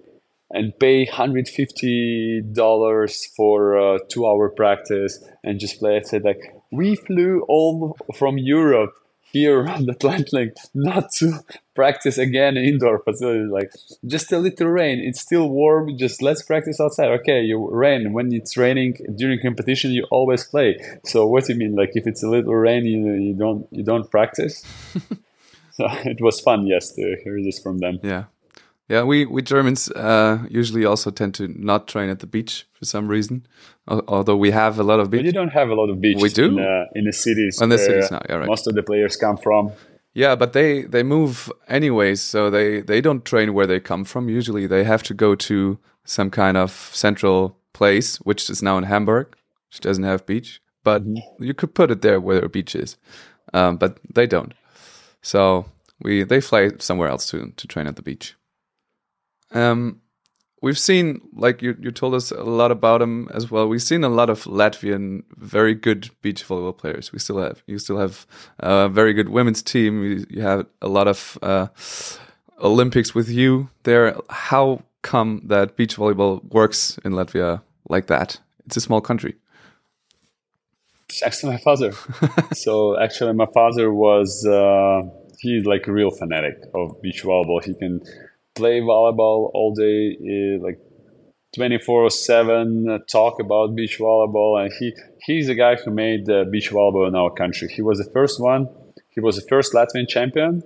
and 0.52 0.78
pay 0.80 1.08
$150 1.08 3.26
for 3.36 3.76
a 3.76 3.98
two 4.08 4.28
hour 4.28 4.48
practice 4.50 5.18
and 5.44 5.60
just 5.60 5.80
play. 5.80 5.98
I 5.98 6.02
said 6.02 6.24
like, 6.24 6.54
we 6.72 6.96
flew 6.96 7.42
all 7.48 7.98
from 8.16 8.38
Europe 8.38 8.94
here 9.36 9.68
on 9.68 9.86
the 9.86 9.92
Atlantic 9.92 10.56
not 10.74 11.12
to 11.12 11.40
practice 11.76 12.18
again 12.18 12.56
in 12.56 12.64
indoor 12.64 13.00
facility. 13.00 13.44
Like 13.44 13.70
just 14.06 14.32
a 14.32 14.38
little 14.38 14.68
rain, 14.68 15.00
it's 15.00 15.20
still 15.20 15.50
warm. 15.50 15.98
Just 15.98 16.22
let's 16.22 16.42
practice 16.42 16.80
outside. 16.80 17.10
Okay, 17.20 17.42
you 17.42 17.70
rain 17.70 18.14
when 18.14 18.34
it's 18.34 18.56
raining 18.56 18.94
during 19.18 19.42
competition. 19.42 19.92
You 19.92 20.08
always 20.10 20.46
play. 20.46 20.80
So 21.04 21.28
what 21.28 21.46
do 21.46 21.54
you 21.54 21.60
mean? 21.60 21.76
Like 21.76 21.92
if 21.96 22.08
it's 22.08 22.24
a 22.24 22.30
little 22.30 22.56
rain, 22.56 22.86
you 22.86 23.14
you 23.14 23.34
don't 23.34 23.68
you 23.72 23.84
don't 23.84 24.10
practice. 24.10 24.64
so 25.76 25.88
it 26.06 26.22
was 26.22 26.40
fun, 26.40 26.68
yes, 26.68 26.92
to 26.94 27.18
hear 27.24 27.42
this 27.44 27.60
from 27.60 27.80
them. 27.80 28.00
Yeah. 28.04 28.26
Yeah, 28.88 29.02
we, 29.02 29.26
we 29.26 29.42
Germans 29.42 29.90
uh, 29.92 30.46
usually 30.48 30.86
also 30.86 31.10
tend 31.10 31.34
to 31.36 31.48
not 31.48 31.88
train 31.88 32.10
at 32.10 32.20
the 32.20 32.28
beach 32.28 32.68
for 32.72 32.86
some 32.86 33.08
reason, 33.08 33.48
although 33.88 34.38
we 34.38 34.52
have 34.52 34.78
a 34.78 34.84
lot 34.84 35.00
of 35.00 35.10
beach. 35.10 35.22
But 35.22 35.26
you 35.26 35.32
don't 35.32 35.50
have 35.50 35.70
a 35.70 35.74
lot 35.74 35.90
of 35.90 36.00
beach. 36.00 36.20
We 36.22 36.30
do 36.30 36.60
in, 36.60 36.60
uh, 36.60 36.86
in 36.94 37.06
the 37.06 37.12
cities. 37.12 37.60
In 37.60 37.70
the 37.70 37.80
cities 37.80 38.12
now, 38.12 38.22
yeah, 38.30 38.36
right. 38.36 38.48
Most 38.48 38.68
of 38.68 38.76
the 38.76 38.84
players 38.84 39.16
come 39.16 39.38
from. 39.38 39.72
Yeah, 40.14 40.36
but 40.36 40.54
they 40.54 40.84
they 40.84 41.02
move 41.02 41.52
anyways, 41.68 42.22
so 42.22 42.52
they 42.52 42.82
they 42.82 43.02
don't 43.02 43.26
train 43.26 43.56
where 43.56 43.66
they 43.66 43.80
come 43.80 44.06
from. 44.06 44.30
Usually, 44.30 44.68
they 44.68 44.84
have 44.84 45.02
to 45.04 45.16
go 45.16 45.34
to 45.36 45.80
some 46.04 46.30
kind 46.30 46.56
of 46.56 46.72
central 46.94 47.58
place, 47.74 48.18
which 48.18 48.50
is 48.52 48.62
now 48.62 48.78
in 48.78 48.84
Hamburg, 48.84 49.36
which 49.70 49.82
doesn't 49.82 50.04
have 50.04 50.28
beach. 50.28 50.62
But 50.84 51.02
mm 51.04 51.16
-hmm. 51.16 51.46
you 51.46 51.54
could 51.54 51.74
put 51.74 51.92
it 51.92 52.02
there 52.02 52.20
where 52.22 52.46
a 52.46 52.50
beach 52.50 52.76
is, 52.76 52.98
um, 53.54 53.78
but 53.78 54.00
they 54.14 54.28
don't. 54.28 54.54
So 55.26 55.66
we 56.00 56.24
they 56.24 56.40
fly 56.40 56.70
somewhere 56.78 57.10
else 57.10 57.26
to 57.32 57.52
to 57.58 57.68
train 57.68 57.88
at 57.88 57.96
the 57.96 58.04
beach. 58.04 58.36
Um, 59.52 60.02
we've 60.62 60.78
seen, 60.78 61.22
like 61.34 61.64
you, 61.64 61.76
you 61.80 61.92
told 61.92 62.14
us 62.14 62.32
a 62.32 62.44
lot 62.44 62.72
about 62.72 63.00
them 63.00 63.28
as 63.34 63.50
well. 63.50 63.68
We've 63.68 63.82
seen 63.82 64.04
a 64.04 64.10
lot 64.10 64.30
of 64.30 64.44
Latvian 64.44 65.24
very 65.38 65.74
good 65.74 66.10
beach 66.22 66.48
volleyball 66.48 66.78
players. 66.78 67.12
We 67.12 67.20
still 67.20 67.40
have, 67.40 67.64
you 67.66 67.80
still 67.80 67.98
have 67.98 68.28
a 68.60 68.90
very 68.90 69.14
good 69.14 69.30
women's 69.30 69.64
team. 69.64 70.04
You, 70.04 70.26
you 70.30 70.42
have 70.42 70.68
a 70.82 70.88
lot 70.88 71.08
of 71.08 71.38
uh, 71.42 71.68
Olympics 72.60 73.16
with 73.16 73.30
you 73.30 73.70
there. 73.84 74.16
How 74.30 74.84
come 75.02 75.42
that 75.46 75.76
beach 75.76 75.96
volleyball 75.96 76.44
works 76.52 77.00
in 77.06 77.14
Latvia 77.14 77.62
like 77.90 78.08
that? 78.08 78.40
It's 78.66 78.78
a 78.78 78.82
small 78.82 79.02
country. 79.02 79.36
To 81.20 81.48
my 81.48 81.58
father. 81.58 81.92
so 82.54 83.00
actually, 83.00 83.34
my 83.34 83.48
father 83.54 83.92
was 83.94 84.46
uh, 84.46 85.02
he's 85.40 85.66
like 85.66 85.88
a 85.88 85.92
real 85.92 86.12
fanatic 86.12 86.58
of 86.74 87.02
beach 87.02 87.24
volleyball. 87.24 87.64
He 87.64 87.74
can 87.74 88.02
play 88.54 88.82
volleyball 88.82 89.52
all 89.54 89.74
day, 89.74 90.18
uh, 90.20 90.64
like 90.64 90.80
24 91.56 92.10
7 92.10 92.90
uh, 92.90 92.98
talk 93.10 93.40
about 93.40 93.76
beach 93.76 93.98
volleyball 93.98 94.62
and 94.62 94.74
he 94.78 94.94
he's 95.26 95.48
the 95.48 95.56
guy 95.56 95.76
who 95.76 95.90
made 95.90 96.30
uh, 96.30 96.44
beach 96.52 96.70
volleyball 96.70 97.08
in 97.08 97.16
our 97.16 97.32
country 97.32 97.70
he 97.70 97.82
was 97.82 97.98
the 97.98 98.12
first 98.12 98.42
one 98.42 98.68
he 99.12 99.22
was 99.22 99.38
the 99.38 99.48
first 99.48 99.74
latvian 99.74 100.06
champion 100.08 100.62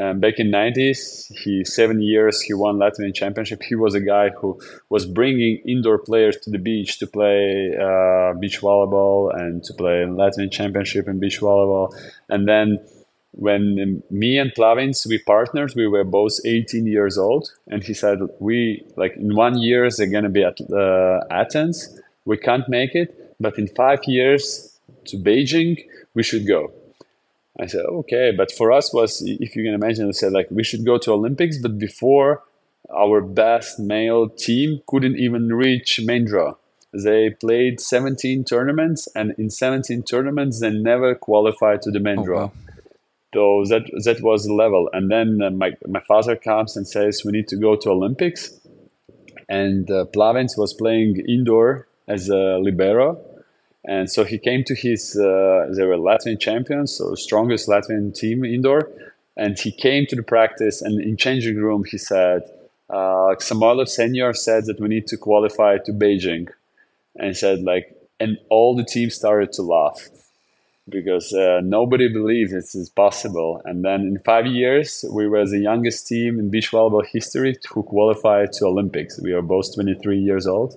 um, 0.00 0.20
back 0.20 0.34
in 0.38 0.48
90s 0.48 1.32
he 1.42 1.64
seven 1.64 2.00
years 2.02 2.40
he 2.40 2.54
won 2.54 2.76
latvian 2.76 3.14
championship 3.14 3.62
he 3.62 3.74
was 3.74 3.94
a 3.94 4.00
guy 4.00 4.30
who 4.30 4.60
was 4.90 5.06
bringing 5.06 5.56
indoor 5.66 5.98
players 5.98 6.36
to 6.38 6.50
the 6.50 6.58
beach 6.58 6.98
to 6.98 7.06
play 7.06 7.74
uh, 7.76 8.32
beach 8.34 8.60
volleyball 8.60 9.34
and 9.34 9.64
to 9.64 9.72
play 9.74 10.04
latvian 10.04 10.50
championship 10.50 11.08
in 11.08 11.18
beach 11.18 11.40
volleyball 11.40 11.94
and 12.28 12.48
then 12.48 12.78
when 13.36 14.02
me 14.10 14.38
and 14.38 14.50
Plavins 14.54 15.06
we 15.06 15.18
partners, 15.18 15.76
we 15.76 15.86
were 15.86 16.04
both 16.04 16.40
18 16.44 16.86
years 16.86 17.18
old, 17.18 17.52
and 17.68 17.84
he 17.84 17.92
said 17.92 18.18
we 18.40 18.84
like 18.96 19.14
in 19.16 19.36
one 19.36 19.58
year 19.58 19.88
they're 19.90 20.10
gonna 20.10 20.30
be 20.30 20.42
at 20.42 20.58
uh, 20.72 21.20
Athens. 21.30 22.00
We 22.24 22.38
can't 22.38 22.68
make 22.68 22.94
it, 22.94 23.36
but 23.38 23.58
in 23.58 23.68
five 23.68 24.00
years 24.06 24.78
to 25.06 25.18
Beijing 25.18 25.84
we 26.14 26.22
should 26.22 26.46
go. 26.46 26.72
I 27.60 27.66
said 27.66 27.84
okay, 27.86 28.32
but 28.36 28.52
for 28.52 28.70
us 28.72 28.92
was 28.92 29.22
if 29.24 29.56
you 29.56 29.64
can 29.64 29.74
imagine, 29.74 30.06
we 30.06 30.12
said 30.12 30.32
like 30.32 30.48
we 30.50 30.64
should 30.64 30.84
go 30.84 30.98
to 30.98 31.12
Olympics, 31.12 31.58
but 31.58 31.78
before 31.78 32.42
our 32.94 33.20
best 33.20 33.78
male 33.78 34.28
team 34.28 34.80
couldn't 34.86 35.16
even 35.16 35.48
reach 35.48 36.00
main 36.04 36.24
draw. 36.24 36.54
They 36.92 37.30
played 37.30 37.80
17 37.80 38.44
tournaments, 38.44 39.08
and 39.14 39.34
in 39.38 39.50
17 39.50 40.04
tournaments 40.04 40.60
they 40.60 40.70
never 40.70 41.14
qualified 41.14 41.82
to 41.82 41.90
the 41.90 42.00
main 42.00 42.20
oh, 42.20 42.24
draw. 42.24 42.40
Wow 42.44 42.52
so 43.36 43.64
that 43.68 43.84
that 44.04 44.22
was 44.22 44.46
the 44.46 44.54
level. 44.54 44.88
And 44.94 45.10
then 45.10 45.40
uh, 45.42 45.50
my 45.50 45.72
my 45.86 46.00
father 46.08 46.36
comes 46.36 46.76
and 46.76 46.88
says 46.88 47.22
we 47.24 47.32
need 47.32 47.48
to 47.48 47.56
go 47.56 47.76
to 47.76 47.90
Olympics. 47.90 48.42
And 49.48 49.90
uh, 49.90 50.06
Plavins 50.14 50.56
was 50.56 50.72
playing 50.72 51.22
indoor 51.28 51.86
as 52.08 52.28
a 52.30 52.58
libero, 52.66 53.20
and 53.86 54.10
so 54.10 54.24
he 54.24 54.38
came 54.38 54.64
to 54.64 54.74
his. 54.74 55.16
Uh, 55.16 55.72
they 55.74 55.84
were 55.84 55.96
Latvian 55.96 56.40
champions, 56.40 56.92
so 56.92 57.14
strongest 57.14 57.68
Latvian 57.68 58.14
team 58.14 58.44
indoor. 58.44 58.90
And 59.36 59.58
he 59.58 59.70
came 59.70 60.06
to 60.06 60.16
the 60.16 60.22
practice, 60.22 60.80
and 60.82 61.00
in 61.00 61.16
changing 61.16 61.56
room 61.56 61.84
he 61.84 61.98
said, 61.98 62.42
uh, 62.88 63.34
Samoilov 63.38 63.88
senior 63.88 64.32
said 64.32 64.64
that 64.66 64.80
we 64.80 64.88
need 64.88 65.06
to 65.08 65.16
qualify 65.16 65.78
to 65.78 65.92
Beijing, 65.92 66.48
and 67.16 67.36
said 67.36 67.62
like, 67.62 67.94
and 68.18 68.38
all 68.48 68.74
the 68.74 68.84
team 68.84 69.10
started 69.10 69.52
to 69.52 69.62
laugh 69.62 70.08
because 70.88 71.32
uh, 71.32 71.60
nobody 71.62 72.08
believed 72.08 72.52
this 72.52 72.74
is 72.74 72.88
possible. 72.88 73.60
And 73.64 73.84
then 73.84 74.02
in 74.02 74.18
five 74.24 74.46
years, 74.46 75.04
we 75.10 75.26
were 75.26 75.44
the 75.44 75.58
youngest 75.58 76.06
team 76.06 76.38
in 76.38 76.50
beach 76.50 76.70
volleyball 76.70 77.04
history 77.04 77.56
who 77.70 77.82
qualified 77.82 78.52
to 78.54 78.66
Olympics. 78.66 79.20
We 79.20 79.32
are 79.32 79.42
both 79.42 79.74
23 79.74 80.18
years 80.18 80.46
old. 80.46 80.74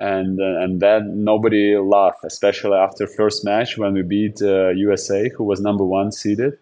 And, 0.00 0.40
uh, 0.40 0.62
and 0.62 0.80
then 0.80 1.24
nobody 1.24 1.76
laughed, 1.76 2.24
especially 2.24 2.76
after 2.76 3.06
first 3.06 3.44
match 3.44 3.76
when 3.76 3.94
we 3.94 4.02
beat 4.02 4.40
uh, 4.40 4.68
USA, 4.70 5.28
who 5.28 5.42
was 5.42 5.60
number 5.60 5.84
one 5.84 6.12
seeded. 6.12 6.56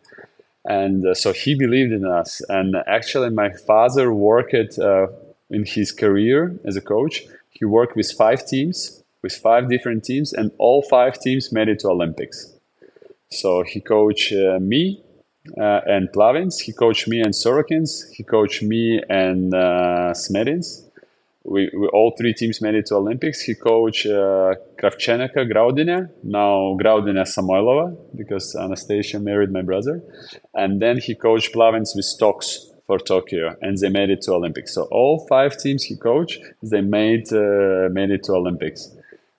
And 0.64 1.07
uh, 1.07 1.14
so 1.14 1.32
he 1.32 1.55
believed 1.55 1.93
in 1.93 2.07
us. 2.07 2.41
And 2.49 2.76
actually, 2.87 3.30
my 3.30 3.51
father 3.53 4.12
worked 4.12 4.78
uh, 4.78 5.09
in 5.51 5.64
his 5.66 5.93
career 5.93 6.59
as 6.64 6.76
a 6.76 6.80
coach. 6.80 7.24
He 7.51 7.64
worked 7.64 7.95
with 7.95 8.11
five 8.11 8.47
teams, 8.47 9.03
with 9.22 9.34
five 9.34 9.68
different 9.68 10.05
teams, 10.05 10.32
and 10.32 10.51
all 10.59 10.82
five 10.82 11.20
teams 11.20 11.53
made 11.53 11.68
it 11.68 11.80
to 11.80 11.89
Olympics. 11.89 12.53
So 13.30 13.62
he 13.62 13.80
coached 13.80 14.32
uh, 14.32 14.59
me 14.61 15.03
uh, 15.61 15.80
and 15.87 16.09
Plavins. 16.09 16.61
He 16.61 16.72
coached 16.72 17.07
me 17.07 17.20
and 17.20 17.34
Sorokins. 17.34 18.11
He 18.12 18.24
coached 18.24 18.62
me 18.62 19.03
and 19.11 19.53
Smedins. 19.53 20.86
We, 21.49 21.71
we, 21.79 21.87
all 21.89 22.15
three 22.19 22.35
teams 22.35 22.61
made 22.61 22.75
it 22.75 22.87
to 22.87 22.97
Olympics. 22.97 23.41
He 23.41 23.55
coached 23.55 24.07
uh, 24.07 24.55
Kravchenko 24.81 25.51
Graudine, 25.51 26.09
now 26.25 26.77
Graudine 26.81 27.23
Samoilova, 27.25 27.97
because 28.17 28.57
Anastasia 28.57 29.21
married 29.21 29.53
my 29.53 29.63
brother. 29.63 30.03
And 30.55 30.83
then 30.83 30.99
he 30.99 31.15
coached 31.15 31.55
Plavins 31.55 31.95
with 31.95 32.07
Točs 32.19 32.73
for 32.87 32.99
Tokyo, 32.99 33.57
and 33.61 33.77
they 33.79 33.89
made 33.89 34.11
it 34.11 34.23
to 34.23 34.33
Olympics. 34.33 34.75
So 34.75 34.83
all 34.91 35.27
five 35.29 35.57
teams 35.57 35.85
he 35.85 35.97
coached, 35.97 36.41
they 36.63 36.81
made 36.81 37.33
uh, 37.33 37.89
made 37.91 38.11
it 38.11 38.23
to 38.25 38.33
Olympics. 38.33 38.95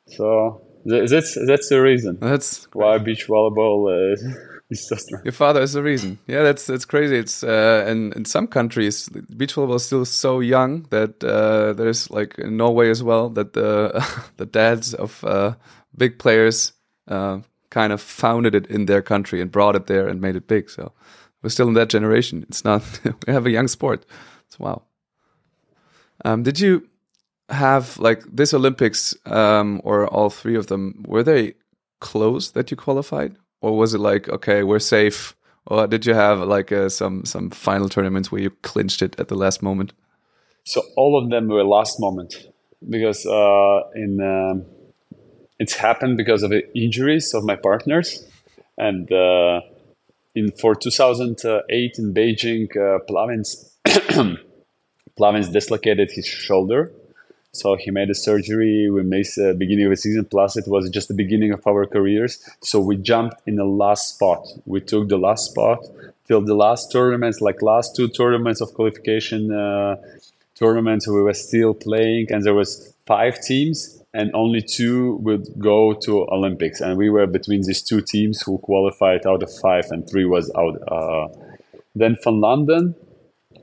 So 0.08 0.62
that's 0.86 1.38
that's 1.46 1.70
the 1.70 1.82
reason. 1.82 2.18
That's 2.20 2.68
why 2.74 2.98
beach 2.98 3.28
volleyball 3.28 3.80
uh, 3.92 4.16
so 4.74 4.96
strong. 4.96 5.22
Your 5.24 5.32
father 5.32 5.62
is 5.62 5.74
the 5.74 5.84
reason. 5.84 6.20
Yeah, 6.28 6.44
that's 6.44 6.66
that's 6.66 6.86
crazy. 6.86 7.18
It's 7.18 7.44
uh, 7.44 7.86
and 7.88 8.14
in 8.16 8.26
some 8.26 8.48
countries, 8.48 9.10
beach 9.10 9.56
volleyball 9.56 9.76
is 9.76 9.86
still 9.86 10.06
so 10.06 10.40
young 10.40 10.84
that 10.90 11.24
uh, 11.24 11.74
there's 11.74 12.10
like 12.10 12.38
in 12.38 12.58
Norway 12.58 12.90
as 12.90 13.02
well 13.02 13.30
that 13.30 13.54
the 13.54 14.06
the 14.38 14.46
dads 14.46 14.94
of 14.94 15.24
uh, 15.24 15.56
big 15.98 16.20
players 16.20 16.74
uh, 17.08 17.40
kind 17.70 17.94
of 17.94 18.02
founded 18.02 18.56
it 18.56 18.68
in 18.68 18.86
their 18.86 19.02
country 19.02 19.42
and 19.42 19.52
brought 19.52 19.76
it 19.76 19.88
there 19.88 20.08
and 20.08 20.20
made 20.20 20.36
it 20.36 20.48
big. 20.48 20.70
So 20.70 20.92
we're 21.42 21.50
still 21.50 21.70
in 21.70 21.74
that 21.76 21.90
generation. 21.90 22.46
It's 22.50 22.66
not 22.66 22.84
we 23.28 23.34
have 23.34 23.46
a 23.46 23.52
young 23.52 23.68
sport. 23.68 24.06
It's 24.48 24.60
wow. 24.60 24.84
Um, 26.26 26.44
did 26.44 26.60
you 26.60 26.90
have 27.50 27.98
like 28.00 28.24
this 28.30 28.54
Olympics 28.54 29.16
um, 29.26 29.80
or 29.86 30.08
all 30.08 30.30
three 30.30 30.58
of 30.58 30.68
them 30.68 31.06
were 31.08 31.24
they 31.24 31.54
close 32.02 32.52
that 32.52 32.70
you 32.70 32.76
qualified 32.76 33.38
or 33.62 33.78
was 33.78 33.94
it 33.94 34.00
like 34.00 34.30
okay 34.30 34.64
we're 34.64 34.80
safe? 34.80 35.36
Or 35.66 35.86
did 35.86 36.06
you 36.06 36.14
have 36.14 36.40
like 36.40 36.72
uh, 36.72 36.90
some 36.90 37.26
some 37.26 37.50
final 37.50 37.90
tournaments 37.90 38.32
where 38.32 38.42
you 38.42 38.52
clinched 38.62 39.02
it 39.02 39.20
at 39.20 39.28
the 39.28 39.36
last 39.36 39.62
moment? 39.62 39.94
So 40.64 40.82
all 40.96 41.22
of 41.22 41.30
them 41.30 41.48
were 41.48 41.64
last 41.64 42.00
moment 42.00 42.48
because 42.90 43.26
uh, 43.26 43.82
in 43.96 44.22
um, 44.22 44.66
it's 45.60 45.74
happened 45.74 46.18
because 46.18 46.44
of 46.44 46.54
injuries 46.76 47.34
of 47.34 47.44
my 47.44 47.56
partners. 47.56 48.26
And 48.78 49.12
uh, 49.12 49.62
in 50.36 50.52
for 50.52 50.76
2008 50.76 51.96
in 51.98 52.14
Beijing 52.14 52.68
uh, 52.78 53.00
Plavins 53.10 53.74
Plavins 55.20 55.52
dislocated 55.52 56.12
his 56.12 56.28
shoulder 56.28 56.92
so 57.54 57.76
he 57.76 57.92
made 57.92 58.10
a 58.10 58.16
surgery. 58.16 58.90
We 58.90 59.04
made 59.04 59.26
the 59.36 59.56
beginning 59.58 59.86
of 59.86 59.92
the 59.92 59.98
season. 59.98 60.26
Plus, 60.26 60.58
it 60.58 60.68
was 60.68 60.90
just 60.90 61.08
the 61.08 61.14
beginning 61.14 61.52
of 61.52 61.66
our 61.66 61.86
careers. 61.86 62.38
So 62.62 62.80
we 62.80 62.98
jumped 62.98 63.42
in 63.48 63.56
the 63.56 63.66
last 63.66 64.16
spot. 64.16 64.46
We 64.66 64.82
took 64.82 65.10
the 65.10 65.18
last 65.18 65.52
spot 65.52 65.86
till 66.28 66.42
the 66.42 66.54
last 66.54 66.92
tournaments, 66.92 67.42
like 67.42 67.62
last 67.62 67.96
two 67.96 68.10
tournaments 68.10 68.62
of 68.62 68.74
qualification 68.74 69.52
uh, 69.52 69.96
tournaments. 70.56 71.08
We 71.08 71.22
were 71.22 71.34
still 71.34 71.74
playing, 71.74 72.28
and 72.30 72.44
there 72.44 72.54
was 72.54 72.94
five 73.08 73.42
teams, 73.42 74.04
and 74.14 74.30
only 74.36 74.62
two 74.62 75.16
would 75.24 75.48
go 75.58 75.94
to 75.94 76.28
Olympics. 76.30 76.80
And 76.82 76.98
we 76.98 77.10
were 77.10 77.26
between 77.26 77.62
these 77.64 77.82
two 77.82 78.02
teams 78.02 78.42
who 78.42 78.60
qualified 78.60 79.26
out 79.26 79.42
of 79.42 79.52
five, 79.62 79.86
and 79.90 80.08
three 80.08 80.26
was 80.26 80.52
out. 80.56 80.78
Uh, 80.88 81.28
then 81.96 82.18
from 82.22 82.40
London, 82.40 82.94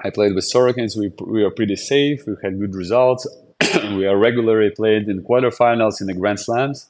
I 0.03 0.11
played 0.11 0.35
with 0.35 0.45
Sorokins. 0.45 0.97
We, 0.97 1.13
we 1.25 1.45
were 1.45 1.51
pretty 1.51 1.77
safe. 1.77 2.27
We 2.27 2.35
had 2.43 2.59
good 2.59 2.75
results. 2.75 3.27
we 3.97 4.07
are 4.07 4.17
regularly 4.17 4.71
played 4.71 5.09
in 5.09 5.23
quarterfinals 5.23 6.01
in 6.01 6.07
the 6.07 6.15
Grand 6.15 6.41
Slams, 6.41 6.87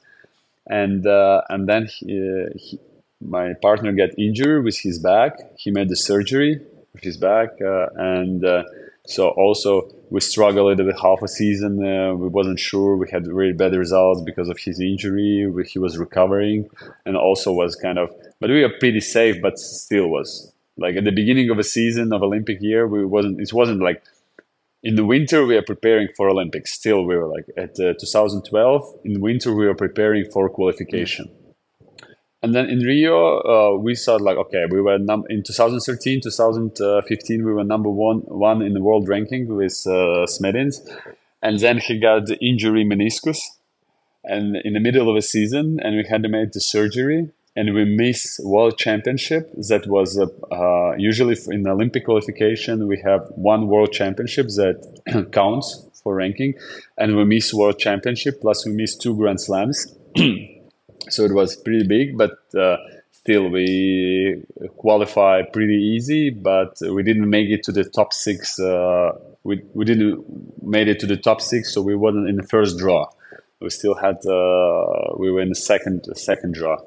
and 0.67 1.05
uh, 1.05 1.41
and 1.49 1.67
then 1.67 1.87
he, 1.87 2.47
he, 2.55 2.79
my 3.21 3.53
partner 3.61 3.91
got 3.91 4.17
injured 4.17 4.63
with 4.63 4.79
his 4.79 4.99
back. 4.99 5.37
He 5.57 5.71
made 5.71 5.89
the 5.89 5.95
surgery 5.95 6.59
with 6.93 7.03
his 7.03 7.17
back, 7.17 7.49
uh, 7.61 7.87
and 7.95 8.43
uh, 8.43 8.63
so 9.05 9.29
also 9.29 9.91
we 10.09 10.19
struggled 10.21 10.65
a 10.65 10.69
little 10.69 10.85
bit 10.85 11.01
half 11.01 11.21
a 11.21 11.27
season. 11.27 11.85
Uh, 11.85 12.13
we 12.13 12.27
wasn't 12.27 12.59
sure. 12.59 12.95
We 12.95 13.09
had 13.09 13.27
really 13.27 13.53
bad 13.53 13.73
results 13.75 14.21
because 14.21 14.49
of 14.49 14.57
his 14.59 14.79
injury. 14.79 15.51
He 15.67 15.79
was 15.79 15.97
recovering, 15.97 16.69
and 17.05 17.15
also 17.15 17.51
was 17.51 17.75
kind 17.75 17.99
of. 17.99 18.11
But 18.39 18.49
we 18.49 18.61
were 18.61 18.73
pretty 18.79 19.01
safe, 19.01 19.41
but 19.41 19.57
still 19.59 20.07
was 20.07 20.51
like 20.77 20.95
at 20.95 21.03
the 21.03 21.11
beginning 21.11 21.49
of 21.49 21.59
a 21.59 21.63
season 21.63 22.11
of 22.13 22.21
Olympic 22.21 22.61
year. 22.61 22.87
We 22.87 23.05
wasn't. 23.05 23.39
It 23.39 23.53
wasn't 23.53 23.81
like 23.81 24.03
in 24.85 24.95
the 24.95 25.03
winter 25.03 25.45
we 25.45 25.57
are 25.57 25.63
preparing 25.63 26.07
for 26.15 26.29
Olympics. 26.29 26.71
Still, 26.71 27.05
we 27.05 27.17
were 27.17 27.27
like 27.27 27.47
at 27.57 27.71
uh, 27.79 27.95
2012 27.99 28.99
in 29.03 29.19
winter 29.19 29.53
we 29.53 29.65
were 29.65 29.75
preparing 29.75 30.25
for 30.31 30.47
qualification. 30.47 31.29
And 32.43 32.53
then 32.53 32.67
in 32.69 32.79
Rio, 32.79 33.39
uh, 33.39 33.77
we 33.79 33.95
thought 33.95 34.21
like, 34.21 34.37
okay, 34.37 34.65
we 34.69 34.79
were 34.79 34.99
num- 34.99 35.25
in 35.29 35.41
2013, 35.41 36.21
2015, 36.21 37.43
we 37.43 37.51
were 37.51 37.63
number 37.63 37.89
one 37.89 38.19
one 38.27 38.61
in 38.61 38.73
the 38.73 38.83
world 38.83 39.09
ranking 39.09 39.47
with 39.47 39.83
uh, 39.87 40.27
Smedins, 40.33 40.75
and 41.41 41.59
then 41.59 41.79
he 41.79 41.99
got 41.99 42.27
the 42.27 42.37
injury 42.37 42.85
meniscus, 42.85 43.39
and 44.23 44.55
in 44.57 44.73
the 44.73 44.79
middle 44.79 45.09
of 45.09 45.15
a 45.15 45.23
season, 45.23 45.79
and 45.81 45.95
we 45.95 46.05
had 46.07 46.21
to 46.21 46.29
make 46.29 46.51
the 46.51 46.61
surgery, 46.61 47.31
and 47.55 47.73
we 47.73 47.85
miss 47.85 48.39
world 48.43 48.77
championship. 48.77 49.49
That 49.69 49.87
was 49.87 50.19
uh, 50.19 50.27
uh, 50.53 50.95
usually 50.97 51.37
in 51.47 51.67
Olympic 51.67 52.05
qualification 52.05 52.87
we 52.87 52.99
have 53.05 53.21
one 53.35 53.67
world 53.67 53.91
championship 53.91 54.47
that 54.47 55.29
counts 55.31 55.85
for 56.03 56.15
ranking, 56.15 56.55
and 56.97 57.15
we 57.15 57.25
miss 57.25 57.53
world 57.53 57.79
championship 57.79 58.41
plus 58.41 58.65
we 58.65 58.73
miss 58.73 58.95
two 58.95 59.15
Grand 59.15 59.41
Slams. 59.41 59.95
so 61.09 61.23
it 61.23 61.33
was 61.33 61.55
pretty 61.55 61.87
big, 61.87 62.17
but 62.17 62.37
uh, 62.57 62.77
still 63.11 63.49
we 63.49 64.43
qualified 64.77 65.51
pretty 65.51 65.81
easy. 65.95 66.29
But 66.29 66.77
we 66.81 67.03
didn't 67.03 67.29
make 67.29 67.49
it 67.49 67.63
to 67.63 67.71
the 67.71 67.83
top 67.83 68.13
six. 68.13 68.59
Uh, 68.59 69.13
we 69.43 69.61
we 69.73 69.85
didn't 69.85 70.23
made 70.61 70.87
it 70.87 70.99
to 70.99 71.07
the 71.07 71.17
top 71.17 71.41
six, 71.41 71.73
so 71.73 71.81
we 71.81 71.95
wasn't 71.95 72.29
in 72.29 72.35
the 72.35 72.43
first 72.43 72.77
draw. 72.77 73.09
We 73.61 73.69
still 73.69 73.95
had 73.95 74.17
uh, 74.25 75.15
we 75.17 75.31
were 75.31 75.41
in 75.41 75.49
the 75.49 75.55
second 75.55 76.05
second 76.15 76.53
draw, 76.53 76.77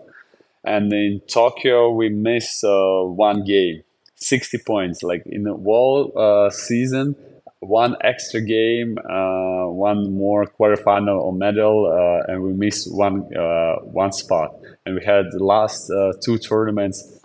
and 0.64 0.92
in 0.92 1.20
Tokyo 1.28 1.90
we 1.90 2.08
missed 2.08 2.64
uh, 2.64 3.02
one 3.02 3.44
game, 3.44 3.82
sixty 4.16 4.58
points. 4.58 5.02
Like 5.02 5.22
in 5.26 5.44
the 5.44 5.54
whole 5.54 6.12
uh, 6.16 6.50
season, 6.50 7.16
one 7.60 7.96
extra 8.02 8.40
game, 8.40 8.98
uh, 8.98 9.66
one 9.66 10.12
more 10.12 10.46
quarterfinal 10.46 11.20
or 11.20 11.32
medal, 11.32 11.86
uh, 11.86 12.32
and 12.32 12.42
we 12.42 12.52
missed 12.52 12.92
one 12.92 13.34
uh, 13.36 13.76
one 13.82 14.12
spot. 14.12 14.54
And 14.84 14.94
we 14.94 15.04
had 15.04 15.26
the 15.30 15.42
last 15.44 15.90
uh, 15.90 16.12
two 16.22 16.38
tournaments. 16.38 17.20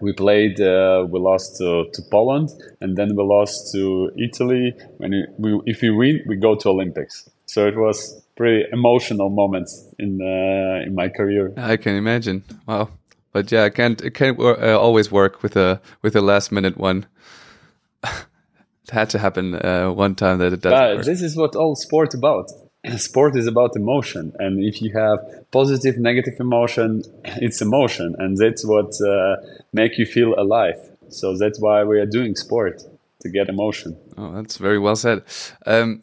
We 0.00 0.12
played. 0.12 0.58
We 0.58 1.18
lost 1.20 1.56
to, 1.58 1.86
to, 1.90 2.02
Poland, 2.10 2.50
and 2.80 2.96
then 2.96 3.16
we 3.16 3.22
lost 3.22 3.72
to 3.72 4.10
Italy. 4.18 4.74
When 4.98 5.12
we, 5.38 5.60
if 5.66 5.80
we 5.80 5.90
win, 5.90 6.20
we 6.26 6.36
go 6.36 6.56
to 6.56 6.68
Olympics. 6.68 7.28
So 7.46 7.66
it 7.66 7.76
was 7.76 8.23
pretty 8.36 8.64
emotional 8.72 9.30
moments 9.30 9.86
in 9.98 10.20
uh, 10.20 10.86
in 10.86 10.94
my 10.94 11.08
career. 11.08 11.52
I 11.56 11.76
can 11.76 11.96
imagine. 11.96 12.44
Wow. 12.66 12.88
But 13.32 13.50
yeah, 13.50 13.64
I 13.64 13.70
can't. 13.70 14.00
It 14.00 14.14
can't 14.14 14.38
always 14.38 15.10
work 15.10 15.42
with 15.42 15.56
a 15.56 15.80
with 16.02 16.16
a 16.16 16.20
last 16.20 16.52
minute 16.52 16.76
one. 16.76 17.06
it 18.04 18.90
had 18.90 19.10
to 19.10 19.18
happen 19.18 19.54
uh, 19.54 19.90
one 19.90 20.14
time 20.14 20.38
that 20.38 20.52
it 20.52 20.60
does. 20.60 20.72
Uh, 20.72 21.02
this 21.02 21.20
is 21.20 21.36
what 21.36 21.56
all 21.56 21.74
sport 21.74 22.14
about. 22.14 22.50
Sport 22.98 23.34
is 23.34 23.46
about 23.46 23.76
emotion, 23.76 24.32
and 24.38 24.62
if 24.62 24.82
you 24.82 24.92
have 24.92 25.18
positive, 25.50 25.96
negative 25.96 26.34
emotion, 26.38 27.02
it's 27.24 27.62
emotion, 27.62 28.14
and 28.18 28.36
that's 28.36 28.64
what 28.64 28.92
uh, 29.00 29.36
make 29.72 29.96
you 29.96 30.04
feel 30.04 30.38
alive. 30.38 30.76
So 31.08 31.36
that's 31.36 31.58
why 31.58 31.82
we 31.84 31.98
are 31.98 32.06
doing 32.06 32.36
sport 32.36 32.82
to 33.20 33.28
get 33.30 33.48
emotion. 33.48 33.96
Oh, 34.18 34.32
that's 34.32 34.58
very 34.58 34.78
well 34.78 34.96
said. 34.96 35.22
Um, 35.64 36.02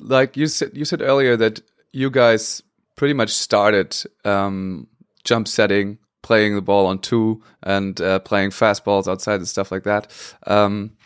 like 0.00 0.36
you 0.36 0.46
said, 0.46 0.70
you 0.74 0.84
said 0.84 1.02
earlier 1.02 1.36
that 1.36 1.60
you 1.92 2.10
guys 2.10 2.62
pretty 2.96 3.14
much 3.14 3.30
started 3.30 3.96
um, 4.24 4.86
jump 5.24 5.48
setting, 5.48 5.98
playing 6.22 6.54
the 6.54 6.62
ball 6.62 6.86
on 6.86 6.98
two, 6.98 7.42
and 7.62 8.00
uh, 8.00 8.18
playing 8.20 8.50
fastballs 8.50 9.08
outside 9.08 9.36
and 9.36 9.48
stuff 9.48 9.70
like 9.70 9.84
that. 9.84 10.10
Um, 10.46 10.96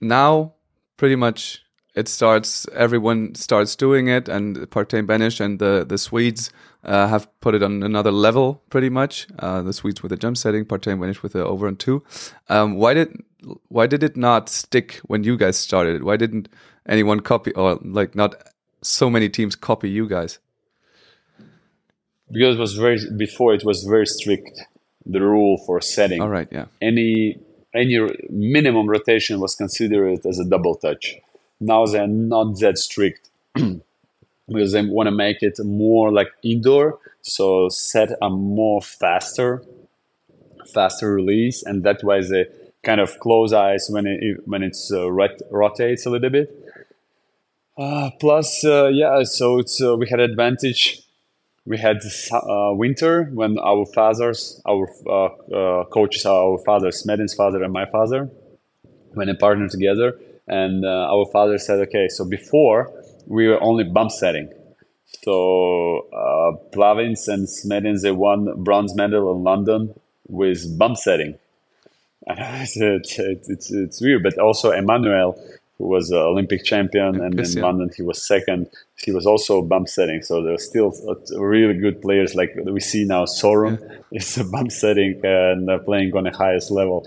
now 0.00 0.54
pretty 0.96 1.16
much 1.16 1.62
it 1.94 2.08
starts 2.08 2.66
everyone 2.74 3.34
starts 3.34 3.74
doing 3.76 4.08
it 4.08 4.28
and 4.28 4.56
Partain 4.70 5.06
Benesh 5.06 5.40
and 5.40 5.58
the 5.58 5.84
the 5.88 5.98
Swedes 5.98 6.50
uh, 6.84 7.08
have 7.08 7.28
put 7.40 7.54
it 7.54 7.62
on 7.62 7.82
another 7.82 8.10
level 8.10 8.62
pretty 8.70 8.88
much 8.88 9.26
uh, 9.38 9.62
the 9.62 9.72
Swedes 9.72 10.02
with 10.02 10.10
the 10.10 10.16
jump 10.16 10.36
setting 10.36 10.64
Partain 10.64 10.98
Benesh 10.98 11.22
with 11.22 11.32
the 11.32 11.44
over 11.44 11.66
and 11.66 11.78
two 11.78 12.02
um, 12.48 12.76
why 12.76 12.94
did 12.94 13.22
why 13.68 13.86
did 13.86 14.02
it 14.02 14.16
not 14.16 14.48
stick 14.48 15.00
when 15.04 15.24
you 15.24 15.36
guys 15.36 15.56
started 15.56 15.96
it? 15.96 16.04
why 16.04 16.16
didn't 16.16 16.48
anyone 16.88 17.20
copy 17.20 17.52
or 17.52 17.78
like 17.82 18.14
not 18.14 18.34
so 18.82 19.10
many 19.10 19.28
teams 19.28 19.54
copy 19.56 19.90
you 19.90 20.08
guys 20.08 20.38
because 22.30 22.56
it 22.56 22.60
was 22.60 22.74
very 22.74 22.98
before 23.16 23.54
it 23.54 23.64
was 23.64 23.84
very 23.84 24.06
strict 24.06 24.62
the 25.06 25.20
rule 25.20 25.58
for 25.66 25.80
setting 25.80 26.20
all 26.20 26.28
right 26.28 26.48
yeah 26.50 26.66
any 26.80 27.38
any 27.74 27.98
minimum 28.28 28.88
rotation 28.88 29.40
was 29.40 29.54
considered 29.54 30.24
as 30.26 30.38
a 30.38 30.44
double 30.44 30.74
touch. 30.74 31.16
Now 31.60 31.86
they're 31.86 32.06
not 32.06 32.58
that 32.60 32.78
strict 32.78 33.30
because 33.54 34.72
they 34.72 34.82
want 34.82 35.06
to 35.06 35.12
make 35.12 35.42
it 35.42 35.58
more 35.64 36.10
like 36.10 36.28
indoor, 36.42 36.98
so 37.22 37.68
set 37.68 38.10
a 38.22 38.30
more 38.30 38.80
faster, 38.80 39.62
faster 40.72 41.14
release, 41.14 41.62
and 41.62 41.84
that 41.84 42.02
way 42.02 42.22
they 42.22 42.46
kind 42.82 43.00
of 43.00 43.18
close 43.20 43.52
eyes 43.52 43.88
when 43.90 44.06
it 44.06 44.40
when 44.46 44.62
it's 44.62 44.90
uh, 44.92 45.10
rot- 45.10 45.42
rotates 45.50 46.06
a 46.06 46.10
little 46.10 46.30
bit. 46.30 46.59
Uh, 47.80 48.10
plus, 48.20 48.62
uh, 48.62 48.88
yeah, 48.88 49.22
so 49.22 49.58
it's 49.58 49.80
uh, 49.82 49.96
we 49.96 50.06
had 50.06 50.20
advantage 50.20 51.00
we 51.64 51.78
had 51.78 51.96
uh, 52.30 52.72
winter 52.74 53.24
when 53.32 53.58
our 53.58 53.86
fathers, 53.86 54.60
our 54.68 54.86
uh, 55.08 55.26
uh, 55.54 55.84
coaches, 55.86 56.26
our 56.26 56.58
fathers, 56.58 57.02
Smedins' 57.02 57.34
father 57.34 57.62
and 57.62 57.72
my 57.72 57.86
father, 57.86 58.28
when 59.14 59.28
they 59.28 59.34
partnered 59.34 59.70
together, 59.70 60.18
and 60.46 60.84
our 60.84 61.24
father 61.32 61.56
said, 61.56 61.78
"Okay, 61.88 62.08
so 62.08 62.28
before 62.28 62.92
we 63.26 63.48
were 63.48 63.62
only 63.62 63.84
bump 63.84 64.10
setting." 64.10 64.52
So 65.22 66.06
uh, 66.12 66.76
Plavins 66.76 67.28
and 67.28 67.48
Smedins 67.48 68.02
they 68.02 68.12
won 68.12 68.62
bronze 68.62 68.94
medal 68.94 69.34
in 69.34 69.42
London 69.42 69.94
with 70.28 70.78
bump 70.78 70.98
setting. 70.98 71.38
it's, 72.26 72.76
it's, 72.76 73.18
it's, 73.48 73.72
it's 73.72 74.02
weird, 74.02 74.22
but 74.22 74.36
also 74.38 74.70
Emanuel 74.70 75.38
who 75.80 75.88
was 75.88 76.10
an 76.10 76.18
Olympic 76.18 76.62
champion, 76.62 77.20
and 77.22 77.40
in 77.40 77.62
London 77.62 77.90
he 77.96 78.02
was 78.02 78.22
second. 78.22 78.68
He 78.96 79.12
was 79.12 79.24
also 79.24 79.62
bump 79.62 79.88
setting, 79.88 80.22
so 80.22 80.42
there 80.42 80.52
are 80.52 80.58
still 80.58 80.92
really 81.38 81.78
good 81.78 82.02
players 82.02 82.34
like 82.34 82.50
we 82.66 82.80
see 82.80 83.06
now. 83.06 83.24
Sorum 83.24 83.80
yeah. 83.80 84.18
is 84.20 84.36
a 84.36 84.44
bump 84.44 84.70
setting 84.70 85.20
and 85.24 85.68
playing 85.86 86.14
on 86.14 86.24
the 86.24 86.36
highest 86.36 86.70
level. 86.70 87.06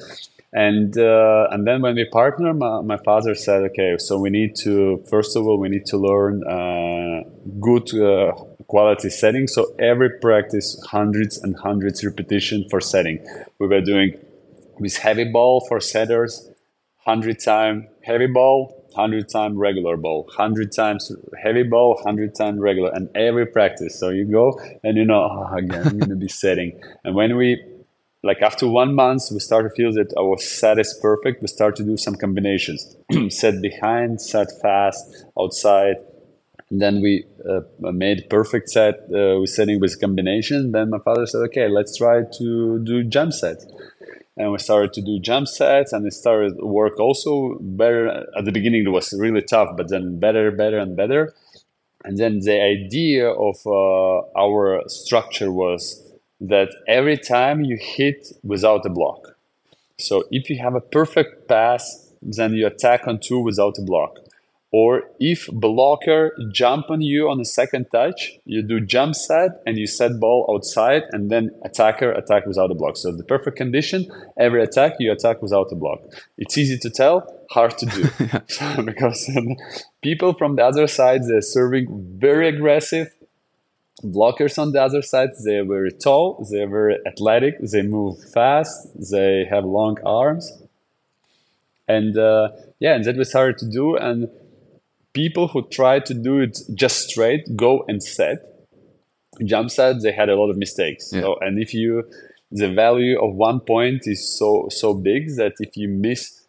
And 0.51 0.97
uh, 0.97 1.47
and 1.51 1.67
then 1.67 1.82
when 1.84 1.95
we 1.95 2.05
partner, 2.05 2.53
my, 2.53 2.82
my, 2.82 2.97
father 2.97 3.34
said, 3.36 3.61
okay, 3.69 3.97
so 3.97 4.19
we 4.19 4.30
need 4.30 4.55
to 4.57 5.03
first 5.09 5.36
of 5.36 5.45
all 5.47 5.59
we 5.59 5.69
need 5.69 5.86
to 5.88 5.97
learn 5.97 6.43
uh, 6.43 7.24
good 7.59 7.93
uh, 7.95 8.32
quality 8.67 9.09
setting. 9.09 9.47
So 9.47 9.74
every 9.80 10.11
practice, 10.19 10.67
hundreds 10.89 11.38
and 11.38 11.55
hundreds 11.55 12.03
repetition 12.03 12.65
for 12.69 12.82
setting. 12.82 13.17
We 13.59 13.67
were 13.67 13.82
doing 13.82 14.13
with 14.80 14.97
heavy 14.97 15.26
ball 15.26 15.65
for 15.67 15.80
setters, 15.80 16.49
hundred 17.05 17.39
time 17.39 17.87
heavy 18.03 18.27
ball, 18.27 18.83
100 18.93 19.29
times 19.29 19.55
regular 19.57 19.97
ball, 19.97 20.23
100 20.23 20.71
times 20.71 21.11
heavy 21.41 21.63
ball, 21.63 21.95
100 21.95 22.35
times 22.35 22.59
regular, 22.59 22.91
and 22.93 23.09
every 23.15 23.45
practice. 23.45 23.99
So 23.99 24.09
you 24.09 24.25
go 24.25 24.59
and 24.83 24.97
you 24.97 25.05
know, 25.05 25.23
oh, 25.23 25.55
again, 25.55 25.87
I'm 25.87 25.97
going 25.97 26.09
to 26.09 26.15
be 26.15 26.27
setting. 26.43 26.79
And 27.03 27.15
when 27.15 27.35
we, 27.35 27.63
like 28.23 28.41
after 28.41 28.67
one 28.67 28.95
month, 28.95 29.23
we 29.31 29.39
start 29.39 29.65
to 29.65 29.75
feel 29.75 29.91
that 29.93 30.13
our 30.17 30.37
set 30.37 30.79
is 30.79 30.97
perfect. 31.01 31.41
We 31.41 31.47
start 31.47 31.75
to 31.77 31.83
do 31.83 31.97
some 31.97 32.15
combinations 32.15 32.95
set 33.29 33.61
behind, 33.61 34.21
set 34.21 34.47
fast, 34.61 35.25
outside. 35.39 35.97
And 36.69 36.81
then 36.81 37.01
we 37.01 37.25
uh, 37.47 37.61
made 37.91 38.29
perfect 38.29 38.69
set. 38.69 38.95
Uh, 39.09 39.37
we're 39.41 39.45
setting 39.45 39.79
with 39.79 39.99
combination. 39.99 40.71
Then 40.71 40.89
my 40.89 40.99
father 40.99 41.25
said, 41.25 41.39
okay, 41.49 41.67
let's 41.67 41.97
try 41.97 42.21
to 42.39 42.79
do 42.83 43.03
jump 43.03 43.33
set 43.33 43.63
and 44.38 44.51
we 44.51 44.57
started 44.59 44.93
to 44.93 45.01
do 45.01 45.19
jump 45.19 45.47
sets 45.47 45.93
and 45.93 46.05
it 46.07 46.13
started 46.13 46.55
work 46.57 46.99
also 46.99 47.57
better 47.61 48.07
at 48.38 48.45
the 48.45 48.51
beginning 48.51 48.86
it 48.86 48.89
was 48.89 49.13
really 49.17 49.41
tough 49.41 49.69
but 49.77 49.89
then 49.89 50.19
better 50.19 50.51
better 50.51 50.79
and 50.79 50.95
better 50.95 51.34
And 52.05 52.17
then 52.17 52.39
the 52.39 52.61
idea 52.61 53.29
of 53.29 53.57
uh, 53.65 54.21
our 54.38 54.84
structure 54.88 55.51
was 55.51 56.01
that 56.41 56.69
every 56.88 57.17
time 57.17 57.63
you 57.63 57.77
hit 57.79 58.27
without 58.43 58.86
a 58.86 58.89
block. 58.89 59.38
So 59.99 60.25
if 60.31 60.49
you 60.49 60.59
have 60.59 60.75
a 60.75 60.81
perfect 60.81 61.47
pass, 61.47 62.11
then 62.21 62.53
you 62.53 62.67
attack 62.67 63.07
on 63.07 63.19
two 63.19 63.39
without 63.39 63.77
a 63.77 63.84
block. 63.84 64.19
Or 64.74 65.03
if 65.19 65.47
blocker 65.53 66.36
jump 66.51 66.89
on 66.89 66.99
you 67.03 67.30
on 67.30 67.38
the 67.38 67.45
second 67.45 67.86
touch, 67.91 68.32
you 68.43 68.63
do 68.63 68.80
jump 68.80 69.13
set 69.13 69.61
and 69.67 69.78
you 69.78 69.86
set 69.86 70.19
ball 70.19 70.49
outside 70.49 71.03
and 71.11 71.30
then 71.30 71.51
attacker 71.63 72.11
attack 72.11 72.47
without 72.47 72.71
a 72.71 72.74
block. 72.74 72.97
So 72.97 73.11
the 73.11 73.24
perfect 73.24 73.55
condition, 73.55 74.11
every 74.36 74.63
attack 74.63 74.93
you 74.99 75.11
attack 75.11 75.43
without 75.43 75.71
a 75.71 75.76
block. 75.76 75.99
It's 76.39 76.57
easy 76.57 76.80
to 76.80 76.89
tell, 76.89 77.45
hard 77.51 77.78
to 77.78 77.86
do. 77.86 78.84
because 78.84 79.30
people 80.01 80.34
from 80.34 80.55
the 80.55 80.65
other 80.65 80.88
side, 80.88 81.21
they're 81.28 81.41
serving 81.41 82.17
very 82.17 82.47
aggressive. 82.47 83.13
Blockers 84.03 84.57
on 84.57 84.71
the 84.71 84.82
other 84.82 85.03
side, 85.03 85.30
they're 85.45 85.63
very 85.63 85.91
tall, 85.91 86.47
they're 86.49 86.67
very 86.67 86.97
athletic, 87.05 87.59
they 87.59 87.84
move 87.84 88.17
fast, 88.34 88.88
they 89.11 89.45
have 89.47 89.65
long 89.65 89.99
arms. 90.03 90.51
And 91.88 92.17
uh, 92.17 92.49
yeah, 92.80 92.95
and 92.95 93.05
that 93.05 93.17
was 93.17 93.32
hard 93.32 93.59
to 93.59 93.69
do. 93.69 93.95
And 93.97 94.30
people 95.14 95.47
who 95.47 95.68
try 95.70 95.99
to 95.99 96.14
do 96.14 96.39
it 96.39 96.57
just 96.74 97.09
straight, 97.09 97.55
go 97.55 97.86
and 97.88 98.01
set, 98.01 98.38
jump 99.45 99.72
set, 99.72 100.01
they 100.01 100.11
had 100.11 100.30
a 100.30 100.36
lot 100.36 100.49
of 100.49 100.57
mistakes. 100.57 101.09
Yeah. 101.11 101.22
So, 101.22 101.36
and 101.41 101.61
if 101.61 101.74
you, 101.74 102.03
the 102.51 102.72
value 102.72 103.24
of 103.24 103.36
one 103.36 103.59
point 103.59 104.01
is 104.05 104.38
so 104.38 104.68
so 104.70 104.93
big 104.93 105.36
that 105.38 105.53
if 105.59 105.76
you 105.76 105.88
miss 105.89 106.45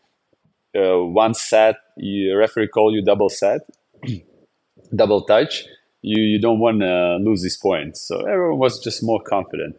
uh, 0.77 0.99
one 0.99 1.35
set, 1.35 1.77
you 1.97 2.37
referee 2.37 2.69
call 2.69 2.95
you 2.95 3.03
double 3.03 3.29
set, 3.29 3.61
double 4.95 5.23
touch, 5.23 5.65
you 6.03 6.23
you 6.23 6.41
don't 6.41 6.59
want 6.59 6.81
to 6.81 7.17
lose 7.17 7.43
these 7.43 7.57
points. 7.57 8.07
So 8.07 8.21
everyone 8.21 8.59
was 8.59 8.83
just 8.83 9.03
more 9.03 9.21
confident. 9.23 9.77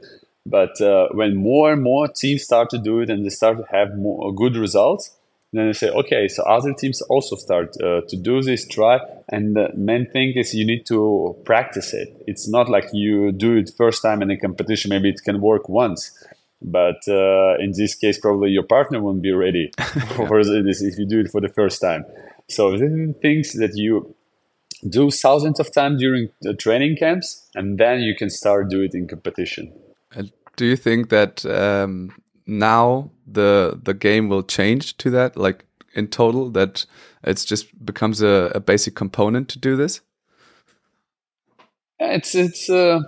But 0.48 0.80
uh, 0.80 1.08
when 1.12 1.36
more 1.36 1.74
and 1.74 1.82
more 1.82 2.08
teams 2.08 2.44
start 2.44 2.70
to 2.70 2.78
do 2.78 3.00
it 3.00 3.10
and 3.10 3.26
they 3.26 3.30
start 3.30 3.58
to 3.58 3.66
have 3.72 3.98
more 3.98 4.34
good 4.34 4.56
results, 4.56 5.16
then 5.58 5.68
they 5.68 5.74
say, 5.74 5.90
okay, 5.90 6.28
so 6.28 6.44
other 6.44 6.74
teams 6.74 7.02
also 7.04 7.36
start 7.36 7.76
uh, 7.82 8.02
to 8.08 8.18
do 8.18 8.42
this, 8.42 8.68
try. 8.68 9.00
And 9.30 9.56
the 9.56 9.70
main 9.76 10.10
thing 10.10 10.34
is 10.36 10.54
you 10.54 10.66
need 10.66 10.86
to 10.88 11.36
practice 11.46 11.94
it. 11.94 12.24
It's 12.28 12.48
not 12.48 12.70
like 12.70 12.86
you 12.94 13.32
do 13.32 13.58
it 13.58 13.72
first 13.78 14.02
time 14.02 14.22
in 14.22 14.32
a 14.32 14.38
competition. 14.38 14.90
Maybe 14.90 15.10
it 15.10 15.22
can 15.24 15.42
work 15.42 15.70
once. 15.70 16.12
But 16.62 17.08
uh, 17.08 17.56
in 17.60 17.74
this 17.76 17.96
case, 17.96 18.20
probably 18.20 18.50
your 18.50 18.64
partner 18.64 19.02
won't 19.02 19.22
be 19.22 19.32
ready 19.32 19.72
for 20.16 20.44
this 20.44 20.82
if 20.82 20.98
you 20.98 21.06
do 21.06 21.20
it 21.20 21.30
for 21.30 21.42
the 21.42 21.50
first 21.50 21.82
time. 21.82 22.06
So 22.50 22.72
these 22.72 22.82
are 22.82 23.14
things 23.22 23.54
that 23.54 23.76
you 23.76 24.16
do 24.88 25.10
thousands 25.10 25.60
of 25.60 25.72
times 25.72 26.00
during 26.00 26.30
the 26.42 26.54
training 26.54 26.98
camps, 26.98 27.48
and 27.56 27.78
then 27.78 28.02
you 28.02 28.16
can 28.16 28.30
start 28.30 28.70
do 28.70 28.82
it 28.82 28.94
in 28.94 29.08
competition. 29.08 29.74
And 30.12 30.32
do 30.56 30.66
you 30.66 30.76
think 30.76 31.10
that 31.10 31.46
um, 31.46 32.12
now 32.46 33.12
the 33.26 33.80
the 33.82 33.94
game 33.94 34.30
will 34.30 34.44
change 34.44 34.98
to 34.98 35.10
that? 35.12 35.38
Like 35.38 35.66
in 35.94 36.08
total 36.08 36.50
that 36.52 36.86
it's 37.24 37.46
just 37.46 37.86
becomes 37.86 38.22
a, 38.22 38.52
a 38.56 38.60
basic 38.60 38.96
component 38.96 39.50
to 39.50 39.60
do 39.60 39.76
this? 39.76 40.02
It's 42.00 42.36
it's 42.36 42.70
uh, 42.70 43.00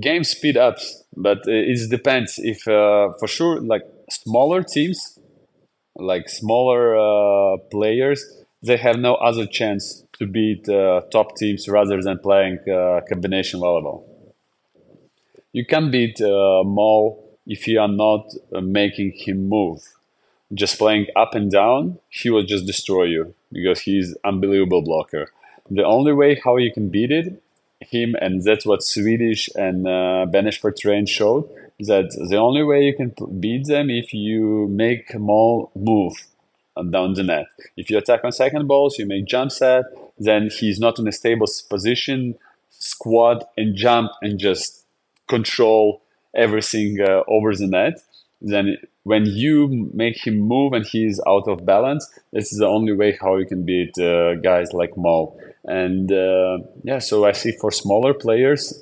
game 0.00 0.24
speed 0.24 0.56
ups 0.56 1.04
but 1.16 1.38
it 1.46 1.90
depends. 1.90 2.38
If 2.38 2.66
uh, 2.68 3.12
for 3.18 3.26
sure 3.26 3.60
like 3.60 3.82
smaller 4.10 4.62
teams 4.62 5.18
like 5.96 6.28
smaller 6.28 6.96
uh, 6.96 7.56
players 7.70 8.24
they 8.62 8.76
have 8.76 8.98
no 8.98 9.14
other 9.14 9.46
chance 9.46 10.04
to 10.18 10.26
beat 10.26 10.68
uh, 10.68 11.02
top 11.12 11.36
teams 11.36 11.68
rather 11.68 12.02
than 12.02 12.18
playing 12.18 12.58
uh, 12.68 13.00
combination 13.08 13.60
volleyball. 13.60 14.04
You 15.52 15.64
can 15.64 15.90
beat 15.90 16.20
uh, 16.20 16.62
Mol 16.64 17.27
if 17.48 17.66
you 17.66 17.80
are 17.80 17.88
not 17.88 18.32
uh, 18.54 18.60
making 18.60 19.12
him 19.16 19.48
move. 19.48 19.82
Just 20.54 20.78
playing 20.78 21.06
up 21.16 21.34
and 21.34 21.50
down, 21.50 21.98
he 22.08 22.30
will 22.30 22.44
just 22.44 22.66
destroy 22.66 23.04
you 23.04 23.34
because 23.50 23.80
he's 23.80 24.16
unbelievable 24.24 24.82
blocker. 24.82 25.32
The 25.70 25.84
only 25.84 26.12
way 26.12 26.40
how 26.44 26.56
you 26.58 26.72
can 26.72 26.88
beat 26.88 27.10
it, 27.10 27.42
him, 27.80 28.14
and 28.20 28.42
that's 28.42 28.64
what 28.64 28.82
Swedish 28.82 29.48
and 29.54 29.86
uh, 29.86 30.26
Train 30.78 31.06
showed, 31.06 31.48
that 31.80 32.10
the 32.28 32.36
only 32.36 32.62
way 32.62 32.84
you 32.84 32.94
can 32.94 33.14
beat 33.40 33.66
them 33.66 33.90
if 33.90 34.12
you 34.12 34.68
make 34.68 35.14
all 35.14 35.70
move 35.74 36.14
down 36.90 37.14
the 37.14 37.22
net. 37.22 37.46
If 37.76 37.90
you 37.90 37.98
attack 37.98 38.24
on 38.24 38.32
second 38.32 38.66
balls, 38.68 38.98
you 38.98 39.06
make 39.06 39.26
jump 39.26 39.52
set, 39.52 39.84
then 40.18 40.48
he's 40.50 40.78
not 40.78 40.98
in 40.98 41.08
a 41.08 41.12
stable 41.12 41.46
position, 41.68 42.36
squat 42.70 43.50
and 43.56 43.74
jump 43.74 44.12
and 44.22 44.38
just 44.38 44.84
control 45.28 46.02
everything 46.34 46.98
uh, 47.00 47.22
over 47.28 47.54
the 47.54 47.66
net, 47.66 47.94
then 48.40 48.76
when 49.02 49.26
you 49.26 49.90
make 49.94 50.26
him 50.26 50.38
move 50.38 50.72
and 50.72 50.86
he's 50.86 51.20
out 51.26 51.48
of 51.48 51.64
balance, 51.64 52.08
this 52.32 52.52
is 52.52 52.58
the 52.58 52.66
only 52.66 52.92
way 52.92 53.16
how 53.20 53.36
you 53.36 53.46
can 53.46 53.64
beat 53.64 53.98
uh, 53.98 54.34
guys 54.36 54.72
like 54.72 54.96
Mol. 54.96 55.40
And 55.64 56.10
uh, 56.12 56.58
yeah, 56.84 56.98
so 56.98 57.24
I 57.24 57.32
see 57.32 57.52
for 57.52 57.70
smaller 57.70 58.14
players, 58.14 58.72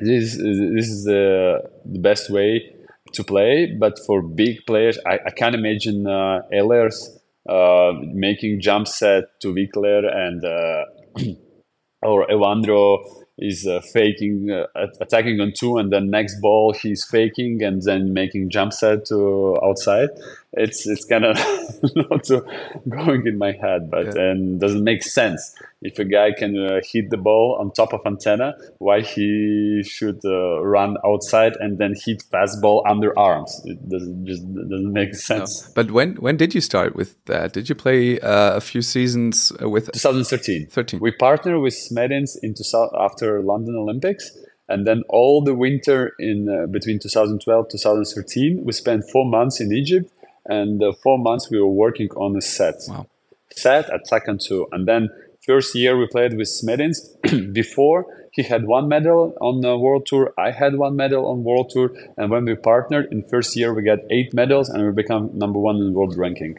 this 0.00 0.36
this 0.36 0.88
is 0.88 1.04
the, 1.04 1.70
the 1.84 1.98
best 1.98 2.30
way 2.30 2.74
to 3.12 3.24
play. 3.24 3.76
But 3.78 3.98
for 4.06 4.22
big 4.22 4.64
players, 4.66 4.98
I, 5.06 5.18
I 5.26 5.30
can't 5.30 5.54
imagine 5.54 6.06
uh, 6.06 6.42
Ehlers 6.52 7.08
uh, 7.48 7.92
making 8.14 8.60
jump 8.60 8.88
set 8.88 9.40
to 9.40 9.52
Wickler 9.52 10.02
and 10.14 10.44
uh, 10.44 10.84
or 12.02 12.26
Evandro 12.28 13.21
is 13.42 13.66
uh, 13.66 13.80
faking, 13.92 14.50
uh, 14.50 14.66
attacking 15.00 15.40
on 15.40 15.52
two, 15.52 15.78
and 15.78 15.92
then 15.92 16.10
next 16.10 16.40
ball 16.40 16.72
he's 16.72 17.04
faking 17.04 17.62
and 17.62 17.82
then 17.82 18.12
making 18.12 18.50
jump 18.50 18.72
set 18.72 19.06
to 19.06 19.58
outside. 19.62 20.10
It's 20.54 20.86
it's 20.86 21.04
kind 21.06 21.24
of 21.24 21.36
not 21.96 22.26
so 22.26 22.46
going 22.88 23.26
in 23.26 23.38
my 23.38 23.52
head, 23.52 23.90
but 23.90 24.14
yeah. 24.14 24.22
and 24.22 24.60
doesn't 24.60 24.84
make 24.84 25.02
sense. 25.02 25.54
If 25.80 25.98
a 25.98 26.04
guy 26.04 26.32
can 26.32 26.56
uh, 26.56 26.80
hit 26.84 27.08
the 27.10 27.16
ball 27.16 27.56
on 27.58 27.72
top 27.72 27.94
of 27.94 28.02
antenna, 28.04 28.54
why 28.78 29.00
he 29.00 29.82
should 29.82 30.20
uh, 30.24 30.62
run 30.62 30.96
outside 31.04 31.54
and 31.58 31.78
then 31.78 31.94
hit 32.04 32.22
fastball 32.30 32.82
under 32.86 33.18
arms? 33.18 33.62
It 33.64 33.88
doesn't 33.88 34.26
just 34.26 34.42
doesn't 34.54 34.92
make 34.92 35.14
sense. 35.14 35.66
No. 35.66 35.72
But 35.74 35.90
when 35.90 36.16
when 36.16 36.36
did 36.36 36.54
you 36.54 36.60
start 36.60 36.94
with 36.94 37.16
that? 37.24 37.54
Did 37.54 37.70
you 37.70 37.74
play 37.74 38.20
uh, 38.20 38.56
a 38.56 38.60
few 38.60 38.82
seasons 38.82 39.52
with 39.60 39.90
2013? 39.92 40.66
13. 40.66 41.00
We 41.00 41.12
partnered 41.12 41.62
with 41.62 41.74
Smedins 41.74 42.36
in 42.42 42.54
after 42.98 43.42
London 43.42 43.76
Olympics 43.76 44.36
and 44.68 44.86
then 44.86 45.02
all 45.08 45.42
the 45.42 45.54
winter 45.54 46.12
in 46.18 46.48
uh, 46.48 46.66
between 46.66 46.98
2012 46.98 47.68
2013 47.68 48.62
we 48.64 48.72
spent 48.72 49.02
four 49.10 49.26
months 49.28 49.60
in 49.60 49.72
egypt 49.72 50.10
and 50.46 50.82
uh, 50.82 50.92
four 51.02 51.18
months 51.18 51.50
we 51.50 51.58
were 51.58 51.68
working 51.68 52.08
on 52.10 52.36
a 52.36 52.40
set 52.40 52.74
wow. 52.88 53.06
set 53.50 53.88
at 53.90 54.06
second 54.06 54.40
two 54.40 54.66
and 54.72 54.86
then 54.86 55.08
first 55.44 55.74
year 55.74 55.96
we 55.96 56.06
played 56.06 56.36
with 56.36 56.48
smedins 56.48 56.96
before 57.52 58.06
he 58.32 58.42
had 58.42 58.64
one 58.66 58.88
medal 58.88 59.34
on 59.40 59.60
the 59.60 59.76
world 59.76 60.06
tour 60.06 60.32
i 60.38 60.50
had 60.50 60.76
one 60.76 60.96
medal 60.96 61.26
on 61.26 61.44
world 61.44 61.70
tour 61.70 61.90
and 62.16 62.30
when 62.30 62.44
we 62.44 62.54
partnered 62.54 63.10
in 63.12 63.22
first 63.22 63.56
year 63.56 63.72
we 63.72 63.82
got 63.82 63.98
eight 64.10 64.32
medals 64.34 64.68
and 64.68 64.84
we 64.84 64.92
become 64.92 65.30
number 65.34 65.58
one 65.58 65.76
in 65.76 65.92
world 65.92 66.16
ranking 66.16 66.58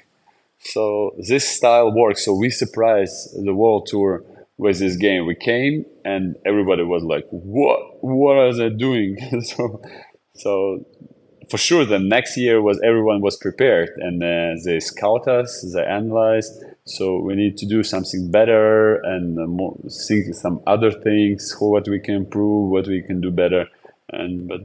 so 0.60 1.14
this 1.18 1.48
style 1.48 1.92
works 1.92 2.26
so 2.26 2.34
we 2.34 2.50
surprised 2.50 3.30
the 3.44 3.54
world 3.54 3.86
tour 3.88 4.24
with 4.58 4.80
this 4.80 4.96
game. 4.96 5.26
We 5.26 5.36
came 5.36 5.86
and 6.06 6.36
everybody 6.46 6.84
was 6.84 7.04
like, 7.04 7.26
"What? 7.30 8.04
What 8.04 8.38
are 8.38 8.54
they 8.54 8.70
doing?" 8.70 9.18
so, 9.42 9.82
so 10.36 10.86
for 11.50 11.58
sure, 11.58 11.86
the 11.86 12.00
next 12.00 12.38
year 12.38 12.62
was 12.62 12.80
everyone 12.84 13.22
was 13.22 13.38
prepared 13.38 13.90
and 13.98 14.22
uh, 14.24 14.62
they 14.64 14.80
scout 14.80 15.28
us, 15.28 15.62
they 15.74 15.84
analyze. 15.84 16.50
So 16.86 17.20
we 17.20 17.36
need 17.36 17.58
to 17.58 17.66
do 17.66 17.84
something 17.84 18.30
better 18.30 18.96
and 18.96 19.40
uh, 19.40 19.48
more, 19.48 19.78
think 20.08 20.34
some 20.34 20.62
other 20.68 20.92
things, 20.92 21.56
what 21.60 21.88
we 21.88 22.00
can 22.00 22.16
improve, 22.16 22.72
what 22.72 22.88
we 22.88 23.02
can 23.02 23.22
do 23.22 23.32
better, 23.32 23.68
and 24.10 24.48
but. 24.48 24.62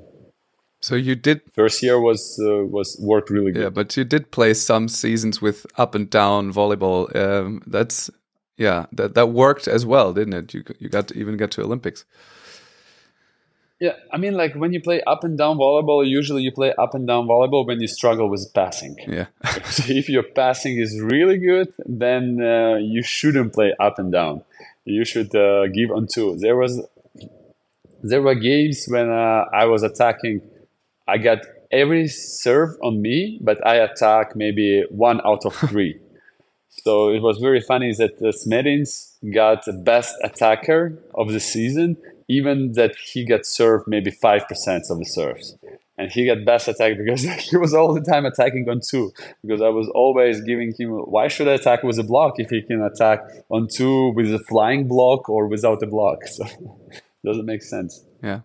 So 0.81 0.95
you 0.95 1.17
did 1.17 1.41
first 1.55 1.83
year 1.83 2.01
was 2.01 2.41
uh, 2.41 2.65
was 2.65 2.97
worked 3.01 3.31
really 3.31 3.51
good. 3.51 3.63
Yeah, 3.63 3.71
but 3.71 3.97
you 3.97 4.05
did 4.05 4.31
play 4.31 4.55
some 4.55 4.89
seasons 4.89 5.43
with 5.43 5.67
up 5.77 5.95
and 5.95 6.09
down 6.09 6.53
volleyball. 6.53 7.15
Um, 7.17 7.63
that's 7.67 8.11
yeah, 8.57 8.87
that 8.93 9.15
that 9.15 9.31
worked 9.31 9.67
as 9.67 9.85
well, 9.85 10.13
didn't 10.13 10.35
it? 10.35 10.55
You 10.55 10.65
you 10.79 10.89
got 10.89 11.09
to 11.09 11.19
even 11.19 11.37
get 11.37 11.51
to 11.53 11.63
Olympics. 11.63 12.05
Yeah, 13.81 13.93
I 14.13 14.17
mean, 14.17 14.35
like 14.35 14.55
when 14.55 14.73
you 14.73 14.81
play 14.81 15.03
up 15.03 15.23
and 15.23 15.39
down 15.39 15.57
volleyball, 15.59 16.05
usually 16.05 16.43
you 16.43 16.51
play 16.51 16.75
up 16.75 16.95
and 16.95 17.07
down 17.07 17.29
volleyball 17.29 17.65
when 17.65 17.81
you 17.81 17.87
struggle 17.87 18.29
with 18.29 18.53
passing. 18.53 18.97
Yeah. 19.07 19.27
so 19.67 19.85
if 19.87 20.09
your 20.09 20.25
passing 20.25 20.79
is 20.79 21.01
really 21.01 21.39
good, 21.39 21.73
then 21.87 22.41
uh, 22.43 22.77
you 22.77 23.03
shouldn't 23.03 23.53
play 23.53 23.73
up 23.79 24.01
and 24.01 24.11
down. 24.11 24.43
You 24.85 25.05
should 25.05 25.33
uh, 25.35 25.69
give 25.69 25.93
on 25.93 26.09
two. 26.13 26.37
There 26.37 26.57
was, 26.57 26.83
there 28.03 28.21
were 28.21 28.35
games 28.35 28.87
when 28.89 29.11
uh, 29.11 29.45
I 29.53 29.67
was 29.67 29.85
attacking. 29.85 30.41
I 31.07 31.19
got 31.19 31.39
every 31.71 32.09
serve 32.09 32.77
on 32.83 33.01
me, 33.01 33.39
but 33.41 33.65
I 33.65 33.77
attack 33.77 34.35
maybe 34.35 34.85
one 34.91 35.21
out 35.25 35.47
of 35.47 35.55
three. 35.71 36.01
So 36.83 37.11
it 37.11 37.21
was 37.21 37.39
very 37.39 37.61
funny 37.61 37.95
that 37.95 38.19
the 38.19 38.29
Smedins 38.29 39.13
got 39.33 39.65
the 39.65 39.73
best 39.73 40.17
attacker 40.25 40.99
of 41.15 41.33
the 41.33 41.41
season, 41.41 41.97
even 42.29 42.73
that 42.73 42.95
he 42.97 43.25
got 43.25 43.47
served 43.47 43.87
maybe 43.89 44.11
5% 44.11 44.91
of 44.91 44.99
the 44.99 45.05
serves. 45.05 45.57
And 45.97 46.13
he 46.13 46.27
got 46.27 46.45
best 46.45 46.69
attack 46.69 46.97
because 46.97 47.23
he 47.51 47.57
was 47.57 47.75
all 47.75 47.93
the 47.93 48.01
time 48.01 48.25
attacking 48.25 48.69
on 48.69 48.81
two. 48.81 49.13
Because 49.43 49.61
I 49.61 49.69
was 49.69 49.89
always 49.95 50.41
giving 50.43 50.73
him, 50.79 50.91
why 50.91 51.29
should 51.29 51.49
I 51.49 51.55
attack 51.55 51.83
with 51.83 51.99
a 51.99 52.05
block 52.05 52.39
if 52.39 52.51
he 52.51 52.63
can 52.63 52.83
attack 52.83 53.21
on 53.51 53.67
two 53.67 54.11
with 54.11 54.33
a 54.33 54.39
flying 54.39 54.87
block 54.87 55.29
or 55.29 55.49
without 55.49 55.83
a 55.83 55.87
block? 55.87 56.19
So 56.29 56.45
doesn't 57.25 57.47
make 57.47 57.63
sense. 57.63 58.05
Yeah. 58.23 58.41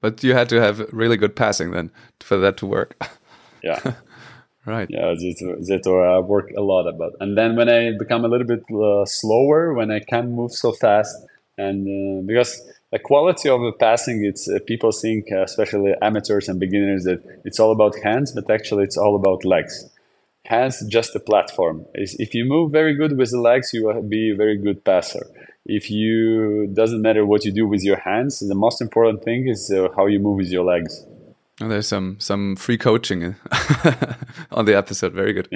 But 0.00 0.22
you 0.22 0.34
had 0.34 0.48
to 0.50 0.60
have 0.60 0.80
really 0.92 1.16
good 1.16 1.34
passing 1.34 1.70
then 1.70 1.90
for 2.20 2.36
that 2.38 2.56
to 2.58 2.66
work. 2.66 3.02
Yeah. 3.60 3.94
right. 4.66 4.86
Yeah, 4.88 5.14
that, 5.16 5.82
uh, 5.84 6.22
work 6.22 6.52
a 6.56 6.60
lot 6.60 6.86
about. 6.86 7.14
And 7.18 7.36
then 7.36 7.56
when 7.56 7.68
I 7.68 7.90
become 7.98 8.24
a 8.24 8.28
little 8.28 8.46
bit 8.46 8.62
uh, 8.72 9.04
slower, 9.04 9.74
when 9.74 9.90
I 9.90 9.98
can't 9.98 10.30
move 10.30 10.52
so 10.52 10.70
fast, 10.70 11.12
and 11.58 11.88
uh, 11.88 12.22
because 12.24 12.62
the 12.90 12.98
quality 12.98 13.48
of 13.48 13.60
the 13.60 13.72
passing, 13.72 14.24
it's 14.24 14.48
uh, 14.48 14.58
people 14.66 14.92
think, 14.92 15.26
uh, 15.30 15.42
especially 15.42 15.92
amateurs 16.00 16.48
and 16.48 16.58
beginners, 16.58 17.04
that 17.04 17.22
it's 17.44 17.60
all 17.60 17.70
about 17.70 17.98
hands, 18.02 18.32
but 18.32 18.50
actually 18.50 18.84
it's 18.84 18.96
all 18.96 19.14
about 19.14 19.44
legs. 19.44 19.88
Hands 20.46 20.74
just 20.88 21.14
a 21.14 21.20
platform. 21.20 21.84
If 21.92 22.34
you 22.34 22.46
move 22.46 22.72
very 22.72 22.94
good 22.94 23.18
with 23.18 23.30
the 23.30 23.40
legs, 23.40 23.74
you 23.74 23.86
will 23.86 24.00
be 24.00 24.30
a 24.30 24.36
very 24.36 24.56
good 24.56 24.82
passer. 24.82 25.26
If 25.66 25.90
you 25.90 26.68
doesn't 26.72 27.02
matter 27.02 27.26
what 27.26 27.44
you 27.44 27.52
do 27.52 27.66
with 27.66 27.82
your 27.82 27.98
hands, 27.98 28.38
the 28.40 28.54
most 28.54 28.80
important 28.80 29.22
thing 29.22 29.48
is 29.48 29.70
uh, 29.70 29.88
how 29.94 30.06
you 30.06 30.18
move 30.18 30.38
with 30.38 30.48
your 30.48 30.64
legs. 30.64 31.04
Oh, 31.60 31.68
there's 31.68 31.88
some 31.88 32.16
some 32.20 32.56
free 32.56 32.78
coaching 32.78 33.22
on 34.52 34.64
the 34.64 34.74
episode. 34.74 35.12
Very 35.12 35.34
good. 35.34 35.48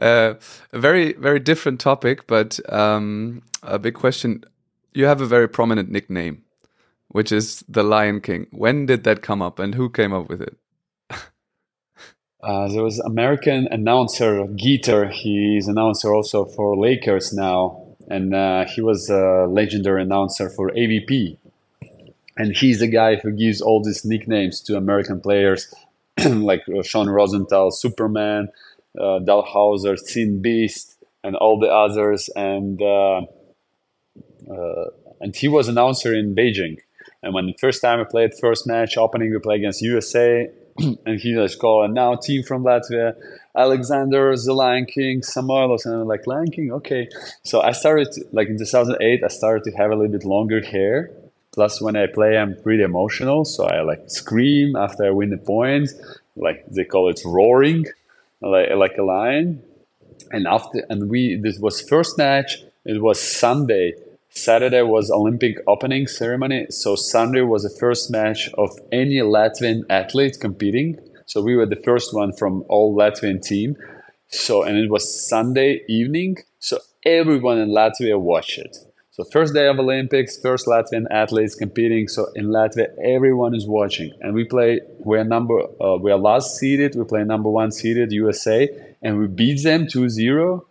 uh, 0.00 0.34
a 0.72 0.78
very 0.78 1.14
very 1.14 1.40
different 1.40 1.80
topic, 1.80 2.28
but 2.28 2.60
um, 2.72 3.42
a 3.64 3.78
big 3.80 3.94
question. 3.94 4.44
You 4.92 5.06
have 5.06 5.20
a 5.20 5.26
very 5.26 5.48
prominent 5.48 5.90
nickname, 5.90 6.42
which 7.16 7.32
is 7.32 7.64
the 7.68 7.82
Lion 7.82 8.20
King. 8.20 8.46
When 8.50 8.86
did 8.86 9.04
that 9.04 9.22
come 9.22 9.40
up, 9.42 9.58
and 9.58 9.74
who 9.74 9.88
came 9.88 10.12
up 10.12 10.28
with 10.28 10.42
it? 10.42 10.56
uh, 12.42 12.68
there 12.68 12.82
was 12.82 12.98
American 13.00 13.68
announcer 13.70 14.44
Geeter. 14.62 15.10
He's 15.10 15.66
announcer 15.68 16.14
also 16.14 16.44
for 16.44 16.76
Lakers 16.76 17.32
now, 17.32 17.60
and 18.08 18.34
uh, 18.34 18.66
he 18.66 18.80
was 18.82 19.08
a 19.08 19.46
legendary 19.48 20.02
announcer 20.02 20.50
for 20.50 20.70
AVP 20.70 21.38
and 22.36 22.56
he's 22.56 22.80
the 22.80 22.86
guy 22.86 23.16
who 23.16 23.32
gives 23.32 23.60
all 23.60 23.82
these 23.82 24.04
nicknames 24.04 24.60
to 24.60 24.76
American 24.76 25.20
players 25.20 25.72
like 26.24 26.62
uh, 26.68 26.82
Sean 26.82 27.08
Rosenthal, 27.08 27.70
Superman, 27.70 28.48
uh, 28.98 29.20
Dalhausser, 29.20 29.98
Thin 29.98 30.42
Beast, 30.42 30.96
and 31.24 31.34
all 31.36 31.58
the 31.58 31.68
others. 31.68 32.28
And 32.36 32.80
uh, 32.80 33.22
uh, 34.50 34.90
and 35.20 35.34
he 35.34 35.48
was 35.48 35.68
announcer 35.68 36.14
in 36.14 36.34
Beijing. 36.34 36.78
And 37.22 37.34
when 37.34 37.46
the 37.46 37.54
first 37.54 37.82
time 37.82 38.00
I 38.00 38.04
played 38.04 38.32
first 38.38 38.66
match 38.66 38.96
opening, 38.96 39.30
we 39.30 39.38
play 39.38 39.56
against 39.56 39.82
USA, 39.82 40.48
and 40.78 41.20
he 41.20 41.34
just 41.34 41.58
called, 41.58 41.86
and 41.86 41.94
now 41.94 42.14
team 42.16 42.42
from 42.42 42.64
Latvia, 42.64 43.14
Alexander, 43.56 44.34
the 44.36 44.52
Lion 44.52 44.86
King, 44.86 45.22
Samoilovs, 45.22 45.86
and 45.86 46.00
I'm 46.00 46.06
like, 46.06 46.26
Lion 46.26 46.50
King, 46.50 46.72
okay. 46.72 47.08
So 47.44 47.62
I 47.62 47.72
started, 47.72 48.08
like 48.32 48.48
in 48.48 48.58
2008, 48.58 49.24
I 49.24 49.28
started 49.28 49.64
to 49.64 49.76
have 49.76 49.90
a 49.90 49.96
little 49.96 50.12
bit 50.12 50.24
longer 50.24 50.60
hair 50.60 51.10
Plus, 51.56 51.80
when 51.80 51.96
I 51.96 52.06
play, 52.06 52.36
I'm 52.36 52.54
pretty 52.62 52.82
emotional, 52.82 53.46
so 53.46 53.64
I 53.64 53.80
like 53.80 54.10
scream 54.10 54.76
after 54.76 55.06
I 55.06 55.10
win 55.10 55.30
the 55.30 55.38
point. 55.38 55.88
Like 56.36 56.66
they 56.66 56.84
call 56.84 57.08
it 57.08 57.18
roaring, 57.24 57.86
like 58.42 58.68
like 58.76 58.98
a 58.98 59.02
lion. 59.02 59.62
And 60.30 60.46
after, 60.46 60.84
and 60.90 61.08
we 61.08 61.40
this 61.42 61.58
was 61.58 61.80
first 61.80 62.18
match. 62.18 62.62
It 62.84 63.00
was 63.00 63.18
Sunday. 63.22 63.94
Saturday 64.36 64.82
was 64.82 65.10
Olympic 65.10 65.56
opening 65.66 66.06
ceremony. 66.06 66.66
So 66.68 66.94
Sunday 66.94 67.40
was 67.40 67.62
the 67.62 67.74
first 67.80 68.10
match 68.10 68.50
of 68.58 68.68
any 68.92 69.16
Latvian 69.16 69.80
athlete 69.88 70.36
competing. 70.40 70.98
So 71.24 71.40
we 71.40 71.56
were 71.56 71.64
the 71.64 71.82
first 71.82 72.12
one 72.12 72.34
from 72.34 72.62
all 72.68 72.94
Latvian 72.94 73.40
team. 73.40 73.76
So 74.28 74.62
and 74.62 74.76
it 74.76 74.90
was 74.90 75.26
Sunday 75.26 75.80
evening. 75.88 76.36
So 76.58 76.78
everyone 77.06 77.56
in 77.56 77.70
Latvia 77.70 78.20
watched 78.20 78.58
it. 78.58 78.76
So 79.10 79.24
first 79.24 79.54
day 79.54 79.68
of 79.68 79.78
Olympics, 79.78 80.38
first 80.38 80.66
Latvian 80.66 81.06
athletes 81.10 81.54
competing. 81.54 82.06
So 82.06 82.26
in 82.34 82.48
Latvia, 82.48 82.88
everyone 83.02 83.54
is 83.54 83.66
watching, 83.66 84.12
and 84.20 84.34
we 84.34 84.44
play. 84.44 84.82
We're 84.98 85.24
number. 85.24 85.62
Uh, 85.80 85.96
we 85.96 86.12
are 86.12 86.18
last 86.18 86.58
seeded. 86.58 86.94
We 86.94 87.04
play 87.04 87.24
number 87.24 87.48
one 87.48 87.72
seeded 87.72 88.12
USA, 88.12 88.68
and 89.00 89.18
we 89.18 89.28
beat 89.28 89.62
them 89.64 89.86
2-0 89.86 90.65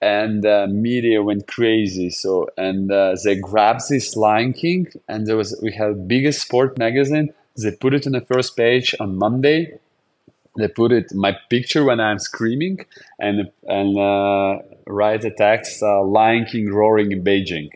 and 0.00 0.46
uh, 0.46 0.66
media 0.68 1.22
went 1.22 1.46
crazy. 1.46 2.10
So 2.10 2.48
and 2.56 2.90
uh, 2.90 3.16
they 3.24 3.36
grabbed 3.36 3.82
this 3.88 4.16
Lion 4.16 4.52
King, 4.52 4.88
and 5.08 5.26
there 5.26 5.36
was 5.36 5.58
we 5.62 5.72
had 5.72 6.08
biggest 6.08 6.42
sport 6.42 6.78
magazine. 6.78 7.32
They 7.56 7.72
put 7.72 7.94
it 7.94 8.06
on 8.06 8.12
the 8.12 8.20
first 8.20 8.56
page 8.56 8.94
on 9.00 9.16
Monday. 9.16 9.78
They 10.56 10.68
put 10.68 10.92
it 10.92 11.12
my 11.14 11.36
picture 11.48 11.84
when 11.84 12.00
I'm 12.00 12.18
screaming, 12.18 12.84
and 13.18 13.50
and 13.66 13.98
uh, 13.98 14.62
write 14.86 15.24
a 15.24 15.30
text 15.30 15.82
uh, 15.82 16.02
Lion 16.02 16.46
King 16.46 16.72
roaring 16.72 17.12
in 17.12 17.22
Beijing. 17.22 17.70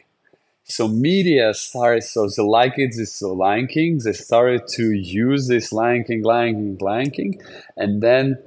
So 0.66 0.88
media 0.88 1.52
started, 1.52 2.04
so 2.04 2.26
they 2.26 2.42
like 2.42 2.78
it 2.78 2.94
is 2.94 3.18
the 3.18 3.28
Lion 3.28 3.66
King, 3.66 3.98
they 4.02 4.14
started 4.14 4.66
to 4.68 4.92
use 4.92 5.46
this 5.46 5.72
Lion 5.72 6.04
King, 6.04 6.22
Lion 6.22 6.54
King, 6.54 6.78
Lion 6.80 7.10
King, 7.10 7.42
and 7.76 8.02
then 8.02 8.38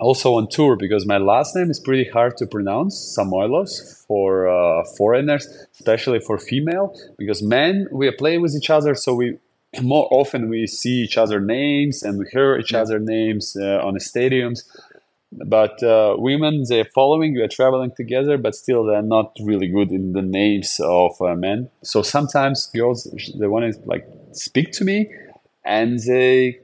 also 0.00 0.34
on 0.34 0.48
tour 0.48 0.76
because 0.76 1.06
my 1.06 1.18
last 1.18 1.54
name 1.54 1.70
is 1.70 1.78
pretty 1.78 2.08
hard 2.10 2.36
to 2.38 2.46
pronounce, 2.46 3.16
Samoilovs, 3.16 4.04
for 4.06 4.48
uh, 4.48 4.84
foreigners, 4.96 5.46
especially 5.74 6.20
for 6.20 6.38
female, 6.38 6.94
because 7.18 7.42
men 7.42 7.86
we 7.92 8.08
are 8.08 8.12
playing 8.12 8.40
with 8.40 8.54
each 8.56 8.70
other, 8.70 8.94
so 8.94 9.14
we 9.14 9.38
more 9.80 10.08
often 10.10 10.48
we 10.48 10.66
see 10.66 11.02
each 11.02 11.16
other 11.16 11.40
names 11.40 12.02
and 12.02 12.18
we 12.18 12.26
hear 12.32 12.56
each 12.56 12.72
yeah. 12.72 12.80
other 12.80 12.98
names 12.98 13.56
uh, 13.56 13.78
on 13.86 13.94
the 13.94 14.00
stadiums 14.00 14.64
but 15.32 15.80
uh, 15.82 16.16
women 16.18 16.64
they're 16.68 16.84
following 16.84 17.34
we 17.34 17.40
are 17.40 17.48
traveling 17.48 17.92
together 17.96 18.36
but 18.36 18.54
still 18.54 18.84
they're 18.84 19.02
not 19.02 19.32
really 19.42 19.68
good 19.68 19.92
in 19.92 20.12
the 20.12 20.22
names 20.22 20.80
of 20.82 21.12
uh, 21.20 21.34
men 21.36 21.70
so 21.82 22.02
sometimes 22.02 22.66
girls 22.74 23.04
they 23.38 23.46
want 23.46 23.72
to 23.72 23.80
like 23.86 24.06
speak 24.32 24.72
to 24.72 24.84
me 24.84 25.08
and 25.64 26.00
they 26.00 26.58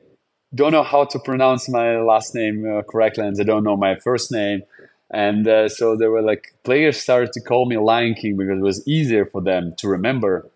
don't 0.55 0.73
know 0.73 0.83
how 0.83 1.05
to 1.05 1.19
pronounce 1.19 1.69
my 1.69 1.99
last 2.01 2.35
name 2.35 2.65
uh, 2.67 2.83
correctly 2.83 3.27
and 3.27 3.37
they 3.37 3.45
don't 3.45 3.65
know 3.65 3.77
my 3.77 3.97
first 3.97 4.31
name 4.33 4.63
and 5.11 5.47
uh, 5.47 5.69
so 5.69 5.97
they 5.97 6.09
were 6.09 6.23
like 6.23 6.55
players 6.65 7.01
started 7.01 7.33
to 7.33 7.41
call 7.41 7.67
me 7.67 7.77
lion 7.77 8.15
king 8.15 8.37
because 8.37 8.59
it 8.59 8.63
was 8.63 8.87
easier 8.87 9.27
for 9.27 9.41
them 9.41 9.75
to 9.77 9.89
remember 9.89 10.51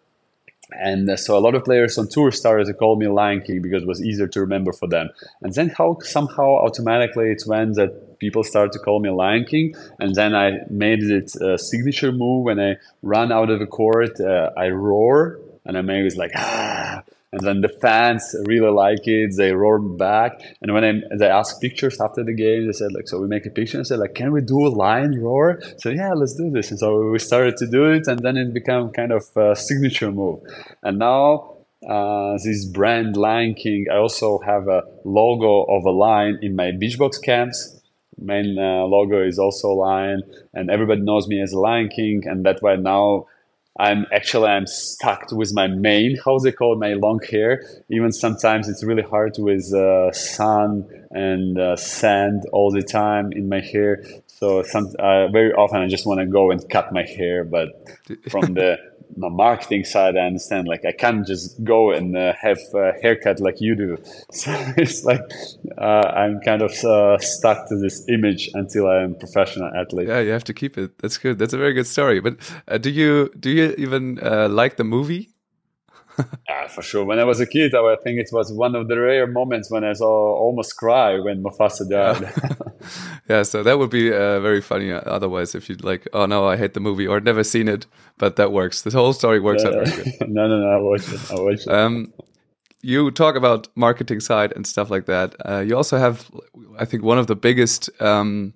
and 0.73 1.09
uh, 1.09 1.17
so 1.17 1.37
a 1.37 1.41
lot 1.41 1.55
of 1.55 1.65
players 1.65 1.99
on 1.99 2.09
tour 2.09 2.31
started 2.31 2.67
to 2.67 2.75
call 2.75 2.97
me 2.97 3.09
Lion 3.09 3.43
King 3.43 3.63
because 3.63 3.83
it 3.83 3.89
was 3.89 4.05
easier 4.05 4.29
to 4.29 4.41
remember 4.41 4.73
for 4.73 4.89
them. 4.89 5.11
And 5.43 5.53
then 5.55 5.71
how 5.71 5.99
somehow 6.03 6.57
automatically 6.65 7.31
it 7.31 7.43
went 7.47 7.77
that 7.77 8.19
people 8.19 8.45
started 8.45 8.73
to 8.73 8.79
call 8.79 9.01
me 9.01 9.11
Lion 9.11 9.45
King. 9.45 9.75
And 9.99 10.15
then 10.15 10.35
I 10.35 10.61
made 10.69 11.03
it 11.03 11.35
a 11.37 11.59
signature 11.59 12.13
move 12.13 12.45
when 12.45 12.61
I 12.61 12.77
run 13.03 13.33
out 13.33 13.51
of 13.51 13.59
the 13.59 13.67
court. 13.67 14.21
Uh, 14.21 14.51
I 14.57 14.69
roar 14.69 15.41
and 15.65 15.77
I 15.77 15.83
made 15.83 16.07
it 16.07 16.17
like 16.17 16.33
ah 16.37 17.03
and 17.33 17.43
then 17.43 17.61
the 17.61 17.69
fans 17.69 18.35
really 18.47 18.71
like 18.71 19.07
it. 19.07 19.37
They 19.37 19.53
roar 19.53 19.79
back. 19.79 20.41
And 20.61 20.75
when 20.75 20.85
I, 20.85 21.17
they 21.17 21.29
ask 21.29 21.61
pictures 21.61 22.01
after 22.01 22.25
the 22.25 22.33
game, 22.35 22.67
they 22.67 22.73
said 22.73 22.93
like, 22.93 23.09
"So 23.09 23.21
we 23.21 23.29
make 23.29 23.47
a 23.47 23.51
picture." 23.51 23.79
and 23.79 23.87
said 23.87 24.01
like, 24.01 24.15
"Can 24.15 24.33
we 24.33 24.41
do 24.41 24.67
a 24.67 24.69
lion 24.69 25.21
roar?" 25.23 25.61
So 25.79 25.91
yeah, 25.91 26.13
let's 26.13 26.35
do 26.35 26.51
this. 26.51 26.71
And 26.71 26.79
so 26.79 27.11
we 27.11 27.19
started 27.19 27.57
to 27.59 27.67
do 27.67 27.85
it, 27.93 28.09
and 28.09 28.21
then 28.21 28.37
it 28.37 28.53
became 28.53 28.91
kind 28.91 29.13
of 29.13 29.25
a 29.37 29.55
signature 29.55 30.11
move. 30.11 30.41
And 30.83 30.99
now 30.99 31.59
uh, 31.89 32.37
this 32.45 32.65
brand 32.65 33.17
Lion 33.17 33.55
King, 33.55 33.87
I 33.93 33.97
also 33.97 34.39
have 34.41 34.69
a 34.69 34.83
logo 35.05 35.63
of 35.63 35.85
a 35.85 35.91
lion 35.91 36.39
in 36.43 36.57
my 36.57 36.73
Beachbox 36.73 37.23
camps. 37.23 37.81
Main 38.19 38.59
uh, 38.59 38.85
logo 38.85 39.23
is 39.23 39.39
also 39.39 39.69
lion, 39.69 40.23
and 40.53 40.69
everybody 40.69 41.01
knows 41.01 41.27
me 41.27 41.41
as 41.41 41.55
Lion 41.55 41.89
King, 41.89 42.25
and 42.27 42.45
that's 42.45 42.61
why 42.61 42.77
now 42.77 43.29
I'm 43.79 44.07
actually 44.13 44.49
I'm 44.49 44.67
stuck 44.67 45.31
with 45.33 45.53
my 45.55 45.69
mane. 45.69 46.19
How's 46.25 46.45
it 46.45 46.57
called? 46.57 46.81
my 46.81 46.95
long 46.95 47.21
hair. 47.31 47.63
Even 47.91 48.11
sometimes 48.13 48.69
it's 48.69 48.83
really 48.83 49.03
hard 49.03 49.35
with 49.39 49.73
uh, 49.73 50.13
sun 50.13 50.89
and 51.11 51.59
uh, 51.59 51.77
sand 51.77 52.43
all 52.53 52.71
the 52.71 52.83
time 52.83 53.33
in 53.33 53.49
my 53.49 53.61
hair. 53.61 54.03
So 54.27 54.63
some 54.63 54.87
uh, 54.99 55.29
very 55.29 55.53
often 55.53 55.81
I 55.81 55.89
just 55.89 56.07
want 56.07 56.21
to 56.21 56.27
go 56.27 56.51
and 56.51 56.69
cut 56.69 56.93
my 56.93 57.05
hair, 57.05 57.45
but 57.45 57.69
from 58.31 58.55
the 58.55 58.79
the 59.17 59.31
marketing 59.31 59.85
side, 59.85 60.17
I 60.17 60.27
understand. 60.27 60.69
Like 60.69 60.85
I 60.85 60.93
can't 60.93 61.27
just 61.27 61.63
go 61.65 61.91
and 61.91 62.17
uh, 62.17 62.33
have 62.41 62.59
a 62.75 62.93
haircut 63.03 63.41
like 63.41 63.61
you 63.61 63.75
do. 63.75 63.97
So 64.33 64.53
it's 64.77 65.05
like 65.05 65.21
uh, 65.77 66.07
I'm 66.15 66.41
kind 66.41 66.63
of 66.63 66.73
uh, 66.85 67.19
stuck 67.19 67.69
to 67.69 67.77
this 67.77 68.09
image 68.09 68.51
until 68.55 68.87
I'm 68.87 69.13
a 69.13 69.15
professional 69.15 69.71
athlete. 69.75 70.09
Yeah, 70.09 70.21
you 70.21 70.31
have 70.31 70.45
to 70.45 70.55
keep 70.55 70.79
it. 70.79 70.99
That's 70.99 71.19
good. 71.19 71.39
That's 71.39 71.53
a 71.53 71.59
very 71.59 71.73
good 71.73 71.87
story. 71.87 72.21
But 72.21 72.37
uh, 72.69 72.79
do 72.79 72.91
you 72.91 73.31
do 73.39 73.51
you 73.51 73.75
even 73.77 74.19
uh, 74.23 74.49
like 74.49 74.77
the 74.77 74.85
movie? 74.85 75.30
yeah, 76.49 76.67
for 76.69 76.83
sure. 76.83 77.05
When 77.05 77.19
I 77.19 77.25
was 77.25 77.41
a 77.41 77.47
kid, 77.47 77.75
I 77.75 77.97
think 78.03 78.19
it 78.19 78.29
was 78.33 78.53
one 78.53 78.75
of 78.75 78.89
the 78.89 78.99
rare 78.99 79.27
moments 79.27 79.71
when 79.71 79.85
I 79.85 79.93
saw 79.95 80.07
almost 80.37 80.77
cry 80.77 81.19
when 81.19 81.43
Mufasa 81.43 81.89
died. 81.89 82.33
Yeah, 83.29 83.43
so 83.45 83.63
that 83.63 83.79
would 83.79 83.91
be 83.91 84.11
uh, 84.13 84.41
very 84.41 84.61
funny. 84.61 84.91
uh, 84.91 85.01
Otherwise, 85.01 85.55
if 85.55 85.69
you'd 85.69 85.85
like, 85.85 86.09
oh 86.13 86.27
no, 86.27 86.49
I 86.49 86.57
hate 86.57 86.75
the 86.75 86.81
movie 86.81 87.07
or 87.07 87.21
never 87.21 87.45
seen 87.45 87.69
it, 87.69 87.87
but 88.19 88.37
that 88.37 88.53
works. 88.53 88.83
The 88.83 88.91
whole 88.91 89.13
story 89.13 89.39
works 89.39 89.65
out 89.65 89.75
very 89.75 89.85
good. 89.85 90.07
no, 90.29 90.49
no, 90.49 90.59
no. 90.59 90.69
I 90.69 90.79
watch 90.79 91.13
it. 91.13 91.31
I 91.31 91.35
watch 91.41 91.61
it. 91.67 91.69
Um, 91.69 92.13
you 92.83 93.11
talk 93.11 93.37
about 93.37 93.69
marketing 93.77 94.21
side 94.21 94.53
and 94.57 94.67
stuff 94.67 94.91
like 94.91 95.05
that. 95.07 95.37
Uh, 95.47 95.61
you 95.61 95.77
also 95.77 95.99
have, 95.99 96.31
I 96.79 96.85
think, 96.87 97.05
one 97.05 97.19
of 97.19 97.27
the 97.27 97.37
biggest 97.37 97.91
um, 98.01 98.55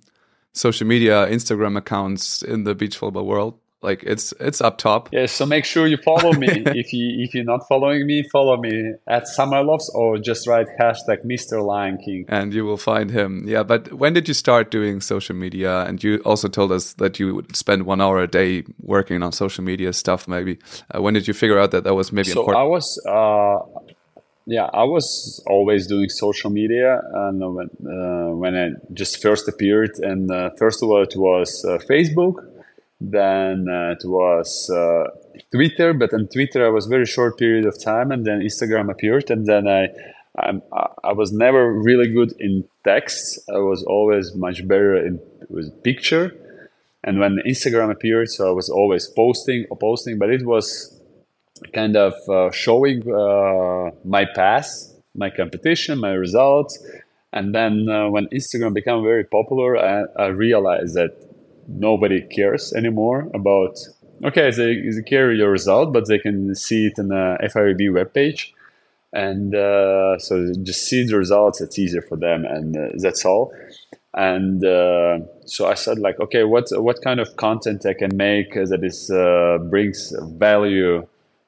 social 0.53 0.87
media 0.87 1.27
Instagram 1.29 1.77
accounts 1.77 2.43
in 2.43 2.65
the 2.65 2.75
beach 2.75 2.99
volleyball 2.99 3.27
world. 3.27 3.59
Like 3.85 4.03
it's 4.03 4.33
it's 4.41 4.61
up 4.61 4.79
top. 4.79 5.11
Yeah, 5.13 5.27
so 5.27 5.45
make 5.45 5.65
sure 5.65 5.87
you 5.87 5.99
follow 5.99 6.33
me. 6.33 6.49
if 6.83 6.93
you 6.93 7.23
if 7.23 7.35
you're 7.35 7.45
not 7.45 7.69
following 7.69 8.07
me, 8.07 8.25
follow 8.33 8.57
me 8.57 8.95
at 9.07 9.25
Samoilovs 9.25 9.89
or 9.95 10.19
just 10.19 10.47
write 10.49 10.69
hashtag 10.81 11.25
Mr. 11.25 11.65
Lion 11.65 11.99
King. 12.05 12.25
And 12.29 12.55
you 12.55 12.65
will 12.65 12.79
find 12.79 13.11
him. 13.11 13.45
Yeah, 13.47 13.63
but 13.63 13.93
when 13.93 14.15
did 14.15 14.27
you 14.27 14.35
start 14.35 14.71
doing 14.71 15.01
social 15.01 15.37
media? 15.37 15.85
And 15.85 16.03
you 16.03 16.19
also 16.25 16.49
told 16.49 16.73
us 16.73 16.95
that 16.95 17.21
you 17.21 17.35
would 17.35 17.55
spend 17.55 17.85
one 17.85 18.01
hour 18.01 18.21
a 18.23 18.27
day 18.27 18.65
working 18.81 19.23
on 19.23 19.33
social 19.33 19.63
media 19.63 19.93
stuff. 19.93 20.27
Maybe 20.27 20.59
uh, 20.95 21.03
when 21.03 21.15
did 21.15 21.29
you 21.29 21.35
figure 21.35 21.59
out 21.59 21.71
that 21.73 21.85
that 21.85 21.95
was 21.95 22.11
maybe 22.11 22.31
So 22.31 22.41
important? 22.41 22.65
I 22.65 22.67
was, 22.67 22.87
uh, 23.07 23.59
yeah, 24.47 24.69
I 24.73 24.85
was 24.85 25.43
always 25.47 25.87
doing 25.87 26.09
social 26.09 26.51
media, 26.51 27.01
and 27.13 27.41
when 27.55 27.69
uh, 27.87 28.31
when 28.35 28.55
I 28.55 28.67
just 28.93 29.23
first 29.23 29.49
appeared, 29.49 29.93
and 29.99 30.31
uh, 30.31 30.51
first 30.59 30.83
of 30.83 30.91
all 30.91 31.03
it 31.03 31.15
was 31.17 31.65
uh, 31.65 31.79
Facebook, 31.91 32.37
then 33.11 33.67
uh, 33.69 33.93
it 33.93 34.05
was 34.05 34.71
uh, 34.71 35.05
Twitter, 35.53 35.93
but 35.93 36.13
on 36.13 36.29
Twitter 36.29 36.65
I 36.67 36.71
was 36.71 36.87
very 36.87 37.07
short 37.07 37.39
period 37.39 37.67
of 37.67 37.83
time, 37.83 38.11
and 38.11 38.25
then 38.25 38.41
Instagram 38.41 38.91
appeared, 38.91 39.31
and 39.31 39.47
then 39.47 39.69
I. 39.69 39.89
I'm, 40.37 40.63
I 41.05 41.13
was 41.13 41.31
never 41.33 41.73
really 41.73 42.09
good 42.09 42.35
in 42.41 42.65
text. 42.83 43.39
I 43.49 43.59
was 43.59 43.85
always 43.85 44.35
much 44.35 44.67
better 44.67 44.97
in 44.97 45.21
with 45.49 45.81
picture. 45.85 46.33
And 47.05 47.21
when 47.21 47.39
Instagram 47.47 47.93
appeared, 47.93 48.31
so 48.31 48.49
I 48.49 48.51
was 48.51 48.69
always 48.69 49.07
posting 49.07 49.67
or 49.71 49.77
posting, 49.77 50.19
but 50.19 50.31
it 50.31 50.45
was 50.45 50.99
kind 51.73 51.97
of 51.97 52.15
uh, 52.29 52.51
showing 52.51 53.03
uh, 53.09 53.91
my 54.05 54.25
past, 54.25 54.95
my 55.15 55.31
competition, 55.31 56.01
my 56.01 56.13
results. 56.13 56.85
And 57.33 57.55
then 57.55 57.89
uh, 57.89 58.09
when 58.09 58.27
Instagram 58.29 58.75
became 58.75 59.03
very 59.03 59.25
popular, 59.25 59.77
I, 59.77 60.05
I 60.19 60.27
realized 60.29 60.95
that 60.95 61.17
nobody 61.69 62.23
cares 62.23 62.73
anymore 62.73 63.31
about, 63.35 63.79
okay, 64.25 64.51
they, 64.51 64.81
they 64.91 65.03
care 65.03 65.33
your 65.33 65.51
result, 65.51 65.93
but 65.93 66.09
they 66.09 66.19
can 66.19 66.55
see 66.55 66.87
it 66.87 66.99
in 66.99 67.13
a 67.13 67.39
FIVB 67.43 67.91
webpage. 67.91 68.53
And 69.13 69.55
uh, 69.55 70.19
so 70.19 70.53
just 70.63 70.87
see 70.87 71.05
the 71.05 71.17
results, 71.17 71.61
it's 71.61 71.79
easier 71.79 72.03
for 72.03 72.17
them, 72.17 72.45
and 72.45 72.77
uh, 72.77 72.89
that's 72.97 73.25
all. 73.25 73.53
And 74.13 74.65
uh, 74.65 75.21
so 75.47 75.67
I 75.69 75.75
said, 75.75 75.99
like, 75.99 76.19
okay, 76.21 76.45
what 76.45 76.69
what 76.73 77.01
kind 77.03 77.21
of 77.21 77.37
content 77.37 77.87
I 77.87 77.95
can 77.95 78.17
make 78.17 78.55
that 78.55 78.81
is 78.83 79.11
uh, 79.11 79.59
brings 79.71 80.13
value 80.37 81.07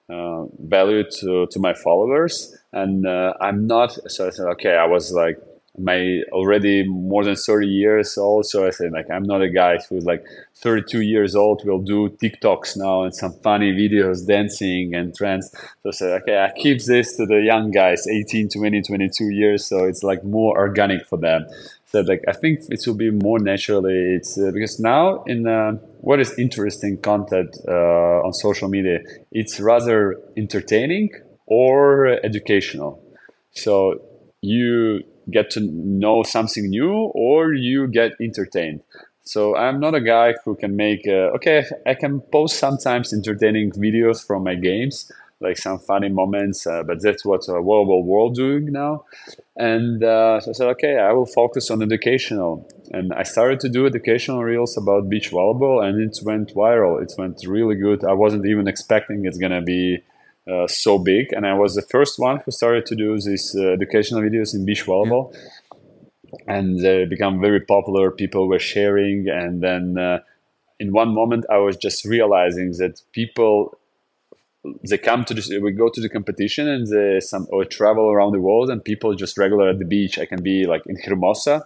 uh, 0.09 0.45
value 0.61 1.03
to, 1.03 1.47
to 1.49 1.59
my 1.59 1.75
followers 1.75 2.57
and 2.73 3.07
uh, 3.07 3.35
i'm 3.41 3.67
not 3.67 3.93
so 4.09 4.27
i 4.27 4.31
said 4.31 4.47
okay 4.47 4.77
i 4.77 4.87
was 4.87 5.13
like 5.13 5.37
my 5.79 6.23
already 6.33 6.87
more 6.87 7.25
than 7.25 7.37
30 7.37 7.67
years 7.67 8.17
old 8.17 8.47
so 8.47 8.67
i 8.67 8.71
said 8.71 8.93
like 8.93 9.11
i'm 9.11 9.25
not 9.25 9.43
a 9.43 9.49
guy 9.49 9.79
who's 9.89 10.05
like 10.05 10.25
32 10.57 11.03
years 11.03 11.37
old 11.37 11.63
will 11.65 11.81
do 11.81 12.09
tiktoks 12.09 12.77
now 12.77 13.03
and 13.03 13.15
some 13.15 13.33
funny 13.43 13.73
videos 13.73 14.27
dancing 14.27 14.95
and 14.95 15.15
trends. 15.15 15.51
So 15.83 15.89
i 15.89 15.91
said 15.91 16.23
okay 16.23 16.39
i 16.39 16.51
keep 16.59 16.83
this 16.83 17.17
to 17.17 17.27
the 17.27 17.41
young 17.41 17.71
guys 17.71 18.07
18 18.07 18.49
20 18.49 18.83
22 18.83 19.31
years 19.31 19.67
so 19.67 19.85
it's 19.85 20.03
like 20.03 20.25
more 20.25 20.57
organic 20.57 21.07
for 21.07 21.19
them. 21.19 21.47
So 21.87 22.01
like 22.01 22.23
i 22.27 22.33
think 22.33 22.61
it 22.71 22.83
will 22.87 22.95
be 22.95 23.11
more 23.11 23.39
naturally 23.39 24.17
it's 24.17 24.39
uh, 24.39 24.51
because 24.53 24.81
now 24.81 25.23
in 25.25 25.47
uh, 25.47 25.73
what 26.01 26.21
is 26.21 26.39
interesting 26.39 26.99
content 26.99 27.57
uh, 27.69 28.27
on 28.27 28.33
social 28.33 28.69
media 28.69 29.01
it's 29.31 29.61
rather 29.61 30.17
entertaining 30.37 31.11
or 31.47 32.07
educational. 32.25 33.03
So 33.53 34.01
you 34.41 35.03
get 35.31 35.51
to 35.51 35.61
know 35.61 36.23
something 36.23 36.71
new 36.71 36.93
or 37.15 37.53
you 37.53 37.87
get 37.87 38.13
entertained. 38.21 38.83
So 39.27 39.57
i'm 39.57 39.81
not 39.81 39.95
a 39.95 40.01
guy 40.01 40.35
who 40.45 40.55
can 40.55 40.77
make 40.77 41.07
uh, 41.09 41.35
okay 41.37 41.65
i 41.85 41.95
can 41.95 42.21
post 42.21 42.59
sometimes 42.59 43.13
entertaining 43.13 43.73
videos 43.73 44.25
from 44.25 44.45
my 44.45 44.55
games 44.55 45.11
like 45.41 45.59
some 45.59 45.79
funny 45.81 46.09
moments 46.09 46.67
uh, 46.67 46.85
but 46.85 47.03
that's 47.03 47.25
what 47.25 47.41
uh, 47.49 47.55
volleyball 47.55 48.05
world 48.05 48.37
doing 48.37 48.73
now. 48.73 49.05
And 49.57 50.03
uh, 50.03 50.41
so 50.41 50.51
i 50.51 50.55
said 50.55 50.69
okay 50.69 50.99
i 50.99 51.13
will 51.13 51.27
focus 51.27 51.71
on 51.73 51.83
educational. 51.83 52.69
And 52.93 53.13
i 53.13 53.25
started 53.25 53.59
to 53.61 53.69
do 53.69 53.85
educational 53.85 54.45
reels 54.45 54.77
about 54.77 55.09
beach 55.09 55.33
volleyball 55.33 55.85
and 55.85 56.01
it 56.01 56.19
went 56.23 56.55
viral. 56.55 57.03
It 57.03 57.13
went 57.19 57.45
really 57.47 57.75
good. 57.75 58.05
I 58.05 58.13
wasn't 58.13 58.47
even 58.47 58.69
expecting 58.69 59.27
it's 59.27 59.39
going 59.39 59.53
to 59.53 59.61
be 59.61 60.05
uh, 60.51 60.67
so 60.67 60.99
big. 60.99 61.33
And 61.33 61.47
i 61.47 61.55
was 61.55 61.75
the 61.75 61.83
first 61.83 62.19
one 62.19 62.41
who 62.45 62.51
started 62.51 62.87
to 62.87 62.97
do 62.97 63.15
these 63.21 63.55
uh, 63.59 63.69
educational 63.69 64.23
videos 64.23 64.55
in 64.55 64.65
beach 64.65 64.85
volleyball. 64.87 65.35
And 66.47 66.81
they 66.81 67.05
become 67.05 67.41
very 67.41 67.61
popular. 67.61 68.11
People 68.11 68.49
were 68.49 68.59
sharing. 68.59 69.29
And 69.29 69.63
then 69.63 69.99
uh, 69.99 70.21
in 70.79 70.93
one 70.93 71.15
moment 71.15 71.47
i 71.51 71.59
was 71.59 71.77
just 71.77 72.05
realizing 72.05 72.73
that 72.79 73.01
people 73.13 73.79
they 74.89 74.99
come 74.99 75.25
to 75.25 75.33
this 75.33 75.49
we 75.49 75.71
go 75.73 75.89
to 75.89 76.01
the 76.01 76.09
competition 76.09 76.69
and 76.69 76.87
they 76.89 77.21
some 77.21 77.47
or 77.51 77.65
travel 77.65 78.11
around 78.11 78.33
the 78.33 78.41
world 78.41 78.69
and 78.69 78.85
people 78.85 79.15
just 79.15 79.39
regular 79.39 79.69
at 79.69 79.79
the 79.79 79.85
beach. 79.85 80.19
I 80.19 80.27
can 80.27 80.43
be 80.43 80.67
like 80.67 80.83
in 80.87 80.97
hermosa 81.05 81.65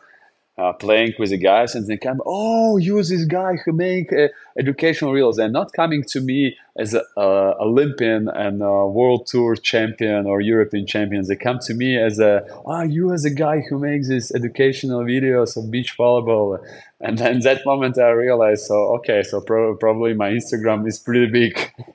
uh, 0.61 0.73
playing 0.75 1.15
with 1.19 1.31
the 1.31 1.39
guys 1.39 1.75
and 1.75 1.87
they 1.87 1.97
come 1.97 2.21
oh 2.27 2.77
you're 2.77 3.03
this 3.03 3.25
guy 3.25 3.57
who 3.65 3.73
make 3.73 4.13
uh, 4.13 4.29
educational 4.59 5.13
reels. 5.13 5.37
They're 5.37 5.49
not 5.49 5.73
coming 5.73 6.03
to 6.15 6.21
me 6.21 6.57
as 6.77 6.93
an 6.95 7.03
uh, 7.17 7.53
olympian 7.69 8.29
and 8.29 8.63
a 8.63 8.87
world 8.87 9.27
tour 9.27 9.57
champion 9.57 10.27
or 10.27 10.41
european 10.41 10.87
champions 10.87 11.29
they 11.29 11.37
come 11.37 11.59
to 11.59 11.75
me 11.75 11.97
as 11.97 12.19
a 12.19 12.33
ah 12.67 12.83
you 12.83 13.13
as 13.13 13.25
a 13.25 13.31
guy 13.31 13.61
who 13.69 13.79
makes 13.79 14.09
these 14.09 14.31
educational 14.33 15.01
videos 15.03 15.57
of 15.57 15.71
beach 15.71 15.97
volleyball. 15.99 16.59
And 17.01 17.17
then 17.17 17.41
that 17.41 17.65
moment 17.65 17.99
i 17.99 18.11
realized 18.11 18.67
so 18.67 18.77
okay 18.97 19.23
so 19.23 19.41
pro- 19.41 19.77
probably 19.77 20.13
my 20.15 20.31
instagram 20.31 20.87
is 20.87 20.99
pretty 20.99 21.31
big 21.41 21.55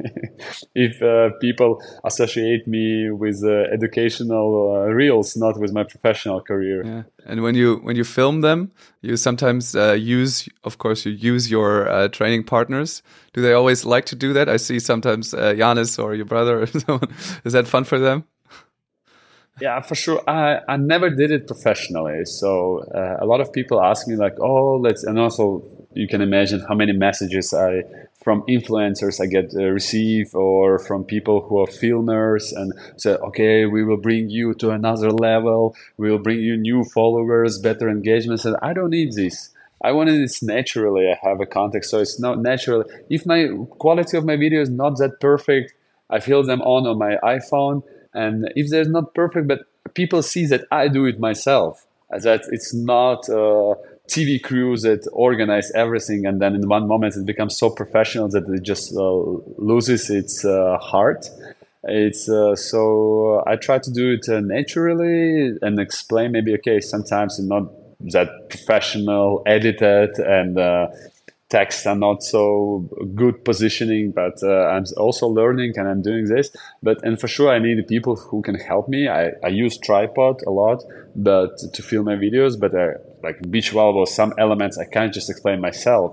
if 0.74 1.02
uh, 1.02 1.30
people 1.42 1.82
associate 2.04 2.68
me 2.68 3.10
with 3.12 3.44
uh, 3.44 3.74
educational 3.74 4.76
uh, 4.76 4.92
reels 4.92 5.36
not 5.36 5.60
with 5.60 5.74
my 5.74 5.84
professional 5.84 6.42
career 6.42 6.84
Yeah, 6.86 7.04
and 7.26 7.42
when 7.42 7.56
you 7.56 7.78
when 7.78 7.96
you 7.96 8.04
film 8.04 8.42
them, 8.42 8.72
you 9.02 9.18
sometimes 9.18 9.76
uh, 9.76 9.94
use, 9.94 10.48
of 10.64 10.78
course, 10.78 11.06
you 11.06 11.12
use 11.12 11.50
your 11.50 11.90
uh, 11.90 12.08
training 12.10 12.44
partners. 12.44 13.02
Do 13.34 13.42
they 13.42 13.54
always 13.54 13.86
like 13.86 14.06
to 14.08 14.16
do 14.16 14.34
that? 14.34 14.48
I 14.48 14.58
see 14.58 14.80
sometimes 14.80 15.34
uh, 15.34 15.56
Janis 15.56 15.98
or 15.98 16.14
your 16.14 16.26
brother 16.26 16.62
or 16.62 16.68
someone. 16.86 17.10
Is 17.44 17.54
that 17.54 17.68
fun 17.68 17.84
for 17.86 17.98
them? 17.98 18.26
Yeah, 19.62 19.80
for 19.82 19.96
sure. 19.96 20.22
I, 20.30 20.60
I 20.68 20.78
never 20.78 21.10
did 21.10 21.32
it 21.32 21.48
professionally. 21.48 22.26
So 22.26 22.84
uh, 22.94 23.18
a 23.22 23.26
lot 23.26 23.40
of 23.40 23.54
people 23.54 23.82
ask 23.82 24.08
me 24.08 24.16
like, 24.16 24.36
oh, 24.40 24.78
let's, 24.78 25.04
and 25.04 25.18
also 25.18 25.64
you 25.94 26.08
can 26.08 26.22
imagine 26.22 26.60
how 26.68 26.76
many 26.76 26.92
messages 26.92 27.54
I 27.54 27.84
from 28.26 28.42
influencers 28.50 29.22
I 29.22 29.28
get 29.28 29.54
uh, 29.56 29.66
receive 29.66 30.34
or 30.34 30.80
from 30.80 31.04
people 31.04 31.42
who 31.42 31.60
are 31.60 31.68
filmers 31.68 32.52
and 32.54 32.74
say, 32.98 33.12
okay, 33.12 33.68
we 33.68 33.84
will 33.84 34.02
bring 34.02 34.32
you 34.32 34.56
to 34.56 34.72
another 34.72 35.12
level. 35.12 35.76
We 35.98 36.10
will 36.10 36.18
bring 36.18 36.40
you 36.40 36.58
new 36.58 36.84
followers, 36.86 37.60
better 37.60 37.88
engagement. 37.88 38.44
And 38.44 38.58
I 38.64 38.74
don't 38.74 38.90
need 38.90 39.14
this. 39.14 39.52
I 39.84 39.92
wanted 39.92 40.20
this 40.20 40.42
naturally. 40.42 41.06
I 41.08 41.20
have 41.22 41.40
a 41.40 41.46
context, 41.46 41.92
so 41.92 42.00
it's 42.00 42.20
not 42.20 42.42
natural. 42.42 42.86
If 43.12 43.28
my 43.28 43.48
quality 43.78 44.18
of 44.18 44.26
my 44.26 44.38
video 44.38 44.60
is 44.60 44.72
not 44.72 44.98
that 44.98 45.20
perfect, 45.20 45.76
I 46.10 46.20
film 46.20 46.48
them 46.48 46.62
on 46.62 46.88
on 46.88 46.98
my 46.98 47.18
iPhone, 47.24 47.84
and 48.12 48.52
if 48.56 48.72
they're 48.72 48.86
not 48.86 49.14
perfect, 49.14 49.48
but 49.48 49.60
people 49.94 50.24
see 50.24 50.48
that 50.48 50.64
I 50.72 50.88
do 50.88 51.06
it 51.06 51.20
myself, 51.20 51.86
that 52.10 52.42
it's 52.52 52.74
not 52.74 53.30
a 53.30 53.76
TV 54.08 54.42
crew 54.42 54.78
that 54.78 55.08
organize 55.12 55.72
everything, 55.72 56.26
and 56.26 56.42
then 56.42 56.56
in 56.56 56.68
one 56.68 56.88
moment 56.88 57.16
it 57.16 57.26
becomes 57.26 57.58
so 57.58 57.70
professional 57.70 58.28
that 58.30 58.48
it 58.48 58.64
just 58.64 58.96
uh, 58.96 59.02
loses 59.58 60.10
its 60.10 60.46
uh, 60.46 60.78
heart. 60.80 61.30
It's 61.84 62.28
uh, 62.30 62.56
so 62.56 63.44
I 63.46 63.56
try 63.56 63.80
to 63.80 63.92
do 63.92 64.14
it 64.14 64.28
uh, 64.30 64.40
naturally 64.40 65.58
and 65.62 65.80
explain 65.80 66.32
maybe 66.32 66.54
okay 66.56 66.80
sometimes 66.80 67.38
it's 67.40 67.48
not 67.48 67.72
that 68.12 68.50
professional 68.50 69.44
edited 69.46 70.18
and 70.20 70.58
uh, 70.58 70.88
texts 71.50 71.86
are 71.86 71.96
not 71.96 72.24
so 72.24 72.90
good 73.14 73.46
positioning 73.46 74.12
but 74.12 74.42
uh, 74.44 74.66
i'm 74.74 74.84
also 74.98 75.28
learning 75.28 75.74
and 75.76 75.88
i'm 75.88 76.02
doing 76.02 76.26
this 76.26 76.50
but 76.82 76.98
and 77.04 77.20
for 77.20 77.28
sure 77.28 77.52
i 77.52 77.60
need 77.60 77.88
people 77.88 78.16
who 78.16 78.42
can 78.42 78.56
help 78.56 78.90
me 78.90 79.08
i, 79.08 79.30
I 79.44 79.50
use 79.50 79.78
tripod 79.78 80.42
a 80.48 80.50
lot 80.50 80.84
but 81.16 81.58
to 81.74 81.84
film 81.84 82.06
my 82.06 82.16
videos 82.16 82.60
but 82.60 82.74
uh, 82.74 82.94
like 83.28 83.38
beach 83.50 83.72
volleyball 83.72 84.08
some 84.08 84.32
elements 84.38 84.78
i 84.78 84.86
can't 84.96 85.14
just 85.14 85.30
explain 85.30 85.60
myself 85.60 86.10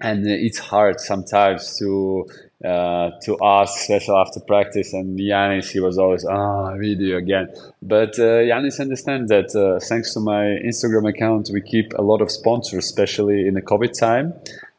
and 0.00 0.26
it's 0.26 0.58
hard 0.58 0.98
sometimes 0.98 1.78
to 1.78 2.26
uh, 2.64 3.10
to 3.22 3.38
ask, 3.42 3.80
especially 3.80 4.16
after 4.16 4.40
practice. 4.40 4.92
And 4.92 5.18
Janis, 5.18 5.70
he 5.70 5.80
was 5.80 5.98
always, 5.98 6.24
ah, 6.24 6.72
oh, 6.72 6.78
video 6.78 7.16
again. 7.16 7.48
But 7.80 8.18
uh, 8.18 8.44
Janis 8.44 8.80
understands 8.80 9.30
that 9.30 9.54
uh, 9.54 9.80
thanks 9.86 10.12
to 10.14 10.20
my 10.20 10.42
Instagram 10.68 11.08
account, 11.08 11.50
we 11.52 11.62
keep 11.62 11.92
a 11.94 12.02
lot 12.02 12.20
of 12.20 12.30
sponsors, 12.30 12.84
especially 12.84 13.46
in 13.46 13.54
the 13.54 13.62
COVID 13.62 13.98
time. 13.98 14.34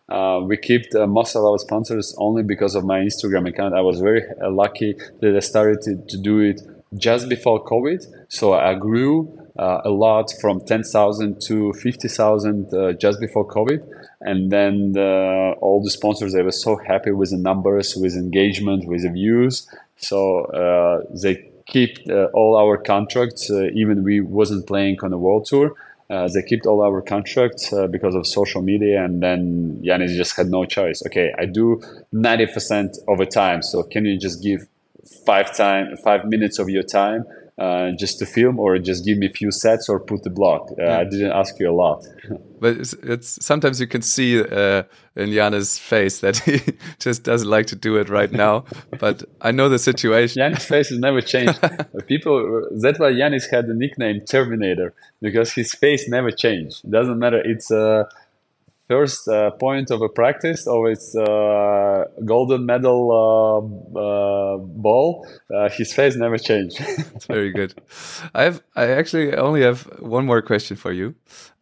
Uh, 0.09 0.41
we 0.45 0.57
kept 0.57 0.93
uh, 0.93 1.07
most 1.07 1.35
of 1.35 1.43
our 1.43 1.57
sponsors 1.57 2.13
only 2.17 2.43
because 2.43 2.75
of 2.75 2.83
my 2.83 2.99
Instagram 2.99 3.47
account. 3.47 3.73
I 3.73 3.81
was 3.81 3.99
very 3.99 4.23
uh, 4.41 4.51
lucky 4.51 4.95
that 5.21 5.35
I 5.35 5.39
started 5.39 5.81
to, 5.83 5.95
to 5.95 6.17
do 6.17 6.39
it 6.39 6.61
just 6.95 7.29
before 7.29 7.63
COVID. 7.63 8.05
So 8.27 8.53
I 8.53 8.75
grew 8.75 9.40
a 9.57 9.89
lot 9.89 10.31
from 10.39 10.61
10,000 10.61 11.41
to 11.41 11.73
50,000 11.73 12.73
uh, 12.73 12.93
just 12.93 13.19
before 13.19 13.47
COVID. 13.47 13.85
And 14.21 14.51
then 14.51 14.93
the, 14.93 15.55
all 15.61 15.83
the 15.83 15.89
sponsors, 15.89 16.33
they 16.33 16.41
were 16.41 16.51
so 16.51 16.77
happy 16.77 17.11
with 17.11 17.31
the 17.31 17.37
numbers, 17.37 17.95
with 17.95 18.13
engagement, 18.15 18.87
with 18.87 19.03
the 19.03 19.09
views. 19.09 19.67
So 19.97 20.45
uh, 20.45 21.03
they 21.21 21.51
kept 21.67 22.09
uh, 22.09 22.27
all 22.33 22.57
our 22.57 22.77
contracts, 22.77 23.49
uh, 23.49 23.67
even 23.73 24.03
we 24.03 24.21
wasn't 24.21 24.67
playing 24.67 24.97
on 25.03 25.11
the 25.11 25.17
world 25.17 25.45
tour. 25.45 25.75
Uh, 26.09 26.27
they 26.27 26.41
kept 26.41 26.65
all 26.65 26.83
our 26.83 27.01
contracts 27.01 27.73
because 27.89 28.15
of 28.15 28.27
social 28.27 28.61
media, 28.61 29.01
and 29.01 29.23
then 29.23 29.81
Janis 29.81 30.13
just 30.13 30.35
had 30.35 30.47
no 30.47 30.65
choice. 30.65 31.01
Okay, 31.05 31.33
I 31.39 31.45
do 31.45 31.81
ninety 32.11 32.47
percent 32.47 32.97
of 33.07 33.19
the 33.19 33.25
time, 33.25 33.61
so 33.61 33.83
can 33.83 34.03
you 34.03 34.19
just 34.19 34.43
give 34.43 34.67
five 35.25 35.55
time, 35.55 35.95
five 36.03 36.25
minutes 36.25 36.59
of 36.59 36.69
your 36.69 36.83
time 36.83 37.23
uh, 37.61 37.91
just 37.91 38.17
to 38.17 38.25
film 38.25 38.59
or 38.59 38.79
just 38.79 39.05
give 39.05 39.19
me 39.19 39.27
a 39.27 39.29
few 39.29 39.51
sets 39.51 39.87
or 39.87 39.99
put 39.99 40.23
the 40.23 40.31
block. 40.31 40.71
Uh, 40.71 40.83
yeah. 40.83 40.99
I 40.99 41.03
didn't 41.03 41.31
ask 41.31 41.59
you 41.59 41.69
a 41.69 41.77
lot. 41.83 42.03
but 42.59 42.77
it's, 42.77 42.93
it's, 42.93 43.45
sometimes 43.45 43.79
you 43.79 43.85
can 43.85 44.01
see 44.01 44.41
uh, 44.41 44.81
in 45.15 45.31
Janis' 45.31 45.77
face 45.77 46.21
that 46.21 46.37
he 46.45 46.59
just 46.97 47.21
doesn't 47.21 47.47
like 47.47 47.67
to 47.67 47.75
do 47.75 47.97
it 47.97 48.09
right 48.09 48.31
now. 48.31 48.65
but 48.99 49.23
I 49.41 49.51
know 49.51 49.69
the 49.69 49.77
situation. 49.77 50.39
Janis' 50.39 50.65
face 50.65 50.89
has 50.89 50.97
never 50.97 51.21
changed. 51.21 51.59
People 52.07 52.67
that's 52.81 52.97
why 52.97 53.13
Janis 53.13 53.45
had 53.45 53.67
the 53.67 53.75
nickname 53.75 54.21
Terminator 54.21 54.95
because 55.21 55.53
his 55.53 55.71
face 55.75 56.09
never 56.09 56.31
changed. 56.31 56.83
It 56.83 56.89
doesn't 56.89 57.19
matter. 57.19 57.41
It's 57.45 57.69
uh, 57.69 58.05
first 58.91 59.27
uh, 59.27 59.51
point 59.51 59.89
of 59.91 60.01
a 60.01 60.09
practice 60.09 60.67
of 60.67 60.85
its 60.93 61.15
uh, 61.15 62.03
golden 62.25 62.65
medal 62.65 63.01
uh, 63.21 63.99
uh 63.99 64.57
ball, 64.57 65.07
uh, 65.55 65.69
his 65.69 65.93
face 65.93 66.15
never 66.25 66.37
changed. 66.37 66.77
It's 67.15 67.27
very 67.37 67.51
good. 67.59 67.71
I 68.39 68.43
have 68.47 68.57
I 68.75 68.85
actually 68.99 69.29
only 69.47 69.61
have 69.69 69.79
one 69.99 70.25
more 70.25 70.41
question 70.41 70.77
for 70.77 70.91
you. 70.91 71.15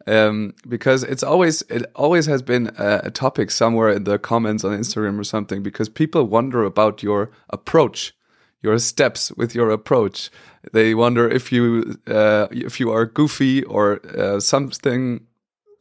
Um, 0.06 0.54
because 0.66 1.00
it's 1.12 1.22
always 1.22 1.62
it 1.76 1.84
always 1.94 2.26
has 2.26 2.42
been 2.42 2.64
a, 2.78 2.90
a 3.04 3.10
topic 3.10 3.50
somewhere 3.50 3.90
in 3.96 4.04
the 4.04 4.18
comments 4.18 4.64
on 4.64 4.72
Instagram 4.82 5.18
or 5.18 5.24
something 5.24 5.62
because 5.62 5.88
people 6.02 6.24
wonder 6.24 6.64
about 6.64 7.02
your 7.02 7.30
approach 7.50 8.14
your 8.62 8.78
steps 8.78 9.32
with 9.36 9.54
your 9.54 9.70
approach. 9.70 10.30
They 10.72 10.94
wonder 10.94 11.28
if 11.28 11.52
you 11.52 11.96
uh, 12.06 12.46
if 12.50 12.80
you 12.80 12.92
are 12.92 13.06
goofy 13.06 13.64
or 13.64 14.00
uh, 14.22 14.40
something 14.40 15.20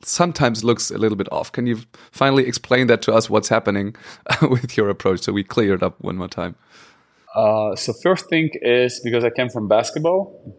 sometimes 0.04 0.64
looks 0.64 0.92
a 0.92 0.98
little 0.98 1.18
bit 1.18 1.32
off. 1.32 1.52
Can 1.52 1.68
you 1.68 1.82
finally 2.12 2.48
explain 2.48 2.88
that 2.88 3.02
to 3.04 3.14
us? 3.14 3.30
What's 3.30 3.50
happening 3.50 3.96
with 4.42 4.78
your 4.78 4.90
approach, 4.90 5.22
so 5.22 5.34
we 5.34 5.44
clear 5.44 5.74
it 5.74 5.84
up 5.84 6.00
one 6.02 6.18
more 6.18 6.28
time? 6.28 6.56
Uh, 7.36 7.76
so 7.76 7.94
first 7.94 8.28
thing 8.30 8.50
is 8.62 9.00
because 9.04 9.24
I 9.24 9.30
came 9.30 9.50
from 9.50 9.68
basketball. 9.68 10.56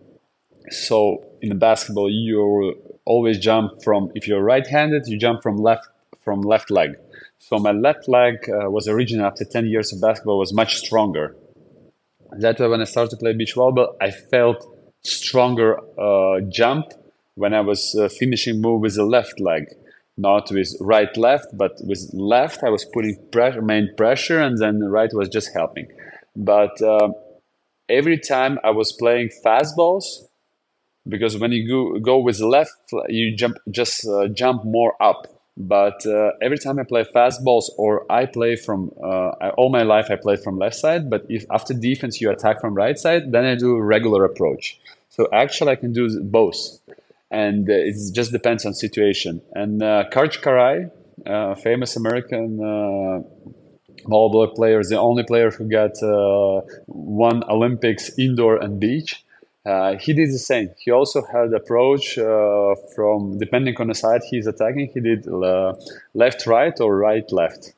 So 0.71 1.25
in 1.43 1.49
the 1.49 1.55
basketball, 1.55 2.11
you 2.11 2.75
always 3.05 3.39
jump 3.39 3.83
from 3.83 4.11
if 4.15 4.29
you're 4.29 4.43
right-handed, 4.43 5.07
you 5.07 5.19
jump 5.19 5.43
from 5.43 5.57
left 5.57 5.89
from 6.23 6.43
left 6.43 6.71
leg. 6.71 6.97
So 7.39 7.59
my 7.59 7.73
left 7.73 8.09
leg 8.09 8.49
uh, 8.49 8.71
was 8.71 8.87
originally 8.87 9.25
after 9.25 9.45
10 9.45 9.67
years 9.67 9.93
of 9.93 10.01
basketball 10.01 10.39
was 10.39 10.53
much 10.53 10.77
stronger. 10.77 11.35
That's 12.39 12.61
why 12.61 12.67
when 12.69 12.81
I 12.81 12.85
started 12.85 13.11
to 13.11 13.17
play 13.17 13.33
beach 13.33 13.55
volleyball, 13.57 13.95
I 14.01 14.11
felt 14.11 14.65
stronger 15.03 15.79
uh, 15.99 16.41
jump 16.49 16.93
when 17.41 17.55
I 17.55 17.63
was 17.63 17.95
uh, 17.95 18.09
finishing 18.09 18.61
move 18.61 18.83
with 18.83 18.97
the 18.97 19.05
left 19.05 19.41
leg, 19.41 19.65
not 20.17 20.51
with 20.51 20.77
right 20.81 21.15
left, 21.17 21.49
but 21.57 21.73
with 21.83 22.11
left 22.13 22.63
I 22.63 22.69
was 22.69 22.85
putting 22.93 23.17
pressure, 23.33 23.63
main 23.63 23.89
pressure, 23.97 24.39
and 24.39 24.59
then 24.59 24.79
the 24.79 24.91
right 24.91 25.11
was 25.13 25.29
just 25.31 25.49
helping. 25.55 25.89
But 26.37 26.81
uh, 26.83 27.09
every 27.89 28.19
time 28.19 28.59
I 28.63 28.71
was 28.71 28.93
playing 28.93 29.31
fastballs, 29.45 30.05
because 31.09 31.39
when 31.39 31.53
you 31.53 31.63
go, 31.67 31.99
go 31.99 32.19
with 32.19 32.41
left, 32.41 32.77
you 33.09 33.35
jump 33.35 33.57
just 33.71 34.07
uh, 34.07 34.29
jump 34.29 34.65
more 34.65 34.93
up. 35.03 35.27
But 35.57 36.07
uh, 36.07 36.33
every 36.43 36.59
time 36.59 36.79
I 36.79 36.85
play 36.85 37.05
fastballs 37.05 37.65
or 37.77 38.11
I 38.11 38.27
play 38.27 38.57
from 38.57 38.91
uh, 39.03 39.31
I, 39.41 39.49
all 39.59 39.71
my 39.71 39.83
life 39.83 40.09
I 40.11 40.17
played 40.17 40.41
from 40.41 40.59
left 40.59 40.77
side. 40.77 41.09
But 41.09 41.25
if 41.29 41.45
after 41.51 41.73
defense 41.75 42.21
you 42.21 42.31
attack 42.31 42.61
from 42.61 42.75
right 42.75 42.99
side, 42.99 43.33
then 43.33 43.45
I 43.45 43.55
do 43.55 43.79
regular 43.79 44.25
approach. 44.25 44.79
So 45.09 45.29
actually 45.33 45.73
I 45.73 45.77
can 45.77 45.93
do 45.93 46.23
both 46.23 46.57
and 47.31 47.69
uh, 47.69 47.73
it 47.73 47.95
just 48.13 48.33
depends 48.33 48.67
on 48.67 48.75
situation. 48.75 49.41
And 49.53 49.83
uh, 49.83 50.05
Kiraly, 50.11 50.91
uh, 51.27 51.55
famous 51.55 51.97
American 51.97 52.61
uh, 52.61 53.23
volleyball 54.09 54.55
player, 54.55 54.81
is 54.81 54.89
the 54.89 54.99
only 54.99 55.23
player 55.23 55.51
who 55.51 55.69
got 55.69 56.03
uh, 56.03 56.63
one 56.87 57.45
Olympics 57.49 58.11
indoor 58.19 58.57
and 58.57 58.81
beach. 58.81 59.25
Uh, 59.65 59.97
he 59.97 60.15
did 60.15 60.31
the 60.31 60.39
same. 60.39 60.71
He 60.79 60.91
also 60.91 61.23
had 61.23 61.53
approach 61.53 62.17
uh, 62.17 62.75
from 62.95 63.39
depending 63.39 63.77
on 63.79 63.89
the 63.89 63.95
side 63.95 64.23
he's 64.29 64.47
attacking. 64.47 64.91
He 64.93 65.01
did 65.01 65.27
left 66.15 66.47
right 66.47 66.81
or 66.81 66.97
right 66.97 67.31
left. 67.31 67.75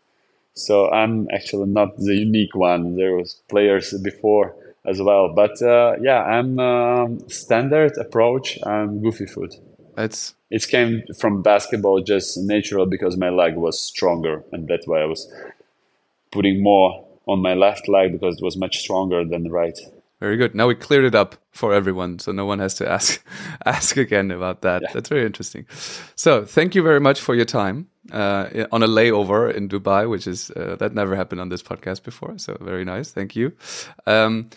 So 0.55 0.91
I'm 0.91 1.29
actually 1.33 1.67
not 1.67 1.97
the 1.97 2.15
unique 2.15 2.55
one. 2.55 2.97
There 2.97 3.17
was 3.17 3.43
players 3.49 3.93
before 4.03 4.55
as 4.85 5.01
well. 5.01 5.33
But 5.35 5.61
uh, 5.63 5.97
yeah, 6.01 6.23
I'm 6.23 6.59
um, 6.59 7.29
standard 7.29 7.97
approach. 7.99 8.59
I'm 8.65 9.03
goofy 9.03 9.27
foot. 9.27 9.57
It's 9.97 10.35
it 10.51 10.67
came 10.69 11.03
from 11.19 11.43
basketball, 11.43 12.03
just 12.03 12.37
natural 12.39 12.87
because 12.87 13.17
my 13.17 13.31
leg 13.31 13.57
was 13.57 13.81
stronger, 13.81 14.45
and 14.53 14.69
that's 14.69 14.87
why 14.87 15.01
I 15.01 15.07
was 15.07 15.31
putting 16.31 16.63
more 16.63 17.07
on 17.27 17.41
my 17.41 17.55
left 17.55 17.89
leg 17.89 18.13
because 18.13 18.39
it 18.39 18.45
was 18.45 18.57
much 18.57 18.79
stronger 18.79 19.25
than 19.25 19.45
the 19.45 19.51
right. 19.51 19.79
Very 20.23 20.37
good. 20.37 20.55
Now 20.55 20.69
we 20.69 20.77
cleared 20.77 21.05
it 21.05 21.17
up 21.17 21.35
for 21.51 21.75
everyone, 21.75 22.21
so 22.21 22.31
no 22.31 22.47
one 22.47 22.61
has 22.61 22.75
to 22.75 22.89
ask 22.89 23.25
ask 23.67 23.97
again 23.97 24.31
about 24.31 24.63
that. 24.63 24.83
Yeah. 24.83 24.93
That's 24.95 25.09
very 25.09 25.27
interesting. 25.27 25.67
So 26.15 26.45
thank 26.45 26.75
you 26.75 26.83
very 26.83 27.01
much 27.01 27.21
for 27.21 27.35
your 27.35 27.45
time 27.45 27.89
uh, 28.13 28.67
on 28.71 28.83
a 28.83 28.87
layover 28.87 29.53
in 29.53 29.69
Dubai, 29.69 30.09
which 30.09 30.27
is 30.27 30.51
uh, 30.53 30.77
that 30.79 30.95
never 30.95 31.17
happened 31.17 31.41
on 31.41 31.49
this 31.49 31.63
podcast 31.63 32.05
before. 32.05 32.39
So 32.39 32.57
very 32.61 32.85
nice. 32.85 33.11
Thank 33.11 33.35
you. 33.35 33.53
Um, 34.07 34.51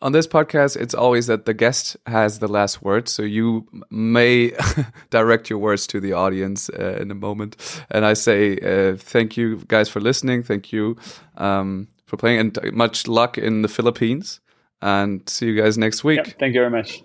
on 0.00 0.12
this 0.12 0.26
podcast, 0.26 0.76
it's 0.76 0.94
always 0.94 1.26
that 1.26 1.44
the 1.44 1.54
guest 1.54 1.96
has 2.06 2.38
the 2.38 2.48
last 2.48 2.82
word. 2.82 3.08
So 3.08 3.22
you 3.22 3.66
may 3.90 4.52
direct 5.10 5.50
your 5.50 5.58
words 5.58 5.86
to 5.88 6.00
the 6.00 6.12
audience 6.12 6.70
uh, 6.70 6.98
in 7.00 7.10
a 7.10 7.14
moment. 7.14 7.56
And 7.90 8.04
I 8.04 8.14
say 8.14 8.58
uh, 8.58 8.96
thank 8.96 9.36
you 9.36 9.62
guys 9.66 9.88
for 9.88 10.00
listening. 10.00 10.42
Thank 10.42 10.72
you 10.72 10.96
um, 11.36 11.88
for 12.06 12.16
playing, 12.16 12.38
and 12.40 12.72
much 12.72 13.08
luck 13.08 13.38
in 13.38 13.62
the 13.62 13.68
Philippines. 13.68 14.40
And 14.80 15.28
see 15.28 15.46
you 15.46 15.60
guys 15.60 15.76
next 15.76 16.04
week. 16.04 16.18
Yep, 16.18 16.38
thank 16.38 16.54
you 16.54 16.60
very 16.60 16.70
much. 16.70 17.02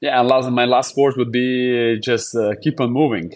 Yeah, 0.00 0.20
and 0.20 0.28
last, 0.28 0.50
my 0.50 0.66
last 0.66 0.94
word 0.98 1.14
would 1.16 1.32
be 1.32 1.98
just 1.98 2.36
uh, 2.36 2.52
keep 2.62 2.78
on 2.78 2.92
moving 2.92 3.32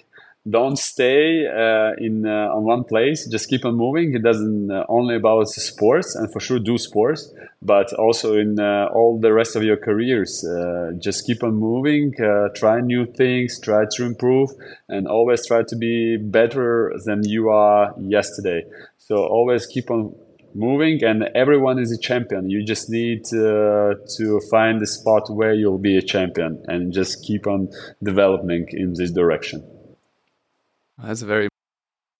don't 0.50 0.78
stay 0.78 1.46
uh, 1.46 1.92
in 1.98 2.24
uh, 2.26 2.54
on 2.54 2.64
one 2.64 2.84
place 2.84 3.26
just 3.26 3.48
keep 3.48 3.64
on 3.64 3.74
moving. 3.74 4.14
It 4.14 4.22
doesn't 4.22 4.70
uh, 4.70 4.84
only 4.88 5.16
about 5.16 5.48
sports 5.48 6.14
and 6.14 6.32
for 6.32 6.40
sure 6.40 6.58
do 6.58 6.78
sports 6.78 7.32
but 7.60 7.92
also 7.94 8.36
in 8.36 8.58
uh, 8.60 8.88
all 8.94 9.18
the 9.18 9.32
rest 9.32 9.56
of 9.56 9.62
your 9.64 9.76
careers 9.76 10.44
uh, 10.44 10.92
just 10.98 11.26
keep 11.26 11.42
on 11.42 11.54
moving 11.54 12.14
uh, 12.22 12.48
try 12.54 12.80
new 12.80 13.04
things 13.04 13.60
try 13.60 13.84
to 13.96 14.04
improve 14.04 14.50
and 14.88 15.08
always 15.08 15.46
try 15.46 15.62
to 15.62 15.76
be 15.76 16.16
better 16.16 16.92
than 17.04 17.24
you 17.24 17.48
are 17.48 17.94
yesterday. 17.98 18.64
So 18.98 19.16
always 19.16 19.66
keep 19.66 19.90
on 19.90 20.14
moving 20.54 21.02
and 21.04 21.24
everyone 21.34 21.78
is 21.78 21.92
a 21.92 21.98
champion. 21.98 22.48
You 22.48 22.64
just 22.64 22.88
need 22.88 23.24
to 23.24 24.40
find 24.50 24.80
the 24.80 24.86
spot 24.86 25.30
where 25.30 25.52
you'll 25.52 25.78
be 25.78 25.96
a 25.98 26.02
champion 26.02 26.62
and 26.68 26.92
just 26.92 27.24
keep 27.24 27.46
on 27.46 27.68
developing 28.02 28.66
in 28.70 28.94
this 28.94 29.10
direction 29.10 29.77
that's 31.02 31.22
a 31.22 31.26
very 31.26 31.48